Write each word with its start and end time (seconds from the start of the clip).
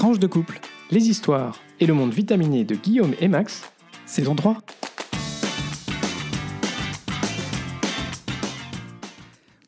Tranche 0.00 0.18
de 0.18 0.26
couple, 0.26 0.58
les 0.90 1.10
histoires 1.10 1.60
et 1.78 1.84
le 1.84 1.92
monde 1.92 2.14
vitaminé 2.14 2.64
de 2.64 2.74
Guillaume 2.74 3.12
et 3.20 3.28
Max, 3.28 3.70
saison 4.06 4.34
3. 4.34 4.56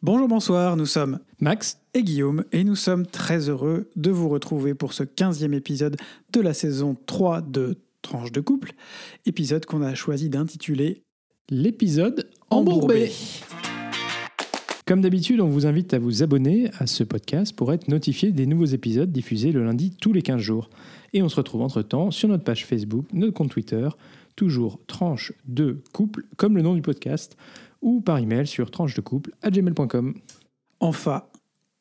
Bonjour, 0.02 0.28
bonsoir, 0.28 0.78
nous 0.78 0.86
sommes 0.86 1.18
Max 1.40 1.82
et 1.92 2.02
Guillaume 2.02 2.46
et 2.50 2.64
nous 2.64 2.76
sommes 2.76 3.04
très 3.04 3.50
heureux 3.50 3.90
de 3.94 4.10
vous 4.10 4.30
retrouver 4.30 4.72
pour 4.72 4.94
ce 4.94 5.02
15e 5.02 5.52
épisode 5.52 5.98
de 6.32 6.40
la 6.40 6.54
saison 6.54 6.96
3 7.04 7.42
de 7.42 7.76
Tranche 8.00 8.32
de 8.32 8.40
couple, 8.40 8.72
épisode 9.26 9.66
qu'on 9.66 9.82
a 9.82 9.94
choisi 9.94 10.30
d'intituler 10.30 11.02
L'épisode 11.50 12.30
embourbé. 12.48 13.12
Comme 14.92 15.00
d'habitude, 15.00 15.40
on 15.40 15.48
vous 15.48 15.64
invite 15.64 15.94
à 15.94 15.98
vous 15.98 16.22
abonner 16.22 16.70
à 16.78 16.86
ce 16.86 17.02
podcast 17.02 17.56
pour 17.56 17.72
être 17.72 17.88
notifié 17.88 18.30
des 18.30 18.44
nouveaux 18.44 18.66
épisodes 18.66 19.10
diffusés 19.10 19.50
le 19.50 19.64
lundi 19.64 19.96
tous 19.98 20.12
les 20.12 20.20
15 20.20 20.38
jours. 20.38 20.68
Et 21.14 21.22
on 21.22 21.30
se 21.30 21.36
retrouve 21.36 21.62
entre-temps 21.62 22.10
sur 22.10 22.28
notre 22.28 22.44
page 22.44 22.66
Facebook, 22.66 23.06
notre 23.14 23.32
compte 23.32 23.50
Twitter, 23.50 23.88
toujours 24.36 24.84
tranche 24.86 25.32
de 25.46 25.82
couple, 25.94 26.26
comme 26.36 26.56
le 26.58 26.62
nom 26.62 26.74
du 26.74 26.82
podcast, 26.82 27.38
ou 27.80 28.02
par 28.02 28.18
email 28.18 28.46
sur 28.46 28.70
tranche 28.70 28.94
de 28.94 29.00
couple 29.00 29.30
à 29.40 29.48
gmail.com. 29.48 30.12
Enfin, 30.78 31.22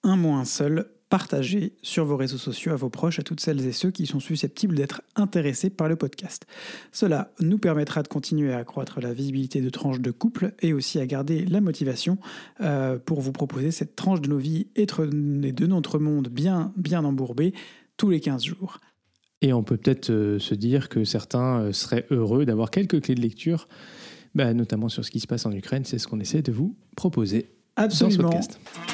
un 0.03 0.15
mot 0.15 0.31
un 0.31 0.45
seul, 0.45 0.89
partagez 1.11 1.73
sur 1.83 2.05
vos 2.05 2.15
réseaux 2.15 2.37
sociaux 2.37 2.71
à 2.71 2.77
vos 2.77 2.89
proches, 2.89 3.19
à 3.19 3.21
toutes 3.21 3.41
celles 3.41 3.67
et 3.67 3.73
ceux 3.73 3.91
qui 3.91 4.07
sont 4.07 4.21
susceptibles 4.21 4.75
d'être 4.75 5.01
intéressés 5.17 5.69
par 5.69 5.89
le 5.89 5.97
podcast. 5.97 6.47
Cela 6.93 7.33
nous 7.41 7.57
permettra 7.57 8.01
de 8.01 8.07
continuer 8.07 8.53
à 8.53 8.59
accroître 8.59 9.01
la 9.01 9.13
visibilité 9.13 9.59
de 9.59 9.69
tranche 9.69 9.99
de 9.99 10.09
couple 10.09 10.53
et 10.61 10.71
aussi 10.71 10.99
à 10.99 11.05
garder 11.05 11.45
la 11.45 11.59
motivation 11.59 12.17
euh, 12.61 12.97
pour 12.97 13.19
vous 13.19 13.33
proposer 13.33 13.71
cette 13.71 13.97
tranche 13.97 14.21
de 14.21 14.29
nos 14.29 14.37
vies 14.37 14.67
et 14.77 14.85
de 14.85 15.65
notre 15.67 15.99
monde 15.99 16.29
bien, 16.29 16.71
bien 16.77 17.03
embourbé 17.03 17.53
tous 17.97 18.09
les 18.09 18.21
15 18.21 18.45
jours. 18.45 18.79
Et 19.41 19.51
on 19.51 19.63
peut 19.63 19.75
peut-être 19.75 20.11
euh, 20.11 20.39
se 20.39 20.55
dire 20.55 20.87
que 20.87 21.03
certains 21.03 21.59
euh, 21.59 21.71
seraient 21.73 22.05
heureux 22.09 22.45
d'avoir 22.45 22.71
quelques 22.71 23.01
clés 23.01 23.15
de 23.15 23.21
lecture, 23.21 23.67
bah, 24.33 24.53
notamment 24.53 24.87
sur 24.87 25.03
ce 25.03 25.11
qui 25.11 25.19
se 25.19 25.27
passe 25.27 25.45
en 25.45 25.51
Ukraine. 25.51 25.83
C'est 25.83 25.99
ce 25.99 26.07
qu'on 26.07 26.21
essaie 26.21 26.41
de 26.41 26.53
vous 26.53 26.77
proposer 26.95 27.51
Absolument. 27.75 28.29
dans 28.29 28.41
ce 28.41 28.47
podcast. 28.47 28.90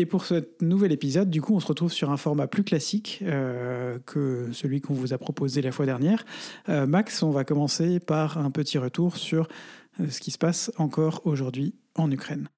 Et 0.00 0.06
pour 0.06 0.24
ce 0.24 0.48
nouvel 0.62 0.92
épisode, 0.92 1.28
du 1.28 1.42
coup, 1.42 1.54
on 1.54 1.60
se 1.60 1.66
retrouve 1.66 1.92
sur 1.92 2.10
un 2.10 2.16
format 2.16 2.46
plus 2.46 2.64
classique 2.64 3.18
euh, 3.20 3.98
que 4.06 4.48
celui 4.50 4.80
qu'on 4.80 4.94
vous 4.94 5.12
a 5.12 5.18
proposé 5.18 5.60
la 5.60 5.72
fois 5.72 5.84
dernière. 5.84 6.24
Euh, 6.70 6.86
Max, 6.86 7.22
on 7.22 7.28
va 7.28 7.44
commencer 7.44 8.00
par 8.00 8.38
un 8.38 8.50
petit 8.50 8.78
retour 8.78 9.18
sur 9.18 9.46
euh, 10.00 10.08
ce 10.08 10.20
qui 10.20 10.30
se 10.30 10.38
passe 10.38 10.72
encore 10.78 11.20
aujourd'hui 11.26 11.74
en 11.96 12.10
Ukraine. 12.10 12.48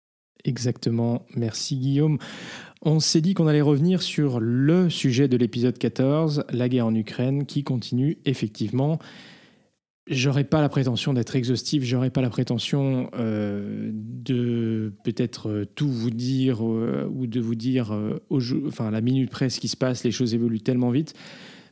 Exactement, 0.45 1.27
merci 1.34 1.77
Guillaume. 1.79 2.19
On 2.81 3.01
s'est 3.01 3.21
dit 3.21 3.34
qu'on 3.34 3.49
allait 3.49 3.61
revenir 3.61 4.03
sur 4.03 4.39
le 4.39 4.89
sujet 4.89 5.27
de 5.27 5.37
l'épisode 5.37 5.77
14, 5.77 6.45
la 6.53 6.69
guerre 6.69 6.87
en 6.87 6.95
Ukraine, 6.95 7.45
qui 7.45 7.65
continue 7.65 8.19
effectivement. 8.25 9.01
J'aurais 10.08 10.42
pas 10.42 10.61
la 10.61 10.69
prétention 10.69 11.12
d'être 11.12 11.36
exhaustif, 11.36 11.84
j'aurais 11.84 12.11
pas 12.11 12.22
la 12.22 12.31
prétention 12.31 13.08
euh, 13.14 13.91
de 13.95 14.92
peut-être 15.05 15.48
euh, 15.48 15.64
tout 15.64 15.89
vous 15.89 16.11
dire 16.11 16.67
euh, 16.67 17.09
ou 17.14 17.28
de 17.28 17.39
vous 17.39 17.55
dire 17.55 17.97
enfin, 18.67 18.91
la 18.91 19.00
minute 19.00 19.31
près 19.31 19.48
ce 19.48 19.61
qui 19.61 19.69
se 19.69 19.77
passe, 19.77 20.03
les 20.03 20.11
choses 20.11 20.34
évoluent 20.34 20.61
tellement 20.61 20.91
vite. 20.91 21.14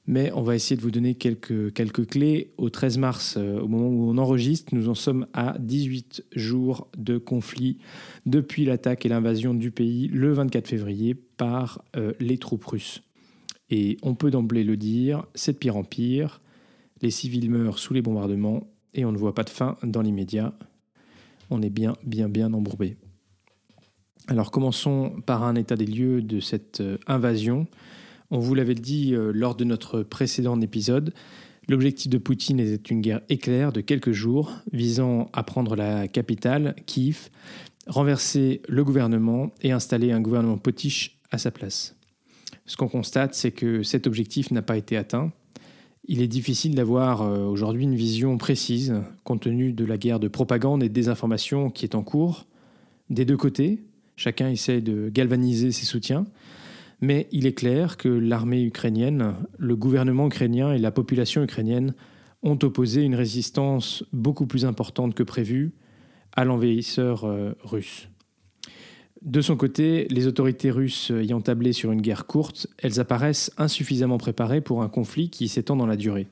Mais 0.06 0.31
on 0.33 0.42
va 0.42 0.55
essayer 0.55 0.77
de 0.77 0.81
vous 0.81 0.92
donner 0.92 1.14
quelques, 1.14 1.72
quelques 1.72 2.06
clés. 2.06 2.53
Au 2.56 2.70
13 2.70 2.98
mars, 2.98 3.37
au 3.37 3.69
moment 3.69 3.89
où 3.89 4.09
on 4.11 4.19
enregistre, 4.19 4.75
nous 4.75 4.89
en 4.89 4.94
sommes 4.94 5.27
à 5.34 5.56
18 5.59 6.25
jours 6.34 6.89
de 6.97 7.19
conflit 7.19 7.78
depuis 8.27 8.65
l'attaque 8.65 9.05
et 9.06 9.09
l'invasion 9.09 9.55
du 9.55 9.70
pays 9.70 10.09
le 10.09 10.33
24 10.33 10.67
février 10.67 11.15
par 11.15 11.84
les 12.19 12.39
troupes 12.39 12.65
russes. 12.65 13.03
Et 13.69 13.98
on 14.03 14.15
peut 14.15 14.31
d'emblée 14.31 14.65
le 14.65 14.77
dire, 14.77 15.27
c'est 15.34 15.53
de 15.53 15.59
pire 15.59 15.77
en 15.77 15.84
pire. 15.84 16.41
Les 17.03 17.11
civils 17.11 17.50
meurent 17.50 17.78
sous 17.78 17.94
les 17.94 18.03
bombardements 18.03 18.69
et 18.94 19.05
on 19.05 19.12
ne 19.12 19.19
voit 19.19 19.34
pas 19.34 19.44
de 19.44 19.50
fin 19.50 19.77
dans 19.83 20.03
l'immédiat. 20.03 20.53
On 21.50 21.62
est 21.62 21.71
bien, 21.71 21.97
bien, 22.05 22.28
bien 22.28 22.53
embourbé. 22.53 22.97
Alors 24.28 24.50
commençons 24.50 25.21
par 25.27 25.43
un 25.43 25.55
état 25.55 25.77
des 25.77 25.87
lieux 25.87 26.22
de 26.22 26.41
cette 26.41 26.81
euh, 26.81 26.99
invasion. 27.06 27.66
On 28.31 28.38
vous 28.38 28.55
l'avait 28.55 28.75
dit 28.75 29.15
euh, 29.15 29.33
lors 29.34 29.56
de 29.56 29.65
notre 29.65 30.03
précédent 30.03 30.61
épisode, 30.61 31.12
l'objectif 31.69 32.09
de 32.09 32.19
Poutine 32.19 32.61
était 32.61 32.77
une 32.77 33.00
guerre 33.00 33.22
éclair 33.28 33.72
de 33.72 33.81
quelques 33.81 34.12
jours 34.12 34.53
visant 34.72 35.31
à 35.32 35.43
prendre 35.43 35.75
la 35.75 36.06
capitale, 36.06 36.77
Kiev, 36.87 37.31
renverser 37.87 38.62
le 38.69 38.84
gouvernement 38.84 39.50
et 39.62 39.72
installer 39.72 40.12
un 40.12 40.21
gouvernement 40.21 40.59
potiche 40.59 41.19
à 41.32 41.38
sa 41.38 41.50
place. 41.50 41.97
Ce 42.67 42.77
qu'on 42.77 42.88
constate, 42.88 43.34
c'est 43.34 43.50
que 43.50 43.82
cet 43.82 44.06
objectif 44.06 44.50
n'a 44.53 44.62
pas 44.62 44.77
été 44.77 44.97
atteint. 44.97 45.32
Il 46.05 46.22
est 46.22 46.28
difficile 46.28 46.75
d'avoir 46.75 47.22
euh, 47.22 47.44
aujourd'hui 47.44 47.84
une 47.84 47.94
vision 47.94 48.38
précise, 48.38 48.94
compte 49.25 49.43
tenu 49.43 49.72
de 49.72 49.84
la 49.84 49.99
guerre 49.99 50.21
de 50.21 50.28
propagande 50.28 50.83
et 50.83 50.88
de 50.88 50.94
désinformation 50.94 51.71
qui 51.71 51.84
est 51.84 51.94
en 51.94 52.03
cours, 52.03 52.47
des 53.11 53.25
deux 53.25 53.37
côtés. 53.37 53.83
Chacun 54.16 54.49
essaie 54.49 54.81
de 54.81 55.09
galvaniser 55.09 55.72
ses 55.72 55.87
soutiens. 55.87 56.27
Mais 57.00 57.28
il 57.33 57.47
est 57.47 57.55
clair 57.55 57.97
que 57.97 58.09
l'armée 58.09 58.62
ukrainienne, 58.62 59.34
le 59.59 59.77
gouvernement 59.77 60.27
ukrainien 60.27 60.72
et 60.72 60.78
la 60.78 60.91
population 60.91 61.43
ukrainienne 61.43 61.94
ont 62.43 62.59
opposé 62.62 63.03
une 63.03 63.15
résistance 63.15 64.05
beaucoup 64.12 64.47
plus 64.47 64.65
importante 64.65 65.15
que 65.15 65.22
prévu 65.22 65.72
à 66.34 66.44
l'envahisseur 66.44 67.25
euh, 67.25 67.53
russe. 67.62 68.09
De 69.22 69.42
son 69.42 69.56
côté, 69.56 70.06
les 70.10 70.26
autorités 70.26 70.70
russes 70.70 71.10
ayant 71.10 71.42
tablé 71.42 71.75
sur 71.75 71.92
une 71.92 72.00
guerre 72.00 72.26
courte, 72.26 72.66
elles 72.78 73.00
apparaissent 73.00 73.53
insuffisamment 73.58 74.16
préparées 74.16 74.62
pour 74.62 74.82
un 74.82 74.88
conflit 74.88 75.28
qui 75.28 75.48
s'étend 75.48 75.76
dans 75.76 75.86
la 75.86 75.97
durée. 75.97 76.26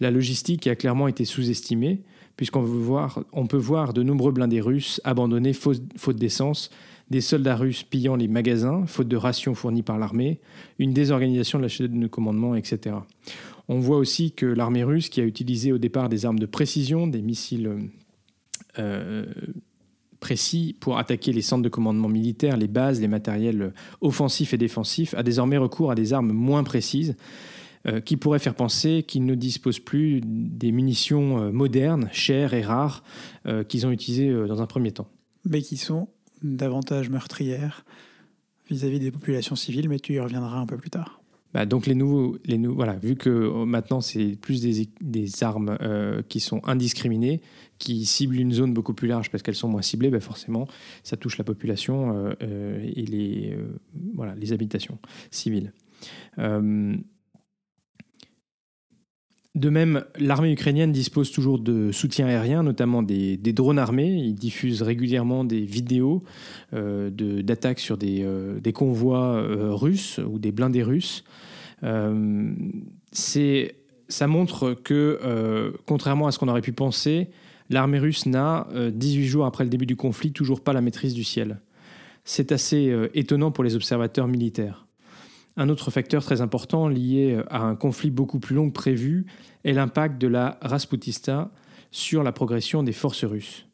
La 0.00 0.10
logistique 0.10 0.66
a 0.66 0.74
clairement 0.74 1.06
été 1.06 1.24
sous-estimée, 1.24 2.02
puisqu'on 2.36 2.62
peut 2.62 3.56
voir 3.56 3.92
de 3.92 4.02
nombreux 4.02 4.32
blindés 4.32 4.60
russes 4.60 5.00
abandonnés 5.04 5.52
faute, 5.52 5.82
faute 5.96 6.16
d'essence, 6.16 6.70
des 7.10 7.20
soldats 7.20 7.56
russes 7.56 7.84
pillant 7.84 8.16
les 8.16 8.28
magasins, 8.28 8.84
faute 8.86 9.08
de 9.08 9.16
rations 9.16 9.54
fournies 9.54 9.82
par 9.82 9.98
l'armée, 9.98 10.40
une 10.80 10.92
désorganisation 10.92 11.58
de 11.58 11.62
la 11.62 11.68
chaîne 11.68 12.00
de 12.00 12.06
commandement, 12.08 12.56
etc. 12.56 12.96
On 13.68 13.78
voit 13.78 13.98
aussi 13.98 14.32
que 14.32 14.46
l'armée 14.46 14.84
russe, 14.84 15.08
qui 15.08 15.20
a 15.20 15.24
utilisé 15.24 15.72
au 15.72 15.78
départ 15.78 16.08
des 16.08 16.26
armes 16.26 16.40
de 16.40 16.46
précision, 16.46 17.06
des 17.06 17.22
missiles 17.22 17.90
euh, 18.78 19.26
précis 20.26 20.74
pour 20.80 20.98
attaquer 20.98 21.32
les 21.32 21.40
centres 21.40 21.62
de 21.62 21.68
commandement 21.68 22.08
militaires, 22.08 22.56
les 22.56 22.66
bases, 22.66 23.00
les 23.00 23.06
matériels 23.06 23.72
offensifs 24.00 24.52
et 24.52 24.58
défensifs, 24.58 25.14
a 25.14 25.22
désormais 25.22 25.56
recours 25.56 25.92
à 25.92 25.94
des 25.94 26.12
armes 26.12 26.32
moins 26.32 26.64
précises 26.64 27.14
euh, 27.86 28.00
qui 28.00 28.16
pourraient 28.16 28.40
faire 28.40 28.56
penser 28.56 29.04
qu'ils 29.06 29.24
ne 29.24 29.36
disposent 29.36 29.78
plus 29.78 30.20
des 30.24 30.72
munitions 30.72 31.40
euh, 31.40 31.52
modernes, 31.52 32.08
chères 32.10 32.54
et 32.54 32.62
rares 32.62 33.04
euh, 33.46 33.62
qu'ils 33.62 33.86
ont 33.86 33.92
utilisées 33.92 34.28
euh, 34.28 34.48
dans 34.48 34.60
un 34.60 34.66
premier 34.66 34.90
temps. 34.90 35.06
Mais 35.44 35.62
qui 35.62 35.76
sont 35.76 36.08
davantage 36.42 37.08
meurtrières 37.08 37.84
vis-à-vis 38.68 38.98
des 38.98 39.12
populations 39.12 39.54
civiles, 39.54 39.88
mais 39.88 40.00
tu 40.00 40.14
y 40.14 40.18
reviendras 40.18 40.58
un 40.58 40.66
peu 40.66 40.76
plus 40.76 40.90
tard. 40.90 41.20
Bah, 41.56 41.64
donc 41.64 41.86
les 41.86 41.94
nouveaux, 41.94 42.36
les 42.44 42.58
nou- 42.58 42.74
voilà, 42.74 42.96
vu 42.98 43.16
que 43.16 43.30
euh, 43.30 43.64
maintenant 43.64 44.02
c'est 44.02 44.36
plus 44.38 44.60
des, 44.60 44.90
des 45.00 45.42
armes 45.42 45.78
euh, 45.80 46.20
qui 46.28 46.38
sont 46.38 46.60
indiscriminées, 46.64 47.40
qui 47.78 48.04
ciblent 48.04 48.36
une 48.38 48.52
zone 48.52 48.74
beaucoup 48.74 48.92
plus 48.92 49.08
large 49.08 49.30
parce 49.30 49.42
qu'elles 49.42 49.54
sont 49.54 49.68
moins 49.68 49.80
ciblées, 49.80 50.10
bah, 50.10 50.20
forcément 50.20 50.68
ça 51.02 51.16
touche 51.16 51.38
la 51.38 51.44
population 51.44 52.12
euh, 52.14 52.34
euh, 52.42 52.86
et 52.94 53.06
les, 53.06 53.56
voilà, 54.14 54.34
les 54.34 54.52
habitations 54.52 54.98
civiles. 55.30 55.72
De 59.56 59.70
même, 59.70 60.04
l'armée 60.18 60.52
ukrainienne 60.52 60.92
dispose 60.92 61.32
toujours 61.32 61.58
de 61.58 61.90
soutien 61.90 62.26
aérien, 62.26 62.62
notamment 62.62 63.02
des, 63.02 63.38
drones 63.38 63.78
armés. 63.78 64.08
Ils 64.08 64.34
diffusent 64.34 64.82
régulièrement 64.82 65.44
des 65.44 65.62
vidéos 65.62 66.22
euh, 66.74 67.08
d'attaques 67.10 67.80
sur 67.80 67.96
des, 67.96 68.22
euh, 68.22 68.60
convois 68.74 69.36
euh, 69.36 69.72
russes 69.72 70.18
ou 70.18 70.38
des 70.38 70.52
blindés 70.52 70.82
russes. 70.82 71.24
Ça 74.08 74.26
montre 74.28 74.74
que, 74.74 75.72
contrairement 75.86 76.26
à 76.26 76.32
ce 76.32 76.38
qu'on 76.38 76.48
aurait 76.48 76.60
pu 76.60 76.72
penser, 76.72 77.28
l'armée 77.70 77.98
russe 77.98 78.26
n'a, 78.26 78.68
euh, 78.72 78.90
18 78.90 79.24
jours 79.24 79.46
après 79.46 79.64
le 79.64 79.70
début 79.70 79.86
du 79.86 79.96
conflit, 79.96 80.32
toujours 80.32 80.60
pas 80.60 80.74
la 80.74 80.82
maîtrise 80.82 81.14
du 81.14 81.24
ciel. 81.24 81.60
C'est 82.24 82.52
assez 82.52 82.94
étonnant 83.14 83.52
pour 83.52 83.64
les 83.64 83.74
observateurs 83.74 84.28
militaires. 84.28 84.85
Un 85.56 85.68
autre 85.68 85.90
facteur 85.90 86.22
très 86.22 86.40
important 86.42 86.88
lié 86.88 87.40
à 87.48 87.62
un 87.62 87.76
conflit 87.76 88.10
beaucoup 88.10 88.38
plus 88.38 88.54
long 88.54 88.68
que 88.68 88.74
prévu 88.74 89.26
est 89.64 89.72
l'impact 89.72 90.20
de 90.20 90.28
la 90.28 90.58
Rasputista 90.60 91.50
sur 91.90 92.22
la 92.22 92.32
progression 92.32 92.82
des 92.82 92.92
forces 92.92 93.24
russes. 93.24 93.66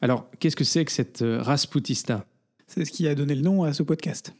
Alors, 0.00 0.28
qu'est-ce 0.40 0.56
que 0.56 0.64
c'est 0.64 0.84
que 0.84 0.92
cette 0.92 1.22
euh, 1.22 1.40
Rasputista? 1.40 2.26
C'est 2.66 2.84
ce 2.84 2.90
qui 2.90 3.06
a 3.06 3.14
donné 3.14 3.34
le 3.34 3.42
nom 3.42 3.62
à 3.62 3.72
ce 3.72 3.82
podcast. 3.82 4.34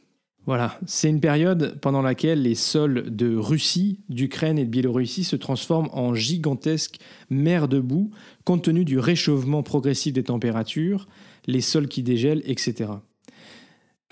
Voilà, 0.45 0.79
c'est 0.85 1.09
une 1.09 1.21
période 1.21 1.79
pendant 1.81 2.03
laquelle 2.03 2.43
les 2.43 2.53
sols 2.53 3.15
de 3.15 3.35
Russie, 3.35 4.01
d'Ukraine 4.09 4.59
et 4.59 4.65
de 4.65 4.69
Biélorussie 4.69 5.23
se 5.23 5.35
transforment 5.35 5.89
en 5.91 6.13
gigantesques 6.13 6.99
mers 7.31 7.67
de 7.67 7.79
boue 7.79 8.11
compte 8.43 8.63
tenu 8.63 8.85
du 8.85 8.99
réchauffement 8.99 9.63
progressif 9.63 10.13
des 10.13 10.23
températures, 10.23 11.07
les 11.47 11.61
sols 11.61 11.87
qui 11.87 12.03
dégèlent, 12.03 12.43
etc. 12.45 12.91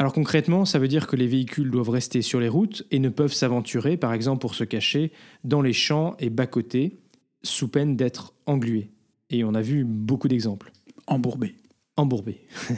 Alors 0.03 0.11
concrètement, 0.11 0.65
ça 0.65 0.79
veut 0.79 0.89
dire 0.89 1.07
que 1.07 1.15
les 1.15 1.27
véhicules 1.27 1.71
doivent 1.71 1.91
rester 1.91 2.21
sur 2.21 2.41
les 2.41 2.49
routes 2.49 2.83
et 2.91 2.99
ne 2.99 3.07
peuvent 3.07 3.31
s'aventurer, 3.31 3.95
par 3.95 4.11
exemple 4.11 4.41
pour 4.41 4.53
se 4.53 4.65
cacher, 4.65 5.13
dans 5.45 5.61
les 5.61 5.71
champs 5.71 6.17
et 6.19 6.29
bas-côtés, 6.29 6.99
sous 7.41 7.69
peine 7.69 7.95
d'être 7.95 8.33
englués. 8.45 8.91
Et 9.29 9.45
on 9.45 9.53
a 9.53 9.61
vu 9.61 9.85
beaucoup 9.85 10.27
d'exemples. 10.27 10.73
Embourbés. 11.07 11.55
Embourbés. 11.95 12.41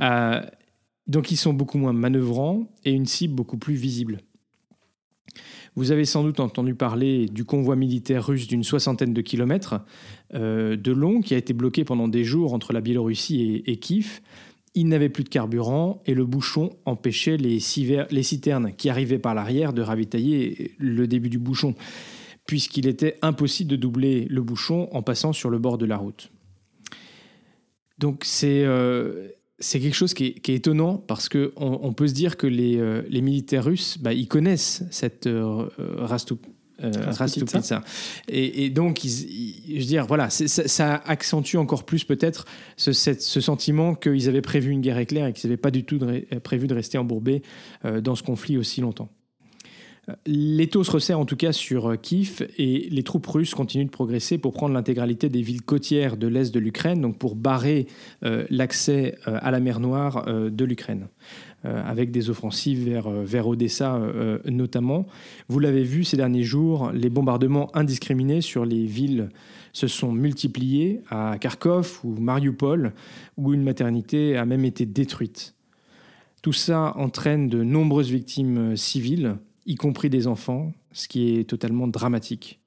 Euh, 0.00 0.40
donc 1.06 1.30
ils 1.30 1.36
sont 1.36 1.52
beaucoup 1.52 1.76
moins 1.76 1.92
manœuvrants 1.92 2.66
et 2.84 2.92
une 2.92 3.06
cible 3.06 3.34
beaucoup 3.34 3.58
plus 3.58 3.74
visible. 3.74 4.20
Vous 5.74 5.90
avez 5.90 6.04
sans 6.04 6.22
doute 6.22 6.40
entendu 6.40 6.74
parler 6.74 7.26
du 7.26 7.44
convoi 7.44 7.76
militaire 7.76 8.26
russe 8.26 8.46
d'une 8.46 8.62
soixantaine 8.62 9.12
de 9.12 9.20
kilomètres 9.20 9.80
euh, 10.34 10.76
de 10.76 10.92
long 10.92 11.20
qui 11.20 11.34
a 11.34 11.38
été 11.38 11.52
bloqué 11.52 11.84
pendant 11.84 12.08
des 12.08 12.24
jours 12.24 12.52
entre 12.52 12.72
la 12.72 12.80
Biélorussie 12.80 13.62
et, 13.66 13.76
Kiev. 13.76 14.20
Il 14.74 14.88
n'avait 14.88 15.10
plus 15.10 15.24
de 15.24 15.28
carburant 15.28 16.02
et 16.06 16.14
le 16.14 16.24
bouchon 16.24 16.70
empêchait 16.86 17.36
les, 17.36 17.58
les 18.10 18.22
citernes 18.22 18.72
qui 18.76 18.88
arrivaient 18.88 19.18
par 19.18 19.34
l'arrière 19.34 19.72
de 19.72 19.82
ravitailler 19.82 20.74
le 20.78 21.06
début 21.06 21.28
du 21.28 21.38
bouchon, 21.38 21.74
puisqu'il 22.46 22.86
était 22.86 23.18
impossible 23.20 23.70
de 23.70 23.76
doubler 23.76 24.26
le 24.30 24.42
bouchon 24.42 24.88
en 24.92 25.02
passant 25.02 25.32
sur 25.32 25.50
le 25.50 25.58
bord 25.58 25.76
de 25.76 25.86
la 25.86 25.96
route. 25.96 26.30
Donc 27.98 28.22
c'est 28.24 28.64
euh, 28.64 29.28
quelque 29.60 29.94
chose 29.94 30.14
qui 30.14 30.24
est, 30.24 30.48
étonnant 30.48 30.96
parce 30.96 31.28
qu'on 31.28 31.50
on 31.56 31.92
peut 31.92 32.08
se 32.08 32.14
dire 32.14 32.36
que 32.36 32.46
les, 32.46 32.78
euh, 32.78 33.02
les 33.08 33.20
militaires 33.20 33.64
russes, 33.64 33.98
bah, 33.98 34.12
ils 34.12 34.26
connaissent 34.26 34.84
cette 34.90 35.26
euh, 35.26 35.68
euh 36.82 37.10
Rastup, 37.10 37.48
euh, 37.54 37.80
Et, 38.28 38.64
et, 38.64 38.70
donc, 38.70 39.00
je 39.04 39.78
veux 39.78 39.84
dire, 39.84 40.06
voilà, 40.06 40.30
ça, 40.30 40.94
accentue 41.06 41.56
encore 41.56 41.84
plus 41.84 42.04
peut-être 42.04 42.46
ce, 42.76 42.92
ce, 42.92 43.40
sentiment 43.40 43.94
qu'ils 43.94 44.28
avaient 44.28 44.42
prévu 44.42 44.70
une 44.70 44.80
guerre 44.80 44.98
éclair 44.98 45.26
et 45.26 45.32
qu'ils 45.32 45.48
n'avaient 45.48 45.56
pas 45.60 45.70
du 45.70 45.84
tout 45.84 46.00
prévu 46.42 46.66
de 46.66 46.74
rester 46.74 46.98
embourbés 46.98 47.42
dans 48.02 48.14
ce 48.14 48.22
conflit 48.22 48.56
aussi 48.56 48.80
longtemps. 48.80 49.08
L'étau 50.26 50.82
se 50.82 50.90
resserre 50.90 51.20
en 51.20 51.24
tout 51.24 51.36
cas 51.36 51.52
sur 51.52 52.00
Kiev 52.00 52.48
et 52.58 52.88
les 52.90 53.04
troupes 53.04 53.26
russes 53.26 53.54
continuent 53.54 53.84
de 53.84 53.90
progresser 53.90 54.36
pour 54.36 54.52
prendre 54.52 54.74
l'intégralité 54.74 55.28
des 55.28 55.42
villes 55.42 55.62
côtières 55.62 56.16
de 56.16 56.26
l'est 56.26 56.52
de 56.52 56.58
l'Ukraine, 56.58 57.00
donc 57.00 57.18
pour 57.18 57.36
barrer 57.36 57.86
euh, 58.24 58.44
l'accès 58.50 59.16
euh, 59.28 59.38
à 59.40 59.52
la 59.52 59.60
mer 59.60 59.78
Noire 59.78 60.24
euh, 60.26 60.50
de 60.50 60.64
l'Ukraine, 60.64 61.06
avec 61.64 62.10
des 62.10 62.28
offensives 62.28 62.84
vers, 62.84 63.08
vers 63.08 63.46
Odessa 63.46 64.00
notamment. 64.46 65.06
Vous 65.46 65.60
l'avez 65.60 65.84
vu 65.84 66.02
ces 66.02 66.16
derniers 66.16 66.42
jours, 66.42 66.90
les 66.90 67.08
bombardements 67.08 67.70
indiscriminés 67.76 68.40
sur 68.40 68.64
les 68.64 68.84
villes 68.84 69.28
se 69.72 69.86
sont 69.86 70.10
multipliés 70.10 71.02
à 71.08 71.36
Kharkov 71.38 72.00
ou 72.02 72.16
Mariupol, 72.16 72.92
où 73.36 73.54
une 73.54 73.62
maternité 73.62 74.36
a 74.36 74.44
même 74.44 74.64
été 74.64 74.86
détruite. 74.86 75.54
Tout 76.42 76.52
ça 76.52 76.94
entraîne 76.96 77.48
de 77.48 77.62
nombreuses 77.62 78.10
victimes 78.10 78.76
civiles, 78.76 79.36
y 79.66 79.74
compris 79.76 80.10
des 80.10 80.26
enfants, 80.26 80.72
ce 80.92 81.08
qui 81.08 81.36
est 81.36 81.44
totalement 81.44 81.88
dramatique. 81.88 82.60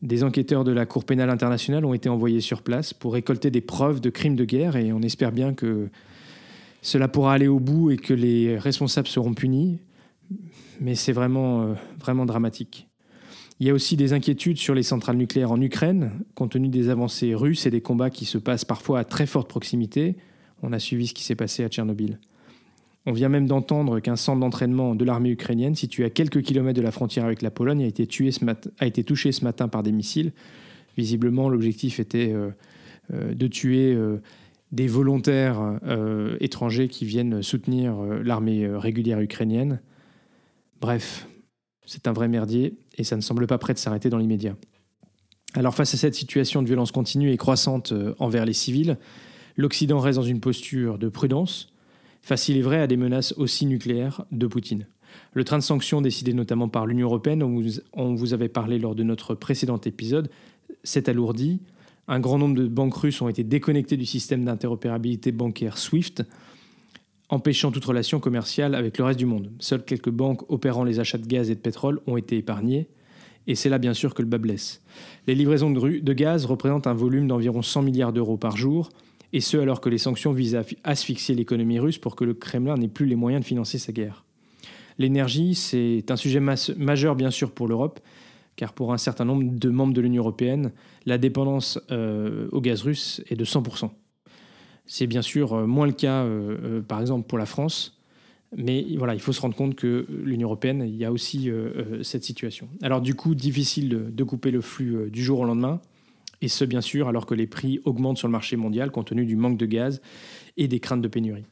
Des 0.00 0.22
enquêteurs 0.22 0.62
de 0.62 0.70
la 0.70 0.86
Cour 0.86 1.04
pénale 1.04 1.30
internationale 1.30 1.84
ont 1.84 1.94
été 1.94 2.08
envoyés 2.08 2.40
sur 2.40 2.62
place 2.62 2.94
pour 2.94 3.14
récolter 3.14 3.50
des 3.50 3.60
preuves 3.60 4.00
de 4.00 4.10
crimes 4.10 4.36
de 4.36 4.44
guerre 4.44 4.76
et 4.76 4.92
on 4.92 5.02
espère 5.02 5.32
bien 5.32 5.54
que 5.54 5.88
cela 6.82 7.08
pourra 7.08 7.34
aller 7.34 7.48
au 7.48 7.58
bout 7.58 7.90
et 7.90 7.96
que 7.96 8.14
les 8.14 8.56
responsables 8.58 9.08
seront 9.08 9.34
punis, 9.34 9.80
mais 10.80 10.94
c'est 10.94 11.12
vraiment, 11.12 11.62
euh, 11.62 11.74
vraiment 11.98 12.26
dramatique. 12.26 12.88
Il 13.60 13.66
y 13.66 13.70
a 13.70 13.74
aussi 13.74 13.96
des 13.96 14.12
inquiétudes 14.12 14.58
sur 14.58 14.74
les 14.74 14.84
centrales 14.84 15.16
nucléaires 15.16 15.50
en 15.50 15.60
Ukraine, 15.60 16.12
compte 16.36 16.52
tenu 16.52 16.68
des 16.68 16.90
avancées 16.90 17.34
russes 17.34 17.66
et 17.66 17.70
des 17.70 17.80
combats 17.80 18.10
qui 18.10 18.24
se 18.24 18.38
passent 18.38 18.64
parfois 18.64 19.00
à 19.00 19.04
très 19.04 19.26
forte 19.26 19.48
proximité. 19.48 20.16
On 20.62 20.72
a 20.72 20.78
suivi 20.78 21.08
ce 21.08 21.14
qui 21.14 21.24
s'est 21.24 21.34
passé 21.34 21.64
à 21.64 21.68
Tchernobyl. 21.68 22.20
On 23.08 23.12
vient 23.12 23.30
même 23.30 23.46
d'entendre 23.46 24.00
qu'un 24.00 24.16
centre 24.16 24.38
d'entraînement 24.38 24.94
de 24.94 25.02
l'armée 25.02 25.30
ukrainienne, 25.30 25.74
situé 25.74 26.04
à 26.04 26.10
quelques 26.10 26.42
kilomètres 26.42 26.76
de 26.76 26.84
la 26.84 26.90
frontière 26.90 27.24
avec 27.24 27.40
la 27.40 27.50
Pologne, 27.50 27.82
a 27.82 27.86
été, 27.86 28.06
touché 29.02 29.32
ce 29.32 29.44
matin 29.44 29.66
par 29.66 29.82
des 29.82 29.92
missiles. 29.92 30.32
Visiblement, 30.98 31.48
l'objectif 31.48 32.00
était 32.00 32.34
euh, 32.34 32.50
euh, 33.14 33.32
de 33.32 33.46
tuer 33.46 33.94
euh, 33.94 34.18
des 34.72 34.88
volontaires 34.88 35.80
étrangers 36.40 36.88
qui 36.88 37.06
viennent 37.06 37.42
soutenir 37.42 37.96
l'armée 38.22 38.68
régulière 38.68 39.20
ukrainienne. 39.20 39.80
Bref, 40.82 41.26
c'est 41.86 42.08
un 42.08 42.12
vrai 42.12 42.28
merdier 42.28 42.74
et 42.98 43.04
ça 43.04 43.16
ne 43.16 43.22
semble 43.22 43.46
pas 43.46 43.56
prêt 43.56 43.72
de 43.72 43.78
s'arrêter 43.78 44.10
dans 44.10 44.18
l'immédiat. 44.18 44.54
Alors 45.54 45.74
face 45.74 45.94
à 45.94 45.96
cette 45.96 46.14
situation 46.14 46.60
de 46.60 46.66
violence 46.66 46.92
continue 46.92 47.32
et 47.32 47.38
croissante 47.38 47.94
envers 48.18 48.44
les 48.44 48.52
civils, 48.52 48.98
l'Occident 49.56 49.98
reste 49.98 50.18
dans 50.18 50.22
une 50.22 50.40
posture 50.40 50.98
de 50.98 51.08
prudence 51.08 51.72
face 52.28 52.48
il 52.48 52.58
est 52.58 52.62
vrai 52.62 52.78
à 52.78 52.86
des 52.86 52.98
menaces 52.98 53.32
aussi 53.38 53.64
nucléaires 53.64 54.26
de 54.32 54.46
Poutine. 54.46 54.86
Le 55.32 55.44
train 55.44 55.56
de 55.56 55.62
sanctions 55.62 56.02
décidé 56.02 56.34
notamment 56.34 56.68
par 56.68 56.84
l'Union 56.84 57.06
européenne, 57.06 57.38
dont 57.38 57.62
on 57.94 58.14
vous 58.14 58.34
avait 58.34 58.50
parlé 58.50 58.78
lors 58.78 58.94
de 58.94 59.02
notre 59.02 59.34
précédent 59.34 59.80
épisode, 59.80 60.28
s'est 60.84 61.08
alourdi. 61.08 61.60
Un 62.06 62.20
grand 62.20 62.36
nombre 62.38 62.54
de 62.54 62.68
banques 62.68 62.96
russes 62.96 63.22
ont 63.22 63.30
été 63.30 63.44
déconnectées 63.44 63.96
du 63.96 64.04
système 64.04 64.44
d'interopérabilité 64.44 65.32
bancaire 65.32 65.78
SWIFT, 65.78 66.22
empêchant 67.30 67.70
toute 67.70 67.84
relation 67.86 68.20
commerciale 68.20 68.74
avec 68.74 68.98
le 68.98 69.04
reste 69.04 69.18
du 69.18 69.26
monde. 69.26 69.50
Seules 69.58 69.84
quelques 69.84 70.10
banques 70.10 70.50
opérant 70.50 70.84
les 70.84 71.00
achats 71.00 71.18
de 71.18 71.26
gaz 71.26 71.50
et 71.50 71.54
de 71.54 71.60
pétrole 71.60 72.00
ont 72.06 72.18
été 72.18 72.36
épargnées, 72.36 72.88
et 73.46 73.54
c'est 73.54 73.70
là 73.70 73.78
bien 73.78 73.94
sûr 73.94 74.12
que 74.12 74.20
le 74.20 74.28
bas 74.28 74.36
blesse. 74.36 74.82
Les 75.26 75.34
livraisons 75.34 75.70
de 75.70 76.12
gaz 76.12 76.44
représentent 76.44 76.86
un 76.86 76.94
volume 76.94 77.26
d'environ 77.26 77.62
100 77.62 77.80
milliards 77.82 78.12
d'euros 78.12 78.36
par 78.36 78.58
jour, 78.58 78.90
et 79.32 79.40
ce 79.40 79.56
alors 79.56 79.80
que 79.80 79.88
les 79.88 79.98
sanctions 79.98 80.32
visent 80.32 80.56
à 80.56 80.64
asphyxier 80.84 81.34
l'économie 81.34 81.78
russe 81.78 81.98
pour 81.98 82.16
que 82.16 82.24
le 82.24 82.34
Kremlin 82.34 82.76
n'ait 82.76 82.88
plus 82.88 83.06
les 83.06 83.16
moyens 83.16 83.42
de 83.42 83.46
financer 83.46 83.78
sa 83.78 83.92
guerre. 83.92 84.24
L'énergie, 84.98 85.54
c'est 85.54 86.10
un 86.10 86.16
sujet 86.16 86.40
majeur 86.40 87.14
bien 87.14 87.30
sûr 87.30 87.52
pour 87.52 87.68
l'Europe, 87.68 88.00
car 88.56 88.72
pour 88.72 88.92
un 88.92 88.98
certain 88.98 89.24
nombre 89.24 89.44
de 89.44 89.68
membres 89.70 89.92
de 89.92 90.00
l'Union 90.00 90.22
européenne, 90.22 90.72
la 91.06 91.18
dépendance 91.18 91.78
euh, 91.92 92.48
au 92.50 92.60
gaz 92.60 92.82
russe 92.82 93.22
est 93.28 93.36
de 93.36 93.44
100%. 93.44 93.90
C'est 94.86 95.06
bien 95.06 95.22
sûr 95.22 95.52
euh, 95.52 95.66
moins 95.66 95.86
le 95.86 95.92
cas, 95.92 96.24
euh, 96.24 96.82
par 96.82 97.00
exemple, 97.00 97.28
pour 97.28 97.38
la 97.38 97.46
France, 97.46 98.00
mais 98.56 98.84
voilà, 98.96 99.14
il 99.14 99.20
faut 99.20 99.32
se 99.32 99.40
rendre 99.40 99.54
compte 99.54 99.76
que 99.76 100.06
l'Union 100.24 100.48
européenne, 100.48 100.82
il 100.84 100.96
y 100.96 101.04
a 101.04 101.12
aussi 101.12 101.50
cette 102.02 102.24
situation. 102.24 102.66
Alors 102.80 103.02
du 103.02 103.14
coup, 103.14 103.34
difficile 103.34 104.06
de 104.10 104.24
couper 104.24 104.50
le 104.50 104.62
flux 104.62 105.10
du 105.10 105.22
jour 105.22 105.40
au 105.40 105.44
lendemain 105.44 105.82
et 106.42 106.48
ce 106.48 106.64
bien 106.64 106.80
sûr 106.80 107.08
alors 107.08 107.26
que 107.26 107.34
les 107.34 107.46
prix 107.46 107.80
augmentent 107.84 108.18
sur 108.18 108.28
le 108.28 108.32
marché 108.32 108.56
mondial 108.56 108.90
compte 108.90 109.08
tenu 109.08 109.26
du 109.26 109.36
manque 109.36 109.58
de 109.58 109.66
gaz 109.66 110.00
et 110.56 110.68
des 110.68 110.80
craintes 110.80 111.02
de 111.02 111.08
pénurie. 111.08 111.44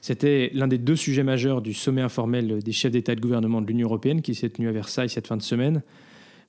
C'était 0.00 0.50
l'un 0.52 0.68
des 0.68 0.76
deux 0.76 0.96
sujets 0.96 1.22
majeurs 1.22 1.62
du 1.62 1.72
sommet 1.72 2.02
informel 2.02 2.62
des 2.62 2.72
chefs 2.72 2.92
d'État 2.92 3.14
et 3.14 3.16
de 3.16 3.20
gouvernement 3.22 3.62
de 3.62 3.66
l'Union 3.66 3.86
européenne 3.86 4.20
qui 4.20 4.34
s'est 4.34 4.50
tenu 4.50 4.68
à 4.68 4.72
Versailles 4.72 5.08
cette 5.08 5.26
fin 5.26 5.36
de 5.36 5.42
semaine. 5.42 5.82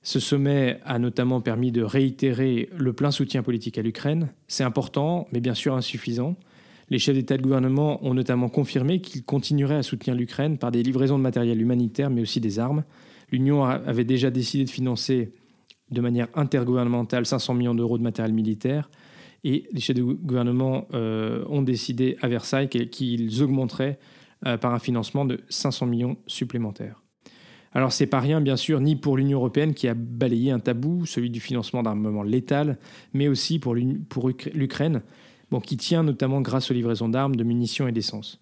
Ce 0.02 0.20
sommet 0.20 0.78
a 0.84 0.98
notamment 0.98 1.40
permis 1.40 1.72
de 1.72 1.82
réitérer 1.82 2.68
le 2.76 2.92
plein 2.92 3.10
soutien 3.10 3.42
politique 3.42 3.78
à 3.78 3.82
l'Ukraine. 3.82 4.28
C'est 4.46 4.62
important, 4.62 5.26
mais 5.32 5.40
bien 5.40 5.54
sûr 5.54 5.74
insuffisant. 5.74 6.36
Les 6.90 6.98
chefs 6.98 7.14
d'État 7.14 7.34
et 7.34 7.38
de 7.38 7.42
gouvernement 7.42 8.04
ont 8.06 8.14
notamment 8.14 8.48
confirmé 8.48 9.00
qu'ils 9.00 9.24
continueraient 9.24 9.76
à 9.76 9.82
soutenir 9.82 10.14
l'Ukraine 10.14 10.58
par 10.58 10.70
des 10.70 10.82
livraisons 10.82 11.18
de 11.18 11.22
matériel 11.22 11.60
humanitaire, 11.60 12.10
mais 12.10 12.20
aussi 12.20 12.40
des 12.40 12.58
armes. 12.58 12.84
L'Union 13.32 13.64
avait 13.64 14.04
déjà 14.04 14.30
décidé 14.30 14.64
de 14.64 14.70
financer 14.70 15.32
de 15.90 16.00
manière 16.00 16.28
intergouvernementale 16.34 17.26
500 17.26 17.54
millions 17.54 17.74
d'euros 17.74 17.98
de 17.98 18.02
matériel 18.02 18.34
militaire. 18.34 18.90
Et 19.44 19.68
les 19.72 19.80
chefs 19.80 19.96
de 19.96 20.02
gouvernement 20.02 20.86
euh, 20.94 21.44
ont 21.48 21.62
décidé 21.62 22.16
à 22.20 22.28
Versailles 22.28 22.68
qu'ils 22.68 23.42
augmenteraient 23.42 23.98
euh, 24.46 24.56
par 24.56 24.74
un 24.74 24.78
financement 24.78 25.24
de 25.24 25.40
500 25.48 25.86
millions 25.86 26.16
supplémentaires. 26.26 27.02
Alors 27.72 27.92
c'est 27.92 28.06
pas 28.06 28.20
rien 28.20 28.40
bien 28.40 28.56
sûr, 28.56 28.80
ni 28.80 28.96
pour 28.96 29.16
l'Union 29.16 29.38
européenne 29.38 29.74
qui 29.74 29.86
a 29.86 29.94
balayé 29.94 30.50
un 30.50 30.60
tabou, 30.60 31.04
celui 31.04 31.30
du 31.30 31.40
financement 31.40 31.82
d'armement 31.82 32.22
létal, 32.22 32.78
mais 33.12 33.28
aussi 33.28 33.58
pour 33.58 33.74
l'Ukraine, 33.74 35.02
qui 35.62 35.76
tient 35.76 36.02
notamment 36.02 36.40
grâce 36.40 36.70
aux 36.70 36.74
livraisons 36.74 37.08
d'armes, 37.08 37.36
de 37.36 37.44
munitions 37.44 37.86
et 37.86 37.92
d'essence. 37.92 38.40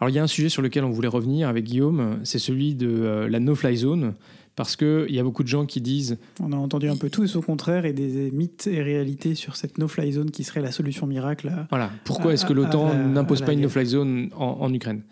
Alors 0.00 0.10
il 0.10 0.14
y 0.14 0.18
a 0.18 0.22
un 0.22 0.26
sujet 0.26 0.48
sur 0.48 0.62
lequel 0.62 0.84
on 0.84 0.90
voulait 0.90 1.08
revenir 1.08 1.48
avec 1.48 1.64
Guillaume, 1.64 2.18
c'est 2.24 2.40
celui 2.40 2.74
de 2.74 2.88
euh, 2.88 3.28
la 3.28 3.38
no-fly 3.38 3.76
zone 3.76 4.14
parce 4.54 4.76
qu'il 4.76 5.10
y 5.10 5.18
a 5.18 5.22
beaucoup 5.22 5.42
de 5.42 5.48
gens 5.48 5.64
qui 5.66 5.80
disent... 5.80 6.18
On 6.40 6.52
a 6.52 6.56
entendu 6.56 6.88
un 6.88 6.96
peu 6.96 7.08
tout 7.08 7.24
et 7.24 7.36
au 7.36 7.42
contraire 7.42 7.84
et 7.84 7.92
des 7.92 8.30
mythes 8.30 8.66
et 8.66 8.82
réalités 8.82 9.34
sur 9.34 9.56
cette 9.56 9.78
no-fly 9.78 10.12
zone 10.12 10.30
qui 10.30 10.44
serait 10.44 10.60
la 10.60 10.72
solution 10.72 11.06
miracle. 11.06 11.50
voilà, 11.70 11.90
pourquoi 12.04 12.32
est-ce 12.34 12.44
que 12.44 12.52
l'OTAN 12.52 12.94
n'impose 12.94 13.42
pas 13.42 13.52
une 13.52 13.60
no-fly 13.60 13.86
zone 13.86 14.30
en, 14.36 14.72
Ukraine? 14.72 15.02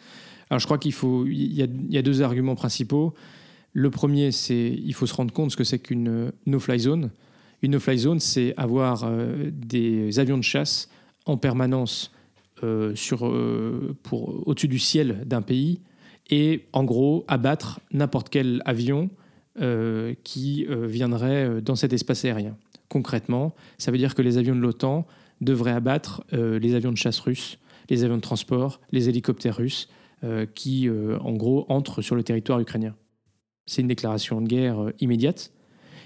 Alors 0.50 0.61
je 0.61 0.66
crois 0.66 0.78
qu'il 0.78 0.92
faut... 0.92 1.26
Il 1.26 1.52
y, 1.52 1.62
a, 1.62 1.66
il 1.66 1.94
y, 1.94 1.99
a, 1.99 2.02
deux 2.02 2.23
arguments 2.23 2.54
principaux. 2.54 3.14
Le 3.73 3.88
premier, 3.90 4.32
c'est 4.32 4.78
il 4.85 4.92
faut 4.92 5.06
se 5.06 5.14
rendre 5.14 5.32
compte 5.32 5.52
ce 5.52 5.56
que 5.56 5.64
c'est 5.64 5.78
qu'une 5.78 6.32
no-fly 6.47 6.78
zone. 6.78 7.11
Une 7.62 7.73
no-fly 7.73 7.99
zone, 7.99 8.20
c'est 8.20 8.54
avoir 8.56 9.04
euh, 9.04 9.50
des 9.52 10.18
avions 10.18 10.38
de 10.38 10.42
chasse 10.42 10.88
en 11.26 11.37
permanence 11.37 12.11
euh, 12.62 12.94
sur, 12.94 13.26
euh, 13.26 13.97
pour, 14.02 14.47
au-dessus 14.47 14.68
du 14.68 14.78
ciel 14.78 15.23
d'un 15.26 15.42
pays 15.42 15.80
et 16.30 16.66
en 16.73 16.85
gros 16.85 17.25
abattre 17.26 17.80
n'importe 17.92 18.28
quel 18.28 18.62
avion 18.64 19.09
euh, 19.60 20.14
qui 20.24 20.64
euh, 20.70 20.86
viendraient 20.86 21.44
euh, 21.44 21.60
dans 21.60 21.74
cet 21.74 21.92
espace 21.92 22.24
aérien. 22.24 22.56
Concrètement, 22.88 23.54
ça 23.76 23.90
veut 23.90 23.98
dire 23.98 24.14
que 24.14 24.22
les 24.22 24.38
avions 24.38 24.54
de 24.54 24.60
l'OTAN 24.60 25.06
devraient 25.42 25.72
abattre 25.72 26.24
les 26.32 26.74
avions 26.74 26.92
de 26.92 26.96
chasse 26.96 27.20
russes, 27.20 27.58
les 27.88 28.02
avions 28.02 28.16
de 28.16 28.22
transport, 28.22 28.80
les 28.90 29.08
hélicoptères 29.08 29.56
russes, 29.56 29.88
qui, 30.54 30.90
en 30.90 31.32
gros, 31.32 31.64
entrent 31.68 32.02
sur 32.02 32.14
le 32.14 32.22
territoire 32.22 32.60
ukrainien. 32.60 32.94
C'est 33.64 33.80
une 33.80 33.88
déclaration 33.88 34.40
de 34.42 34.48
guerre 34.48 34.92
immédiate. 34.98 35.52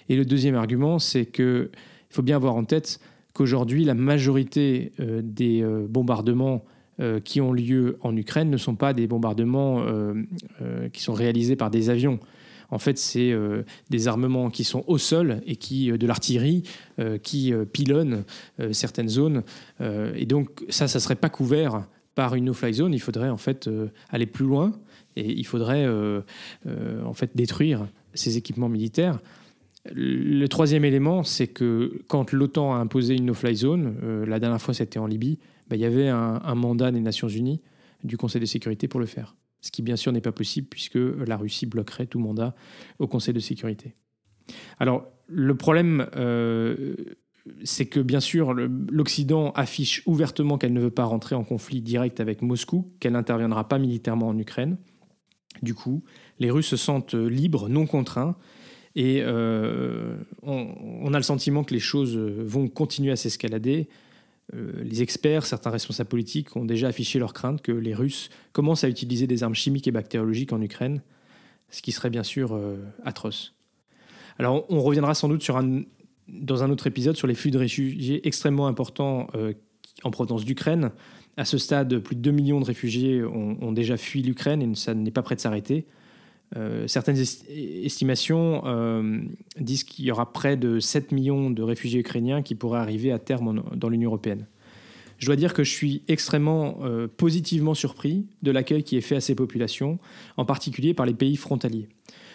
Et 0.08 0.14
le 0.14 0.24
deuxième 0.24 0.54
argument, 0.54 1.00
c'est 1.00 1.26
qu'il 1.26 1.70
faut 2.10 2.22
bien 2.22 2.36
avoir 2.36 2.54
en 2.54 2.64
tête 2.64 3.00
qu'aujourd'hui, 3.32 3.84
la 3.84 3.94
majorité 3.94 4.92
des 4.98 5.64
bombardements 5.88 6.64
qui 7.24 7.40
ont 7.40 7.52
lieu 7.52 7.98
en 8.02 8.16
Ukraine 8.16 8.50
ne 8.50 8.58
sont 8.58 8.76
pas 8.76 8.92
des 8.92 9.08
bombardements 9.08 9.84
qui 10.92 11.02
sont 11.02 11.14
réalisés 11.14 11.56
par 11.56 11.70
des 11.70 11.90
avions. 11.90 12.20
En 12.74 12.78
fait, 12.78 12.98
c'est 12.98 13.30
euh, 13.30 13.62
des 13.88 14.08
armements 14.08 14.50
qui 14.50 14.64
sont 14.64 14.82
au 14.88 14.98
sol 14.98 15.40
et 15.46 15.54
qui 15.54 15.92
euh, 15.92 15.96
de 15.96 16.08
l'artillerie 16.08 16.64
euh, 16.98 17.18
qui 17.18 17.52
pilonnent 17.72 18.24
certaines 18.72 19.08
zones. 19.08 19.42
et 19.80 20.26
donc 20.26 20.64
ça, 20.68 20.88
ça 20.88 20.98
serait 20.98 21.14
pas 21.14 21.28
couvert 21.28 21.86
par 22.14 22.34
une 22.34 22.46
no-fly 22.46 22.74
zone. 22.74 22.92
Il 22.92 23.00
faudrait 23.00 23.28
en 23.28 23.36
fait 23.36 23.70
aller 24.10 24.26
plus 24.26 24.44
loin 24.44 24.72
et 25.16 25.30
il 25.30 25.44
faudrait 25.44 25.86
en 25.86 27.14
fait 27.14 27.30
détruire 27.34 27.86
ces 28.14 28.36
équipements 28.36 28.68
militaires. 28.68 29.18
Le 29.92 30.46
troisième 30.46 30.84
élément, 30.84 31.22
c'est 31.22 31.48
que 31.48 32.02
quand 32.08 32.32
l'OTAN 32.32 32.74
a 32.74 32.78
imposé 32.78 33.14
une 33.14 33.26
no-fly 33.26 33.56
zone, 33.56 34.24
la 34.26 34.38
dernière 34.40 34.60
fois 34.60 34.74
c'était 34.74 34.98
en 34.98 35.06
Libye, 35.06 35.38
bah, 35.68 35.76
il 35.76 35.82
y 35.82 35.86
avait 35.86 36.08
un 36.08 36.54
mandat 36.54 36.90
des 36.90 37.00
Nations 37.00 37.28
Unies 37.28 37.60
du 38.02 38.16
Conseil 38.16 38.40
de 38.40 38.46
sécurité 38.46 38.88
pour 38.88 39.00
le 39.00 39.06
faire 39.06 39.34
ce 39.64 39.70
qui 39.70 39.80
bien 39.80 39.96
sûr 39.96 40.12
n'est 40.12 40.20
pas 40.20 40.30
possible 40.30 40.68
puisque 40.68 40.98
la 40.98 41.38
Russie 41.38 41.64
bloquerait 41.64 42.06
tout 42.06 42.18
mandat 42.18 42.54
au 42.98 43.06
Conseil 43.06 43.32
de 43.32 43.40
sécurité. 43.40 43.94
Alors 44.78 45.06
le 45.26 45.56
problème, 45.56 46.06
euh, 46.16 46.94
c'est 47.64 47.86
que 47.86 48.00
bien 48.00 48.20
sûr 48.20 48.52
l'Occident 48.52 49.52
affiche 49.52 50.02
ouvertement 50.04 50.58
qu'elle 50.58 50.74
ne 50.74 50.82
veut 50.82 50.90
pas 50.90 51.04
rentrer 51.04 51.34
en 51.34 51.44
conflit 51.44 51.80
direct 51.80 52.20
avec 52.20 52.42
Moscou, 52.42 52.92
qu'elle 53.00 53.14
n'interviendra 53.14 53.66
pas 53.66 53.78
militairement 53.78 54.28
en 54.28 54.38
Ukraine. 54.38 54.76
Du 55.62 55.72
coup, 55.72 56.04
les 56.40 56.50
Russes 56.50 56.66
se 56.66 56.76
sentent 56.76 57.14
libres, 57.14 57.70
non 57.70 57.86
contraints, 57.86 58.36
et 58.96 59.22
euh, 59.22 60.18
on, 60.42 61.14
a 61.14 61.16
le 61.16 61.22
sentiment 61.22 61.64
que 61.64 61.72
les 61.72 61.80
choses 61.80 62.16
vont 62.18 62.68
continuer 62.68 63.12
à 63.12 63.16
s'escalader 63.16 63.88
les 64.52 65.02
experts, 65.02 65.46
certains 65.46 65.70
responsables 65.70 66.08
politiques 66.08 66.54
ont 66.54 66.64
déjà 66.64 66.88
affiché 66.88 67.18
leur 67.18 67.32
crainte 67.32 67.62
que 67.62 67.72
les 67.72 67.94
Russes 67.94 68.28
commencent 68.52 68.84
à 68.84 68.88
utiliser 68.88 69.26
des 69.26 69.42
armes 69.42 69.54
chimiques 69.54 69.88
et 69.88 69.90
bactériologiques 69.90 70.52
en 70.52 70.60
Ukraine, 70.60 71.02
ce 71.70 71.82
qui 71.82 71.92
serait 71.92 72.10
bien 72.10 72.22
sûr 72.22 72.54
euh, 72.54 72.76
atroce. 73.04 73.54
Alors 74.38 74.66
on 74.70 74.80
reviendra 74.80 75.14
sans 75.14 75.28
doute 75.28 75.48
dans 76.28 76.62
un 76.62 76.70
autre 76.70 76.86
épisode 76.86 77.16
sur 77.16 77.26
les 77.26 77.34
flux 77.34 77.50
de 77.50 77.58
réfugiés 77.58 78.26
extrêmement 78.26 78.66
importants 78.66 79.28
euh, 79.34 79.54
en 80.02 80.10
provenance 80.10 80.44
d'Ukraine. 80.44 80.90
À 81.36 81.44
ce 81.44 81.58
stade, 81.58 81.98
plus 81.98 82.14
de 82.14 82.20
2 82.20 82.30
millions 82.30 82.60
de 82.60 82.64
réfugiés 82.64 83.24
ont 83.24 83.72
déjà 83.72 83.96
fui 83.96 84.22
l'Ukraine 84.22 84.62
et 84.62 84.74
ça 84.76 84.94
n'est 84.94 85.10
pas 85.10 85.22
prêt 85.22 85.34
de 85.34 85.40
s'arrêter. 85.40 85.84
Euh, 86.56 86.86
certaines 86.86 87.16
estimations 87.48 88.62
euh, 88.64 89.20
disent 89.58 89.84
qu'il 89.84 90.04
y 90.04 90.10
aura 90.12 90.32
près 90.32 90.56
de 90.56 90.78
7 90.78 91.10
millions 91.10 91.50
de 91.50 91.62
réfugiés 91.62 92.00
ukrainiens 92.00 92.42
qui 92.42 92.54
pourraient 92.54 92.78
arriver 92.78 93.10
à 93.10 93.18
terme 93.18 93.62
dans 93.74 93.88
l'Union 93.88 94.10
européenne. 94.10 94.46
Je 95.18 95.26
dois 95.26 95.36
dire 95.36 95.54
que 95.54 95.64
je 95.64 95.70
suis 95.70 96.02
extrêmement 96.08 96.78
euh, 96.82 97.08
positivement 97.08 97.74
surpris 97.74 98.26
de 98.42 98.50
l'accueil 98.50 98.82
qui 98.82 98.96
est 98.96 99.00
fait 99.00 99.16
à 99.16 99.20
ces 99.20 99.34
populations, 99.34 99.98
en 100.36 100.44
particulier 100.44 100.94
par 100.94 101.06
les 101.06 101.14
pays 101.14 101.36
frontaliers. 101.36 101.88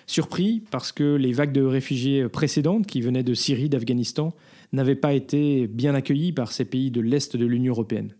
Surpris 0.07 0.63
parce 0.71 0.91
que 0.91 1.15
les 1.15 1.31
vagues 1.31 1.51
de 1.51 1.61
réfugiés 1.61 2.27
précédentes, 2.29 2.87
qui 2.87 3.01
venaient 3.01 3.23
de 3.23 3.33
Syrie, 3.33 3.69
d'Afghanistan, 3.69 4.33
n'avaient 4.73 4.95
pas 4.95 5.13
été 5.13 5.67
bien 5.67 5.93
accueillies 5.93 6.31
par 6.31 6.51
ces 6.51 6.65
pays 6.65 6.89
de 6.91 7.01
l'Est 7.01 7.37
de 7.37 7.45
l'Union 7.45 7.73
européenne. 7.73 8.15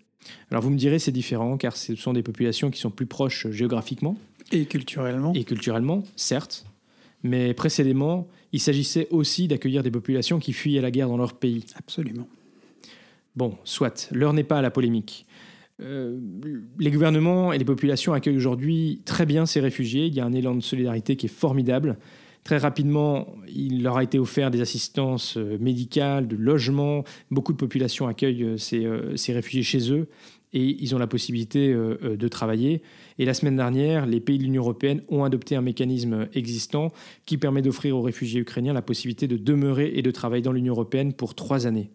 Alors 0.52 0.62
vous 0.62 0.70
me 0.70 0.78
direz 0.78 1.00
c'est 1.00 1.12
différent 1.12 1.58
car 1.58 1.76
ce 1.76 1.96
sont 1.96 2.14
des 2.14 2.24
populations 2.24 2.70
qui 2.70 2.80
sont 2.80 2.92
plus 2.92 3.06
proches 3.06 3.50
géographiquement, 3.50 4.18
et 4.52 4.66
culturellement. 4.66 5.34
Et 5.34 5.44
culturellement, 5.44 6.04
certes. 6.16 6.66
Mais 7.24 7.54
précédemment, 7.54 8.28
il 8.54 8.60
s'agissait 8.60 9.08
aussi 9.12 9.48
d'accueillir 9.48 9.84
des 9.84 9.92
populations 9.92 10.40
qui 10.40 10.54
fuyaient 10.54 10.82
la 10.82 10.92
guerre 10.92 11.10
dans 11.10 11.18
leur 11.18 11.34
pays. 11.34 11.66
Absolument. 11.76 12.28
Bon, 13.36 13.58
soit, 13.64 14.10
l'heure 14.12 14.34
n'est 14.34 14.44
pas 14.44 14.60
à 14.60 14.62
la 14.62 14.72
polémique. 14.72 15.26
Euh, 15.82 16.20
les 16.78 16.92
gouvernements 16.92 17.54
et 17.54 17.58
les 17.58 17.66
populations 17.66 18.14
accueillent 18.14 18.38
aujourd'hui 18.38 19.02
très 19.06 19.26
bien 19.26 19.46
ces 19.46 19.60
réfugiés. 19.60 20.08
Il 20.08 20.14
y 20.14 20.20
a 20.20 20.26
un 20.26 20.34
élan 20.34 20.56
de 20.56 20.62
solidarité 20.62 21.16
qui 21.16 21.28
est 21.28 21.30
formidable. 21.30 21.98
Très 22.44 22.58
rapidement, 22.58 23.36
il 23.48 23.84
leur 23.84 23.98
a 23.98 24.04
été 24.04 24.18
offert 24.18 24.50
des 24.50 24.62
assistances 24.62 25.38
euh, 25.38 25.58
médicales, 25.60 26.28
de 26.28 26.36
logement. 26.36 27.04
Beaucoup 27.32 27.52
de 27.52 27.58
populations 27.58 28.08
accueillent 28.08 28.44
euh, 28.44 28.58
ces, 28.58 28.88
ces 29.16 29.34
réfugiés 29.34 29.64
chez 29.64 29.92
eux 29.92 30.08
et 30.54 30.82
ils 30.82 30.96
ont 30.96 30.98
la 30.98 31.08
possibilité 31.08 31.74
de 31.74 32.28
travailler. 32.28 32.82
Et 33.18 33.26
la 33.26 33.34
semaine 33.34 33.56
dernière, 33.56 34.06
les 34.06 34.20
pays 34.20 34.38
de 34.38 34.44
l'Union 34.44 34.64
européenne 34.64 35.04
ont 35.08 35.24
adopté 35.24 35.56
un 35.56 35.62
mécanisme 35.62 36.28
existant 36.34 36.92
qui 37.26 37.38
permet 37.38 37.62
d'offrir 37.62 37.96
aux 37.96 38.02
réfugiés 38.02 38.42
ukrainiens 38.42 38.74
la 38.74 38.82
possibilité 38.82 39.28
de 39.28 39.38
demeurer 39.38 39.92
et 39.96 40.02
de 40.02 40.12
travailler 40.12 40.42
dans 40.42 40.52
l'Union 40.52 40.74
européenne 40.74 41.14
pour 41.14 41.36
trois 41.36 41.68
années. 41.68 41.92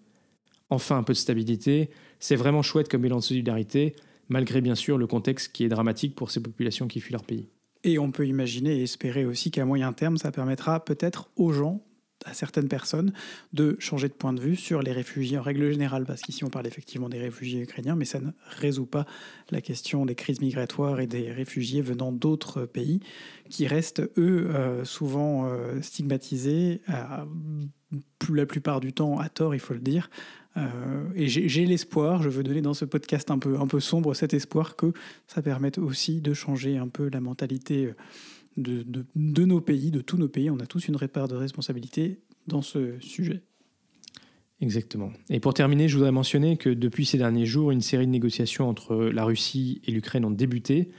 Enfin, 0.70 0.96
un 0.96 1.02
peu 1.02 1.12
de 1.12 1.18
stabilité, 1.18 1.90
c'est 2.20 2.36
vraiment 2.36 2.62
chouette 2.62 2.88
comme 2.88 3.02
bilan 3.02 3.16
de 3.16 3.22
solidarité, 3.22 3.96
malgré 4.28 4.60
bien 4.60 4.74
sûr 4.74 4.98
le 4.98 5.06
contexte 5.06 5.52
qui 5.52 5.64
est 5.64 5.68
dramatique 5.68 6.14
pour 6.14 6.30
ces 6.30 6.42
populations 6.42 6.88
qui 6.88 7.00
fuient 7.00 7.12
leur 7.12 7.24
pays. 7.24 7.48
Et 7.82 7.98
on 7.98 8.10
peut 8.10 8.26
imaginer 8.26 8.78
et 8.78 8.82
espérer 8.84 9.26
aussi 9.26 9.50
qu'à 9.50 9.66
moyen 9.66 9.92
terme, 9.92 10.16
ça 10.16 10.32
permettra 10.32 10.84
peut-être 10.84 11.28
aux 11.36 11.52
gens 11.52 11.84
à 12.24 12.32
certaines 12.32 12.68
personnes 12.68 13.12
de 13.52 13.76
changer 13.78 14.08
de 14.08 14.14
point 14.14 14.32
de 14.32 14.40
vue 14.40 14.56
sur 14.56 14.82
les 14.82 14.92
réfugiés 14.92 15.38
en 15.38 15.42
règle 15.42 15.70
générale, 15.70 16.04
parce 16.04 16.22
qu'ici 16.22 16.44
on 16.44 16.50
parle 16.50 16.66
effectivement 16.66 17.08
des 17.08 17.18
réfugiés 17.18 17.62
ukrainiens, 17.62 17.96
mais 17.96 18.04
ça 18.04 18.20
ne 18.20 18.30
résout 18.46 18.86
pas 18.86 19.06
la 19.50 19.60
question 19.60 20.06
des 20.06 20.14
crises 20.14 20.40
migratoires 20.40 21.00
et 21.00 21.06
des 21.06 21.30
réfugiés 21.30 21.82
venant 21.82 22.12
d'autres 22.12 22.64
pays, 22.64 23.00
qui 23.50 23.66
restent, 23.66 24.00
eux, 24.16 24.50
euh, 24.50 24.84
souvent 24.84 25.46
euh, 25.46 25.80
stigmatisés, 25.82 26.80
la 26.88 28.46
plupart 28.46 28.80
du 28.80 28.92
temps 28.92 29.18
à 29.18 29.28
tort, 29.28 29.54
il 29.54 29.60
faut 29.60 29.74
le 29.74 29.80
dire. 29.80 30.10
Euh, 30.56 31.04
et 31.14 31.26
j'ai 31.26 31.66
l'espoir, 31.66 32.22
je 32.22 32.28
veux 32.28 32.42
donner 32.42 32.62
dans 32.62 32.74
ce 32.74 32.84
podcast 32.84 33.30
un 33.30 33.38
peu, 33.38 33.58
un 33.58 33.66
peu 33.66 33.80
sombre 33.80 34.14
cet 34.14 34.34
espoir 34.34 34.76
que 34.76 34.92
ça 35.26 35.42
permette 35.42 35.78
aussi 35.78 36.20
de 36.20 36.32
changer 36.32 36.78
un 36.78 36.88
peu 36.88 37.08
la 37.12 37.20
mentalité 37.20 37.92
de, 38.56 39.44
nos 39.44 39.60
pays, 39.60 39.90
de 39.90 40.00
tous 40.00 40.16
nos 40.16 40.28
pays. 40.28 40.50
On 40.50 40.58
a 40.60 40.66
tous 40.66 40.88
une 40.88 40.96
part 41.08 41.28
de 41.28 41.36
responsabilité 41.36 42.20
dans 42.46 42.62
ce 42.62 42.98
sujet. 43.00 43.42
Exactement. 44.60 45.12
Et 45.30 45.40
pour 45.40 45.54
terminer, 45.54 45.88
je 45.88 45.96
voudrais 45.96 46.12
mentionner 46.12 46.56
que 46.56 46.70
depuis 46.70 47.04
ces 47.04 47.18
derniers 47.18 47.46
jours, 47.46 47.70
une 47.70 47.80
série 47.80 48.06
de 48.06 48.12
négociations 48.12 48.68
entre 48.68 48.96
la 48.96 49.24
Russie 49.24 49.82
et 49.86 49.90
l'Ukraine 49.90 50.24
ont 50.24 50.30
débuté. 50.30 50.90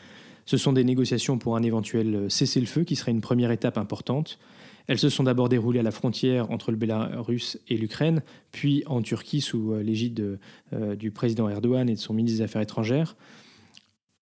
Ce 0.45 0.57
sont 0.57 0.73
des 0.73 0.83
négociations 0.83 1.37
pour 1.37 1.55
un 1.55 1.63
éventuel 1.63 2.25
cessez-le-feu 2.29 2.83
qui 2.83 2.95
serait 2.95 3.11
une 3.11 3.21
première 3.21 3.51
étape 3.51 3.77
importante. 3.77 4.39
Elles 4.87 4.99
se 4.99 5.09
sont 5.09 5.23
d'abord 5.23 5.49
déroulées 5.49 5.79
à 5.79 5.83
la 5.83 5.91
frontière 5.91 6.51
entre 6.51 6.69
le 6.69 6.77
Bélarus 6.77 7.57
et 7.67 7.77
l'Ukraine, 7.77 8.21
puis 8.51 8.83
en 8.85 9.01
Turquie 9.01 9.41
sous 9.41 9.73
l'égide 9.77 10.37
euh, 10.73 10.95
du 10.95 11.09
président 11.09 11.49
Erdogan 11.49 11.89
et 11.89 11.95
de 11.95 11.99
son 11.99 12.13
ministre 12.13 12.37
des 12.37 12.43
Affaires 12.43 12.61
étrangères. 12.61 13.15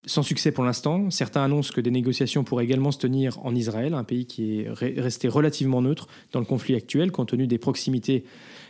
Sans 0.05 0.22
succès 0.22 0.51
pour 0.51 0.65
l'instant, 0.65 1.10
certains 1.10 1.43
annoncent 1.43 1.72
que 1.74 1.79
des 1.79 1.91
négociations 1.91 2.43
pourraient 2.43 2.65
également 2.65 2.91
se 2.91 2.98
tenir 2.98 3.39
en 3.45 3.55
Israël, 3.55 3.93
un 3.93 4.03
pays 4.03 4.25
qui 4.25 4.60
est 4.60 4.69
resté 4.69 5.29
relativement 5.29 5.81
neutre 5.81 6.07
dans 6.33 6.39
le 6.39 6.45
conflit 6.45 6.75
actuel, 6.75 7.12
compte 7.12 7.29
tenu 7.29 7.48
des 7.48 7.57
proximités 7.57 8.25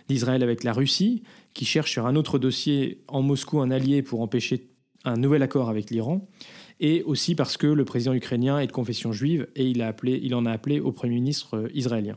d'Israël 0.07 0.43
avec 0.43 0.63
la 0.63 0.73
Russie, 0.73 1.23
qui 1.55 1.65
cherche 1.65 1.91
sur 1.91 2.05
un 2.05 2.15
autre 2.15 2.37
dossier 2.37 3.01
en 3.07 3.23
Moscou 3.23 3.61
un 3.61 3.71
allié 3.71 4.03
pour 4.03 4.21
empêcher 4.21 4.67
un 5.05 5.15
nouvel 5.15 5.41
accord 5.41 5.69
avec 5.69 5.89
l'Iran, 5.89 6.27
et 6.79 7.01
aussi 7.03 7.33
parce 7.33 7.57
que 7.57 7.67
le 7.67 7.83
président 7.83 8.13
ukrainien 8.13 8.59
est 8.59 8.67
de 8.67 8.71
confession 8.71 9.11
juive 9.11 9.47
et 9.55 9.65
il, 9.65 9.81
a 9.81 9.87
appelé, 9.87 10.19
il 10.21 10.35
en 10.35 10.45
a 10.45 10.51
appelé 10.51 10.79
au 10.79 10.91
Premier 10.91 11.15
ministre 11.15 11.57
euh, 11.57 11.67
israélien. 11.73 12.15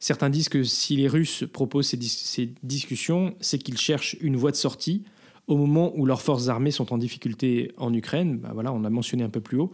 Certains 0.00 0.30
disent 0.30 0.48
que 0.48 0.64
si 0.64 0.96
les 0.96 1.08
Russes 1.08 1.44
proposent 1.52 1.88
ces, 1.88 2.00
ces 2.00 2.54
discussions, 2.62 3.34
c'est 3.40 3.58
qu'ils 3.58 3.78
cherchent 3.78 4.16
une 4.20 4.36
voie 4.36 4.50
de 4.50 4.56
sortie 4.56 5.04
au 5.50 5.56
moment 5.56 5.92
où 5.96 6.06
leurs 6.06 6.22
forces 6.22 6.48
armées 6.48 6.70
sont 6.70 6.92
en 6.92 6.98
difficulté 6.98 7.72
en 7.76 7.92
Ukraine. 7.92 8.38
Bah 8.38 8.52
on 8.54 8.80
l'a 8.80 8.90
mentionné 8.90 9.24
un 9.24 9.28
peu 9.28 9.40
plus 9.40 9.58
haut. 9.58 9.72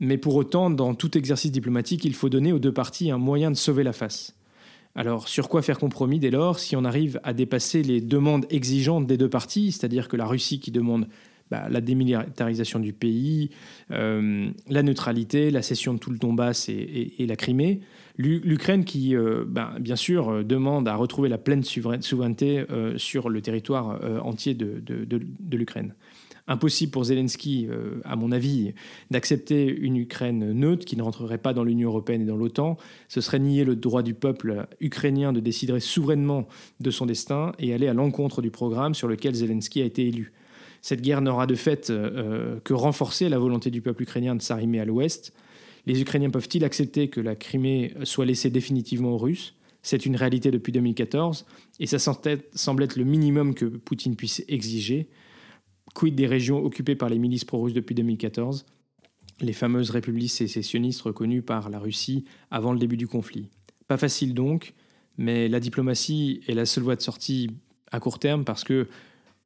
Mais 0.00 0.16
pour 0.18 0.36
autant, 0.36 0.70
dans 0.70 0.94
tout 0.94 1.18
exercice 1.18 1.50
diplomatique, 1.50 2.04
il 2.04 2.14
faut 2.14 2.28
donner 2.28 2.52
aux 2.52 2.58
deux 2.58 2.72
parties 2.72 3.10
un 3.10 3.18
moyen 3.18 3.50
de 3.50 3.56
sauver 3.56 3.82
la 3.82 3.92
face. 3.92 4.36
Alors, 4.94 5.28
sur 5.28 5.48
quoi 5.48 5.62
faire 5.62 5.78
compromis 5.78 6.18
dès 6.18 6.30
lors 6.30 6.58
si 6.58 6.76
on 6.76 6.84
arrive 6.84 7.20
à 7.22 7.32
dépasser 7.32 7.82
les 7.82 8.00
demandes 8.00 8.46
exigeantes 8.50 9.06
des 9.06 9.16
deux 9.16 9.28
parties, 9.28 9.72
c'est-à-dire 9.72 10.08
que 10.08 10.16
la 10.16 10.26
Russie 10.26 10.60
qui 10.60 10.70
demande 10.70 11.08
bah, 11.50 11.68
la 11.70 11.80
démilitarisation 11.80 12.78
du 12.78 12.92
pays, 12.92 13.50
euh, 13.90 14.50
la 14.68 14.82
neutralité, 14.82 15.50
la 15.50 15.62
cession 15.62 15.94
de 15.94 15.98
tout 15.98 16.10
le 16.10 16.18
Donbass 16.18 16.68
et, 16.68 17.26
la 17.26 17.36
Crimée. 17.36 17.80
L'Ukraine 18.20 18.84
qui, 18.84 19.14
euh, 19.14 19.44
bah, 19.46 19.74
bien 19.78 19.94
sûr, 19.94 20.28
euh, 20.28 20.42
demande 20.42 20.88
à 20.88 20.96
retrouver 20.96 21.28
la 21.28 21.38
pleine 21.38 21.62
souveraineté 21.62 22.64
sur 22.96 23.28
le 23.28 23.40
territoire 23.40 24.00
entier 24.24 24.54
de, 24.54 24.82
de 24.84 25.56
l'Ukraine. 25.56 25.94
Impossible 26.48 26.90
pour 26.90 27.04
Zelensky, 27.04 27.68
à 28.04 28.16
mon 28.16 28.32
avis, 28.32 28.72
d'accepter 29.10 29.66
une 29.66 29.96
Ukraine 29.96 30.52
neutre 30.52 30.86
qui 30.86 30.96
ne 30.96 31.02
rentrerait 31.02 31.38
pas 31.38 31.52
dans 31.52 31.62
l'Union 31.62 31.90
européenne 31.90 32.22
et 32.22 32.24
dans 32.24 32.36
l'OTAN. 32.36 32.78
Ce 33.08 33.20
serait 33.20 33.38
nier 33.38 33.64
le 33.64 33.76
droit 33.76 34.02
du 34.02 34.14
peuple 34.14 34.66
ukrainien 34.80 35.32
de 35.32 35.40
décider 35.40 35.78
souverainement 35.78 36.48
de 36.80 36.90
son 36.90 37.04
destin 37.04 37.52
et 37.58 37.74
aller 37.74 37.86
à 37.86 37.92
l'encontre 37.92 38.40
du 38.40 38.50
programme 38.50 38.94
sur 38.94 39.08
lequel 39.08 39.34
Zelensky 39.34 39.82
a 39.82 39.84
été 39.84 40.08
élu. 40.08 40.32
Cette 40.80 41.02
guerre 41.02 41.20
n'aura 41.20 41.46
de 41.46 41.54
fait 41.54 41.92
que 42.64 42.72
renforcé 42.72 43.28
la 43.28 43.38
volonté 43.38 43.70
du 43.70 43.82
peuple 43.82 44.04
ukrainien 44.04 44.34
de 44.34 44.42
s'arrimer 44.42 44.80
à 44.80 44.86
l'ouest. 44.86 45.34
Les 45.86 46.00
Ukrainiens 46.00 46.30
peuvent-ils 46.30 46.64
accepter 46.64 47.08
que 47.08 47.20
la 47.20 47.36
Crimée 47.36 47.94
soit 48.04 48.26
laissée 48.26 48.50
définitivement 48.50 49.10
aux 49.10 49.18
Russes? 49.18 49.54
C'est 49.82 50.06
une 50.06 50.16
réalité 50.16 50.50
depuis 50.50 50.72
2014 50.72 51.46
et 51.80 51.86
ça 51.86 51.98
semble 51.98 52.82
être 52.82 52.96
le 52.96 53.04
minimum 53.04 53.54
que 53.54 53.64
Poutine 53.64 54.16
puisse 54.16 54.42
exiger. 54.48 55.08
Quid 55.94 56.14
des 56.14 56.26
régions 56.26 56.62
occupées 56.62 56.96
par 56.96 57.08
les 57.08 57.18
milices 57.18 57.44
pro-russes 57.44 57.72
depuis 57.72 57.94
2014 57.94 58.66
les 59.40 59.52
fameuses 59.52 59.90
républiques 59.90 60.30
sécessionnistes 60.30 61.02
reconnues 61.02 61.42
par 61.42 61.70
la 61.70 61.78
Russie 61.78 62.24
avant 62.50 62.72
le 62.72 62.78
début 62.78 62.96
du 62.96 63.06
conflit. 63.06 63.48
Pas 63.86 63.96
facile 63.96 64.34
donc, 64.34 64.74
mais 65.16 65.48
la 65.48 65.60
diplomatie 65.60 66.40
est 66.48 66.54
la 66.54 66.66
seule 66.66 66.84
voie 66.84 66.96
de 66.96 67.00
sortie 67.00 67.50
à 67.90 68.00
court 68.00 68.18
terme 68.18 68.44
parce 68.44 68.64
que 68.64 68.88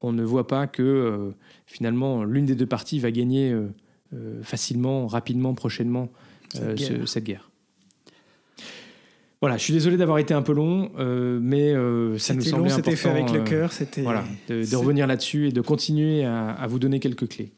on 0.00 0.12
ne 0.12 0.24
voit 0.24 0.48
pas 0.48 0.66
que 0.66 0.82
euh, 0.82 1.30
finalement 1.66 2.24
l'une 2.24 2.44
des 2.44 2.56
deux 2.56 2.66
parties 2.66 2.98
va 2.98 3.10
gagner 3.10 3.52
euh, 3.52 3.68
facilement, 4.42 5.06
rapidement, 5.06 5.54
prochainement 5.54 6.08
cette 7.06 7.24
guerre. 7.24 7.50
Voilà, 9.40 9.56
je 9.56 9.64
suis 9.64 9.72
désolé 9.72 9.96
d'avoir 9.96 10.18
été 10.18 10.34
un 10.34 10.42
peu 10.42 10.52
long, 10.52 10.90
mais 11.40 11.72
ça 12.18 12.34
nous 12.34 12.42
semblait 12.42 12.68
long, 12.68 12.76
C'était 12.76 12.96
fait 12.96 13.08
avec 13.08 13.30
le 13.30 13.40
cœur, 13.40 13.72
c'était 13.72 14.02
voilà, 14.02 14.24
de, 14.48 14.76
revenir 14.76 15.06
là-dessus 15.06 15.48
et 15.48 15.52
de 15.52 15.60
continuer 15.60 16.24
à 16.24 16.66
vous 16.68 16.78
donner 16.78 17.00
quelques 17.00 17.28
clés. 17.28 17.52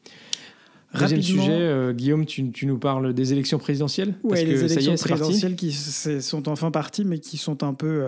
Deuxième 0.99 1.21
sujet, 1.21 1.51
euh, 1.51 1.93
Guillaume, 1.93 2.25
tu, 2.25 2.65
nous 2.65 2.77
parles 2.77 3.13
des 3.13 3.33
élections 3.33 3.57
présidentielles 3.57 4.13
Oui, 4.23 4.43
les 4.43 4.63
élections 4.63 4.95
présidentielles 4.95 5.55
qui 5.55 5.71
sont 5.71 6.47
enfin 6.49 6.71
parties, 6.71 7.05
mais 7.05 7.19
qui 7.19 7.37
sont 7.37 7.63
un 7.63 7.73
peu 7.73 8.07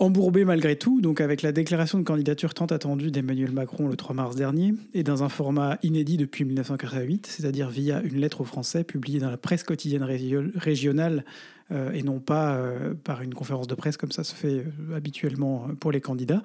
embourbées 0.00 0.44
malgré 0.44 0.76
tout. 0.76 1.00
Donc, 1.00 1.20
avec 1.20 1.42
la 1.42 1.52
déclaration 1.52 1.98
de 1.98 2.04
candidature 2.04 2.54
tant 2.54 2.66
attendue 2.66 3.10
d'Emmanuel 3.10 3.52
Macron 3.52 3.86
le 3.86 3.96
3 3.96 4.14
mars 4.14 4.34
dernier, 4.34 4.74
et 4.94 5.02
dans 5.02 5.22
un 5.22 5.28
format 5.28 5.78
inédit 5.82 6.16
depuis 6.16 6.44
1948, 6.44 7.26
c'est-à-dire 7.26 7.70
via 7.70 8.00
une 8.02 8.18
lettre 8.18 8.40
aux 8.40 8.44
Français 8.44 8.82
publiée 8.82 9.20
dans 9.20 9.30
la 9.30 9.36
presse 9.36 9.62
quotidienne 9.62 10.02
régionale 10.02 11.24
euh, 11.72 11.92
et 11.92 12.02
non 12.02 12.18
pas 12.18 12.56
euh, 12.56 12.94
par 12.94 13.22
une 13.22 13.32
conférence 13.32 13.68
de 13.68 13.74
presse 13.76 13.96
comme 13.96 14.10
ça 14.10 14.24
se 14.24 14.34
fait 14.34 14.64
euh, 14.64 14.96
habituellement 14.96 15.68
pour 15.78 15.92
les 15.92 16.00
candidats. 16.00 16.42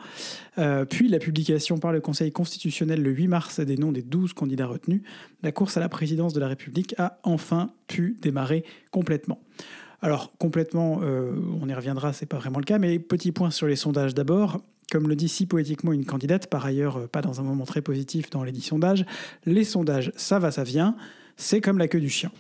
puis 0.90 1.08
la 1.08 1.20
publication 1.20 1.80
par 1.80 1.92
le 1.92 2.00
Conseil 2.00 2.32
constitutionnel 2.32 3.02
le 3.02 3.12
8 3.12 3.28
mars 3.28 3.60
des 3.60 3.78
noms 3.78 3.92
des 3.92 4.04
12 4.04 4.34
candidats 4.34 4.68
retenus, 4.68 5.02
la 5.42 5.52
course 5.52 5.78
à 5.78 5.80
la 5.80 5.90
présidence 5.90 6.34
de 6.34 6.40
la 6.40 6.48
République 6.48 6.94
a 6.98 7.20
enfin 7.24 7.72
pu 7.88 8.18
démarrer 8.22 8.64
complètement. 8.92 9.40
Alors 10.02 10.34
complètement, 10.38 11.02
on 11.02 11.68
y 11.68 11.74
reviendra, 11.74 12.14
c'est 12.14 12.26
pas 12.26 12.38
vraiment 12.38 12.60
le 12.60 12.66
cas, 12.66 12.80
mais 12.80 13.00
petit 13.00 13.32
point 13.32 13.52
sur 13.52 13.68
les 13.68 13.76
sondages 13.76 14.14
d'abord. 14.14 14.62
Comme 14.92 15.08
le 15.08 15.16
dit 15.16 15.30
si 15.30 15.46
poétiquement 15.48 15.94
une 15.94 16.06
candidate, 16.06 16.48
par 16.48 16.66
ailleurs 16.66 17.08
pas 17.10 17.22
dans 17.22 17.40
un 17.40 17.44
moment 17.44 17.66
très 17.66 17.82
positif 17.82 18.30
dans 18.30 18.44
les 18.44 18.52
dix 18.52 18.62
sondages, 18.62 19.06
les 19.46 19.64
sondages, 19.64 20.12
ça 20.16 20.38
va, 20.38 20.52
ça 20.52 20.64
vient, 20.64 20.96
c'est 21.38 21.60
comme 21.60 21.78
la 21.78 21.88
queue 21.88 22.00
du 22.00 22.10
chien. 22.10 22.32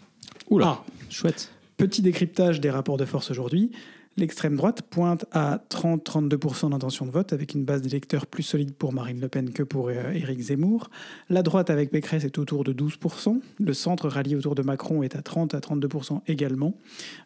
Oula, 0.49 0.79
ah. 0.79 0.85
chouette. 1.09 1.51
Petit 1.77 2.01
décryptage 2.01 2.61
des 2.61 2.69
rapports 2.69 2.97
de 2.97 3.05
force 3.05 3.31
aujourd'hui. 3.31 3.71
L'extrême 4.17 4.55
droite 4.55 4.81
pointe 4.81 5.25
à 5.33 5.59
30-32% 5.69 6.69
d'intention 6.69 7.05
de 7.05 7.11
vote, 7.11 7.33
avec 7.33 7.53
une 7.53 7.65
base 7.65 7.81
d'électeurs 7.81 8.27
plus 8.27 8.43
solide 8.43 8.73
pour 8.73 8.93
Marine 8.93 9.19
Le 9.19 9.27
Pen 9.27 9.51
que 9.51 9.61
pour 9.61 9.89
euh, 9.89 10.13
Éric 10.13 10.39
Zemmour. 10.39 10.89
La 11.29 11.43
droite 11.43 11.69
avec 11.69 11.91
Pécresse 11.91 12.23
est 12.23 12.37
autour 12.37 12.63
de 12.63 12.71
12%. 12.71 13.41
Le 13.59 13.73
centre 13.73 14.07
rallié 14.07 14.37
autour 14.37 14.55
de 14.55 14.61
Macron 14.61 15.03
est 15.03 15.17
à 15.17 15.21
30 15.21 15.53
à 15.53 15.59
32% 15.59 16.21
également. 16.27 16.75